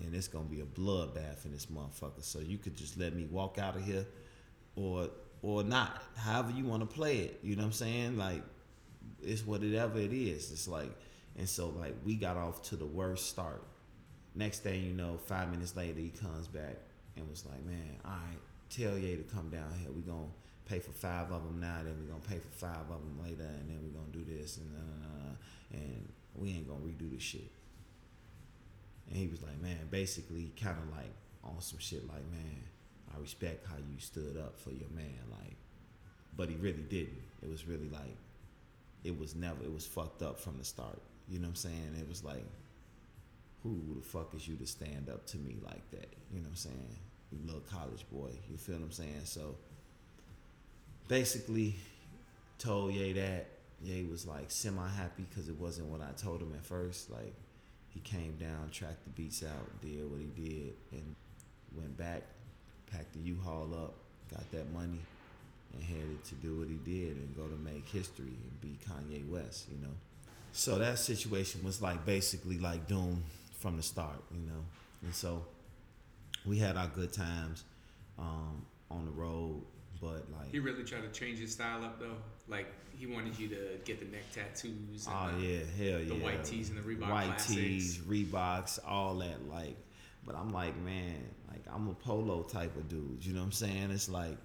And 0.00 0.14
it's 0.14 0.26
gonna 0.28 0.46
be 0.46 0.60
a 0.60 0.64
bloodbath 0.64 1.44
in 1.44 1.52
this 1.52 1.66
motherfucker. 1.66 2.22
So 2.22 2.40
you 2.40 2.58
could 2.58 2.76
just 2.76 2.98
let 2.98 3.14
me 3.14 3.26
walk 3.26 3.58
out 3.58 3.76
of 3.76 3.84
here 3.84 4.06
or 4.74 5.08
or 5.44 5.62
not. 5.62 6.02
However 6.16 6.50
you 6.50 6.64
wanna 6.64 6.86
play 6.86 7.18
it. 7.18 7.40
You 7.42 7.54
know 7.56 7.62
what 7.62 7.66
I'm 7.66 7.72
saying? 7.72 8.16
Like 8.16 8.42
it's 9.22 9.46
whatever 9.46 9.98
it 9.98 10.12
is. 10.12 10.50
It's 10.50 10.66
like 10.66 10.90
and 11.36 11.48
so 11.48 11.68
like 11.68 11.94
we 12.04 12.14
got 12.14 12.36
off 12.36 12.62
to 12.70 12.76
the 12.76 12.86
worst 12.86 13.28
start. 13.28 13.62
Next 14.34 14.60
thing 14.60 14.84
you 14.84 14.92
know, 14.92 15.18
five 15.26 15.50
minutes 15.50 15.76
later 15.76 16.00
he 16.00 16.08
comes 16.08 16.48
back 16.48 16.76
and 17.16 17.28
was 17.28 17.44
like, 17.44 17.64
Man, 17.64 17.98
all 18.04 18.12
right, 18.12 18.40
tell 18.70 18.98
Ye 18.98 19.16
to 19.16 19.22
come 19.22 19.50
down 19.50 19.70
here. 19.78 19.90
We 19.94 20.02
gonna 20.02 20.32
pay 20.66 20.78
for 20.78 20.92
five 20.92 21.30
of 21.30 21.44
them 21.44 21.60
now, 21.60 21.76
then 21.84 21.94
we 22.00 22.06
gonna 22.06 22.20
pay 22.26 22.38
for 22.38 22.48
five 22.48 22.90
of 22.90 23.00
them 23.00 23.20
later, 23.22 23.44
and 23.44 23.68
then 23.68 23.78
we 23.82 23.90
gonna 23.90 24.12
do 24.12 24.24
this 24.24 24.56
and 24.56 24.70
and 25.72 26.08
we 26.34 26.50
ain't 26.50 26.68
gonna 26.68 26.80
redo 26.80 27.10
the 27.10 27.20
shit. 27.20 27.50
And 29.08 29.16
he 29.16 29.26
was 29.26 29.42
like, 29.42 29.60
man, 29.60 29.88
basically 29.90 30.52
kind 30.60 30.76
of 30.78 30.96
like 30.96 31.12
on 31.42 31.60
some 31.60 31.78
shit 31.78 32.06
like, 32.08 32.24
man, 32.30 32.62
I 33.14 33.20
respect 33.20 33.66
how 33.66 33.76
you 33.76 33.98
stood 33.98 34.36
up 34.36 34.58
for 34.58 34.70
your 34.70 34.88
man, 34.94 35.18
like, 35.30 35.56
but 36.36 36.48
he 36.48 36.56
really 36.56 36.84
didn't. 36.88 37.22
It 37.42 37.50
was 37.50 37.66
really 37.66 37.88
like, 37.88 38.16
it 39.04 39.18
was 39.18 39.34
never, 39.34 39.62
it 39.62 39.72
was 39.72 39.86
fucked 39.86 40.22
up 40.22 40.40
from 40.40 40.58
the 40.58 40.64
start. 40.64 41.00
You 41.28 41.38
know 41.38 41.44
what 41.44 41.50
I'm 41.50 41.56
saying? 41.56 41.96
It 42.00 42.08
was 42.08 42.24
like, 42.24 42.44
who 43.62 43.80
the 43.96 44.04
fuck 44.04 44.34
is 44.34 44.46
you 44.46 44.56
to 44.56 44.66
stand 44.66 45.08
up 45.08 45.26
to 45.28 45.38
me 45.38 45.56
like 45.64 45.90
that? 45.90 46.12
You 46.32 46.40
know 46.40 46.44
what 46.44 46.50
I'm 46.50 46.56
saying? 46.56 46.96
You 47.32 47.38
little 47.46 47.62
college 47.62 48.04
boy. 48.12 48.30
You 48.50 48.56
feel 48.56 48.76
what 48.76 48.84
I'm 48.84 48.92
saying? 48.92 49.22
So 49.24 49.56
basically, 51.08 51.76
told 52.58 52.92
Ye 52.92 53.12
that. 53.14 53.48
Ye 53.82 54.04
was 54.04 54.26
like 54.26 54.50
semi 54.50 54.86
happy 54.88 55.26
because 55.28 55.48
it 55.48 55.58
wasn't 55.58 55.88
what 55.88 56.00
I 56.00 56.12
told 56.16 56.40
him 56.40 56.52
at 56.54 56.64
first. 56.64 57.10
Like, 57.10 57.34
he 57.88 58.00
came 58.00 58.36
down, 58.36 58.70
tracked 58.70 59.04
the 59.04 59.10
beats 59.10 59.42
out, 59.42 59.80
did 59.80 60.10
what 60.10 60.20
he 60.20 60.26
did, 60.26 60.74
and 60.92 61.14
went 61.76 61.96
back, 61.96 62.22
packed 62.94 63.12
the 63.12 63.20
U-Haul 63.20 63.68
up, 63.74 63.94
got 64.30 64.50
that 64.52 64.72
money, 64.72 65.00
and 65.72 65.82
headed 65.82 66.24
to 66.24 66.34
do 66.36 66.58
what 66.58 66.68
he 66.68 66.74
did 66.84 67.16
and 67.16 67.36
go 67.36 67.44
to 67.46 67.56
make 67.56 67.88
history 67.88 68.26
and 68.26 68.60
be 68.60 68.78
Kanye 68.88 69.28
West, 69.28 69.66
you 69.70 69.78
know. 69.82 69.92
So 70.52 70.78
that 70.78 70.98
situation 70.98 71.62
was 71.64 71.82
like 71.82 72.04
basically 72.06 72.58
like 72.58 72.86
doom 72.86 73.24
from 73.58 73.76
the 73.76 73.82
start, 73.82 74.22
you 74.32 74.46
know. 74.46 74.62
And 75.02 75.14
so 75.14 75.44
we 76.46 76.58
had 76.58 76.76
our 76.76 76.86
good 76.86 77.12
times 77.12 77.64
um, 78.18 78.64
on 78.90 79.04
the 79.04 79.10
road, 79.10 79.62
but 80.00 80.24
like 80.32 80.52
He 80.52 80.60
really 80.60 80.84
tried 80.84 81.02
to 81.02 81.18
change 81.18 81.38
his 81.40 81.52
style 81.52 81.84
up 81.84 81.98
though. 81.98 82.16
Like 82.46 82.72
he 82.96 83.06
wanted 83.06 83.36
you 83.38 83.48
to 83.48 83.56
get 83.84 83.98
the 83.98 84.06
neck 84.06 84.22
tattoos. 84.32 85.06
And 85.08 85.16
Oh 85.16 85.36
the, 85.40 85.44
yeah, 85.44 85.58
hell 85.76 86.00
yeah. 86.00 86.08
the 86.08 86.24
white 86.24 86.44
tees 86.44 86.68
and 86.70 86.78
the 86.78 86.82
Reebok 86.82 87.10
white 87.10 87.24
classics. 87.26 87.54
tees, 87.54 87.98
Reeboks, 87.98 88.78
all 88.86 89.16
that. 89.16 89.48
Like, 89.50 89.76
but 90.26 90.34
I'm 90.36 90.52
like, 90.52 90.76
man, 90.82 91.22
like 91.50 91.62
I'm 91.72 91.88
a 91.88 91.94
polo 91.94 92.42
type 92.42 92.76
of 92.76 92.88
dude. 92.88 93.24
You 93.24 93.34
know 93.34 93.40
what 93.40 93.46
I'm 93.46 93.52
saying? 93.52 93.90
It's 93.90 94.08
like, 94.08 94.36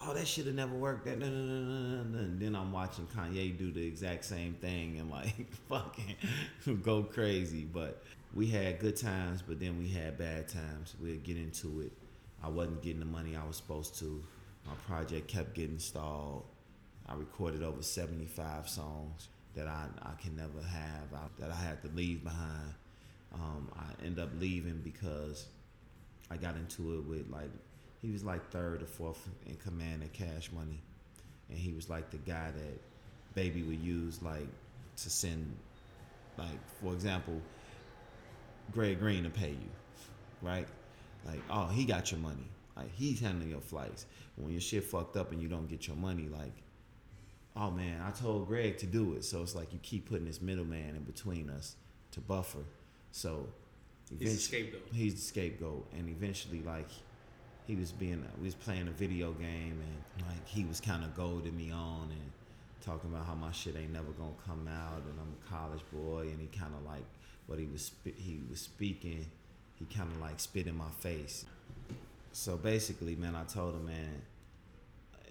oh, 0.00 0.14
that 0.14 0.26
should 0.26 0.46
have 0.46 0.54
never 0.54 0.74
worked. 0.74 1.06
That. 1.06 1.22
And 1.22 2.40
then 2.40 2.54
I'm 2.54 2.72
watching 2.72 3.06
Kanye 3.06 3.56
do 3.56 3.70
the 3.72 3.86
exact 3.86 4.24
same 4.24 4.54
thing 4.54 4.98
and 4.98 5.10
like 5.10 5.52
fucking 5.68 6.16
go 6.82 7.02
crazy. 7.02 7.64
But 7.64 8.02
we 8.34 8.46
had 8.46 8.78
good 8.78 8.96
times, 8.96 9.42
but 9.42 9.60
then 9.60 9.78
we 9.78 9.88
had 9.88 10.18
bad 10.18 10.48
times. 10.48 10.94
We'll 11.00 11.16
get 11.16 11.36
into 11.36 11.80
it. 11.80 11.92
I 12.42 12.48
wasn't 12.48 12.82
getting 12.82 13.00
the 13.00 13.06
money 13.06 13.36
I 13.36 13.46
was 13.46 13.56
supposed 13.56 13.98
to. 13.98 14.22
My 14.66 14.74
project 14.86 15.28
kept 15.28 15.54
getting 15.54 15.78
stalled. 15.78 16.44
I 17.08 17.14
recorded 17.14 17.62
over 17.62 17.82
75 17.82 18.68
songs 18.68 19.28
that 19.54 19.66
I, 19.66 19.86
I 20.02 20.12
can 20.22 20.36
never 20.36 20.62
have, 20.62 21.12
I, 21.14 21.40
that 21.40 21.50
I 21.50 21.56
had 21.56 21.82
to 21.82 21.88
leave 21.88 22.22
behind. 22.22 22.74
Um, 23.34 23.70
I 23.76 24.04
end 24.04 24.18
up 24.18 24.30
leaving 24.38 24.80
because 24.82 25.46
I 26.30 26.36
got 26.36 26.56
into 26.56 26.94
it 26.94 27.04
with 27.04 27.28
like, 27.30 27.50
he 28.00 28.10
was 28.10 28.24
like 28.24 28.50
third 28.50 28.82
or 28.82 28.86
fourth 28.86 29.28
in 29.46 29.56
command 29.56 30.02
at 30.02 30.12
Cash 30.12 30.50
Money. 30.52 30.82
And 31.48 31.58
he 31.58 31.72
was 31.72 31.88
like 31.88 32.10
the 32.10 32.18
guy 32.18 32.50
that 32.50 32.80
Baby 33.34 33.62
would 33.62 33.80
use 33.80 34.22
like 34.22 34.48
to 34.96 35.10
send, 35.10 35.54
like, 36.36 36.58
for 36.80 36.92
example, 36.92 37.40
Greg 38.72 38.98
Green 38.98 39.24
to 39.24 39.30
pay 39.30 39.50
you, 39.50 39.70
right? 40.42 40.66
Like, 41.24 41.40
oh, 41.50 41.66
he 41.66 41.84
got 41.84 42.10
your 42.10 42.20
money. 42.20 42.48
Like, 42.76 42.94
he's 42.94 43.20
handling 43.20 43.50
your 43.50 43.60
flights. 43.60 44.06
When 44.36 44.52
your 44.52 44.60
shit 44.60 44.84
fucked 44.84 45.16
up 45.16 45.32
and 45.32 45.42
you 45.42 45.48
don't 45.48 45.68
get 45.68 45.86
your 45.86 45.96
money, 45.96 46.28
like, 46.28 46.52
oh 47.56 47.70
man, 47.70 48.00
I 48.06 48.10
told 48.10 48.46
Greg 48.46 48.78
to 48.78 48.86
do 48.86 49.14
it. 49.14 49.24
So 49.24 49.42
it's 49.42 49.54
like 49.54 49.72
you 49.72 49.78
keep 49.82 50.08
putting 50.08 50.26
this 50.26 50.40
middleman 50.40 50.96
in 50.96 51.02
between 51.02 51.50
us 51.50 51.76
to 52.12 52.20
buffer. 52.20 52.64
So 53.12 53.48
He's 54.18 54.34
the 54.34 54.40
scapegoat. 54.40 54.82
he's 54.92 55.14
the 55.14 55.20
scapegoat, 55.20 55.86
and 55.92 56.08
eventually, 56.08 56.62
like, 56.62 56.88
he 57.66 57.76
was 57.76 57.92
being, 57.92 58.24
we 58.38 58.46
was 58.46 58.54
playing 58.54 58.88
a 58.88 58.92
video 58.92 59.32
game, 59.32 59.82
and 59.82 60.26
like 60.26 60.46
he 60.46 60.64
was 60.64 60.80
kind 60.80 61.04
of 61.04 61.14
goading 61.14 61.56
me 61.56 61.70
on 61.70 62.08
and 62.10 62.32
talking 62.80 63.12
about 63.12 63.26
how 63.26 63.34
my 63.34 63.52
shit 63.52 63.76
ain't 63.76 63.92
never 63.92 64.10
gonna 64.12 64.30
come 64.46 64.66
out, 64.66 65.02
and 65.02 65.18
I'm 65.20 65.34
a 65.44 65.50
college 65.50 65.82
boy, 65.92 66.22
and 66.22 66.40
he 66.40 66.46
kind 66.58 66.72
of 66.74 66.84
like 66.86 67.04
what 67.46 67.58
he 67.58 67.66
was 67.66 67.90
he 68.16 68.40
was 68.48 68.60
speaking, 68.60 69.26
he 69.74 69.84
kind 69.94 70.10
of 70.10 70.20
like 70.20 70.40
spit 70.40 70.66
in 70.66 70.76
my 70.76 70.90
face. 71.00 71.44
So 72.32 72.56
basically, 72.56 73.16
man, 73.16 73.34
I 73.34 73.44
told 73.44 73.74
him, 73.74 73.86
man, 73.86 74.22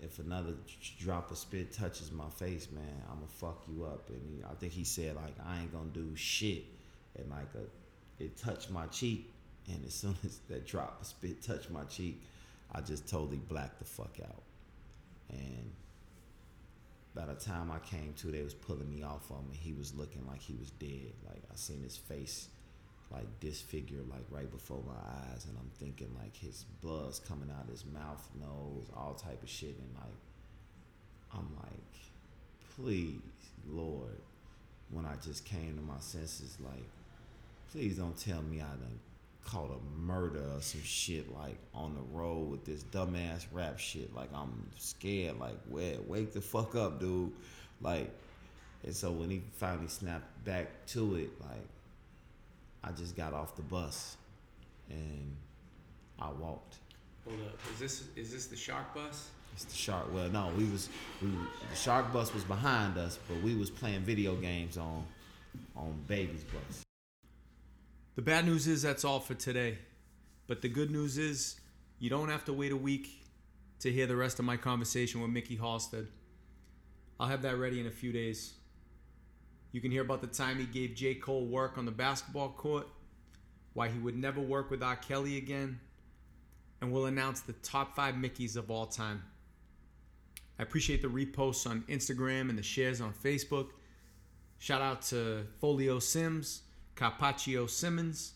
if 0.03 0.19
another 0.19 0.53
drop 0.99 1.31
of 1.31 1.37
spit 1.37 1.71
touches 1.71 2.11
my 2.11 2.29
face, 2.29 2.67
man, 2.71 3.01
I'ma 3.09 3.25
fuck 3.27 3.63
you 3.67 3.85
up. 3.85 4.09
And 4.09 4.21
he, 4.29 4.43
I 4.43 4.53
think 4.55 4.73
he 4.73 4.83
said 4.83 5.15
like 5.15 5.33
I 5.43 5.61
ain't 5.61 5.73
gonna 5.73 5.89
do 5.91 6.15
shit, 6.15 6.65
and 7.17 7.29
like 7.29 7.49
a, 7.55 8.23
it 8.23 8.37
touched 8.37 8.69
my 8.69 8.85
cheek, 8.87 9.31
and 9.67 9.83
as 9.85 9.93
soon 9.93 10.15
as 10.25 10.39
that 10.49 10.65
drop 10.65 11.01
of 11.01 11.07
spit 11.07 11.41
touched 11.41 11.69
my 11.69 11.83
cheek, 11.85 12.21
I 12.71 12.81
just 12.81 13.07
totally 13.07 13.37
blacked 13.37 13.79
the 13.79 13.85
fuck 13.85 14.17
out. 14.23 14.43
And 15.29 15.71
by 17.13 17.25
the 17.25 17.35
time 17.35 17.71
I 17.71 17.79
came 17.79 18.13
to, 18.17 18.27
they 18.27 18.43
was 18.43 18.53
pulling 18.53 18.89
me 18.89 19.03
off 19.03 19.29
of 19.31 19.47
me. 19.49 19.57
He 19.59 19.73
was 19.73 19.95
looking 19.95 20.25
like 20.27 20.41
he 20.41 20.55
was 20.55 20.69
dead. 20.71 21.13
Like 21.25 21.41
I 21.51 21.55
seen 21.55 21.83
his 21.83 21.97
face 21.97 22.49
like 23.09 23.39
disfigured 23.39 24.05
like 24.09 24.25
right 24.29 24.51
before 24.51 24.83
my 24.85 25.31
eyes 25.31 25.45
and 25.45 25.57
I'm 25.57 25.71
thinking 25.79 26.09
like 26.19 26.35
his 26.35 26.65
blood's 26.81 27.19
coming 27.19 27.49
out 27.49 27.69
his 27.69 27.85
mouth, 27.85 28.29
nose, 28.37 28.89
all 28.95 29.13
type 29.13 29.41
of 29.41 29.49
shit 29.49 29.77
and 29.79 29.95
like 29.95 30.13
I'm 31.33 31.49
like, 31.61 31.97
please, 32.75 33.19
Lord, 33.67 34.21
when 34.89 35.05
I 35.05 35.15
just 35.15 35.45
came 35.45 35.75
to 35.75 35.81
my 35.81 35.99
senses, 35.99 36.57
like, 36.59 36.87
please 37.71 37.97
don't 37.97 38.17
tell 38.17 38.41
me 38.41 38.61
I 38.61 38.65
done 38.65 38.99
caught 39.47 39.71
a 39.71 39.99
murder 39.99 40.43
or 40.53 40.61
some 40.61 40.83
shit 40.83 41.33
like 41.33 41.57
on 41.73 41.95
the 41.95 42.17
road 42.17 42.51
with 42.51 42.65
this 42.65 42.83
dumbass 42.83 43.45
rap 43.51 43.79
shit. 43.79 44.13
Like 44.13 44.29
I'm 44.33 44.69
scared. 44.77 45.39
Like, 45.39 45.57
wait, 45.69 45.99
wake 46.07 46.33
the 46.33 46.41
fuck 46.41 46.75
up, 46.75 46.99
dude. 46.99 47.31
Like, 47.81 48.11
and 48.83 48.95
so 48.95 49.11
when 49.11 49.29
he 49.29 49.41
finally 49.57 49.87
snapped 49.87 50.43
back 50.43 50.85
to 50.87 51.15
it, 51.15 51.29
like, 51.41 51.67
I 52.83 52.91
just 52.91 53.15
got 53.15 53.33
off 53.33 53.55
the 53.55 53.61
bus 53.63 54.17
and 54.89 55.35
I 56.19 56.29
walked. 56.29 56.75
Hold 57.25 57.39
up. 57.47 57.59
Is 57.73 57.79
this 57.79 58.03
is 58.15 58.31
this 58.31 58.47
the 58.47 58.55
shark 58.55 58.93
bus? 58.93 59.29
It's 59.53 59.65
the 59.65 59.75
shark. 59.75 60.13
Well, 60.13 60.29
no, 60.29 60.51
we 60.57 60.65
was 60.65 60.89
we 61.21 61.29
the 61.29 61.75
shark 61.75 62.11
bus 62.13 62.33
was 62.33 62.43
behind 62.43 62.97
us, 62.97 63.17
but 63.27 63.41
we 63.41 63.55
was 63.55 63.69
playing 63.69 64.01
video 64.01 64.35
games 64.35 64.77
on 64.77 65.05
on 65.75 65.93
baby's 66.07 66.43
bus. 66.43 66.86
The 68.17 68.23
bad 68.23 68.47
news 68.47 68.65
is 68.65 68.81
that's 68.81 69.05
all 69.05 69.19
for 69.19 69.35
today. 69.35 69.77
But 70.47 70.63
the 70.63 70.69
good 70.69 70.89
news 70.89 71.19
is 71.19 71.61
you 71.99 72.09
don't 72.09 72.29
have 72.29 72.45
to 72.45 72.53
wait 72.53 72.71
a 72.71 72.75
week 72.75 73.23
to 73.81 73.91
hear 73.91 74.07
the 74.07 74.15
rest 74.15 74.39
of 74.39 74.45
my 74.45 74.57
conversation 74.57 75.21
with 75.21 75.29
Mikkey 75.29 75.55
Halsted. 75.55 76.07
I'll 77.19 77.27
have 77.27 77.43
that 77.43 77.59
ready 77.59 77.79
in 77.79 77.85
a 77.85 77.91
few 77.91 78.11
days. 78.11 78.55
You 79.71 79.81
can 79.81 79.91
hear 79.91 80.01
about 80.01 80.21
the 80.21 80.27
time 80.27 80.57
he 80.57 80.65
gave 80.65 80.95
J. 80.95 81.13
Cole 81.13 81.45
work 81.45 81.77
on 81.77 81.85
the 81.85 81.91
basketball 81.91 82.49
court, 82.49 82.87
why 83.73 83.87
he 83.87 83.99
would 83.99 84.17
never 84.17 84.41
work 84.41 84.71
with 84.71 84.81
R. 84.81 84.95
Kelly 84.95 85.37
again, 85.37 85.79
and 86.81 86.91
we'll 86.91 87.05
announce 87.05 87.41
the 87.41 87.53
top 87.53 87.95
five 87.95 88.15
Mickeys 88.15 88.57
of 88.57 88.71
all 88.71 88.87
time. 88.87 89.21
I 90.57 90.63
appreciate 90.63 91.03
the 91.03 91.07
reposts 91.07 91.69
on 91.69 91.83
Instagram 91.87 92.49
and 92.49 92.57
the 92.57 92.63
shares 92.63 92.99
on 92.99 93.13
Facebook. 93.13 93.67
Shout 94.57 94.81
out 94.81 95.03
to 95.03 95.45
Folio 95.61 95.99
Sims, 95.99 96.63
Carpaccio 96.97 97.69
Simmons, 97.69 98.33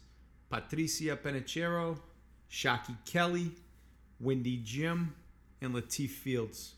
Patricia 0.50 1.18
Penechero, 1.18 1.98
Shaki 2.50 2.96
Kelly, 3.06 3.52
Wendy 4.20 4.62
Jim, 4.64 5.16
and 5.62 5.74
Latif 5.74 6.10
Fields. 6.10 6.74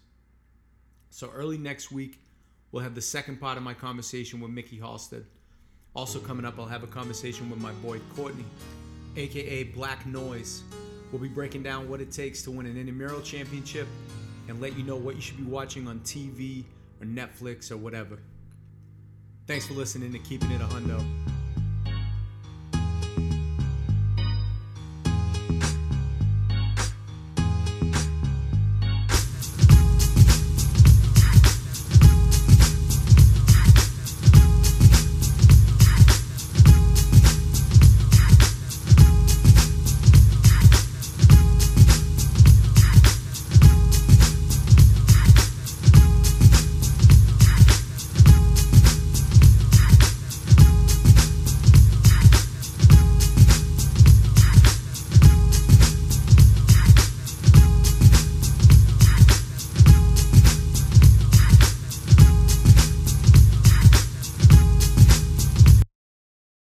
So 1.10 1.30
early 1.36 1.58
next 1.58 1.92
week, 1.92 2.20
we'll 2.72 2.84
have 2.84 2.96
the 2.96 3.02
second 3.02 3.40
part 3.40 3.58
of 3.58 3.64
my 3.64 3.74
conversation 3.74 4.40
with 4.40 4.52
Mikkey 4.52 4.80
Halsted. 4.80 5.26
Also 5.94 6.20
coming 6.20 6.46
up, 6.46 6.58
I'll 6.58 6.66
have 6.66 6.84
a 6.84 6.88
conversation 6.88 7.50
with 7.50 7.60
my 7.60 7.72
boy 7.74 8.00
Courtney, 8.16 8.46
aka 9.16 9.64
Black 9.64 10.06
Noise. 10.06 10.64
We'll 11.12 11.22
be 11.22 11.28
breaking 11.28 11.62
down 11.62 11.88
what 11.88 12.02
it 12.02 12.12
takes 12.12 12.42
to 12.44 12.52
win 12.52 12.66
an 12.66 12.78
intramural 12.78 13.22
championship 13.22 13.88
and 14.48 14.60
let 14.60 14.76
you 14.76 14.84
know 14.84 14.96
what 14.96 15.16
you 15.16 15.22
should 15.22 15.38
be 15.38 15.44
watching 15.44 15.88
on 15.88 16.00
TV 16.00 16.64
or 17.00 17.06
Netflix 17.06 17.72
or 17.72 17.78
whatever. 17.78 18.18
Thanks 19.46 19.68
for 19.68 19.74
listening 19.74 20.12
to 20.14 20.20
Keeping 20.20 20.52
It 20.52 20.62
a 20.62 20.66
Hundo. 20.66 21.33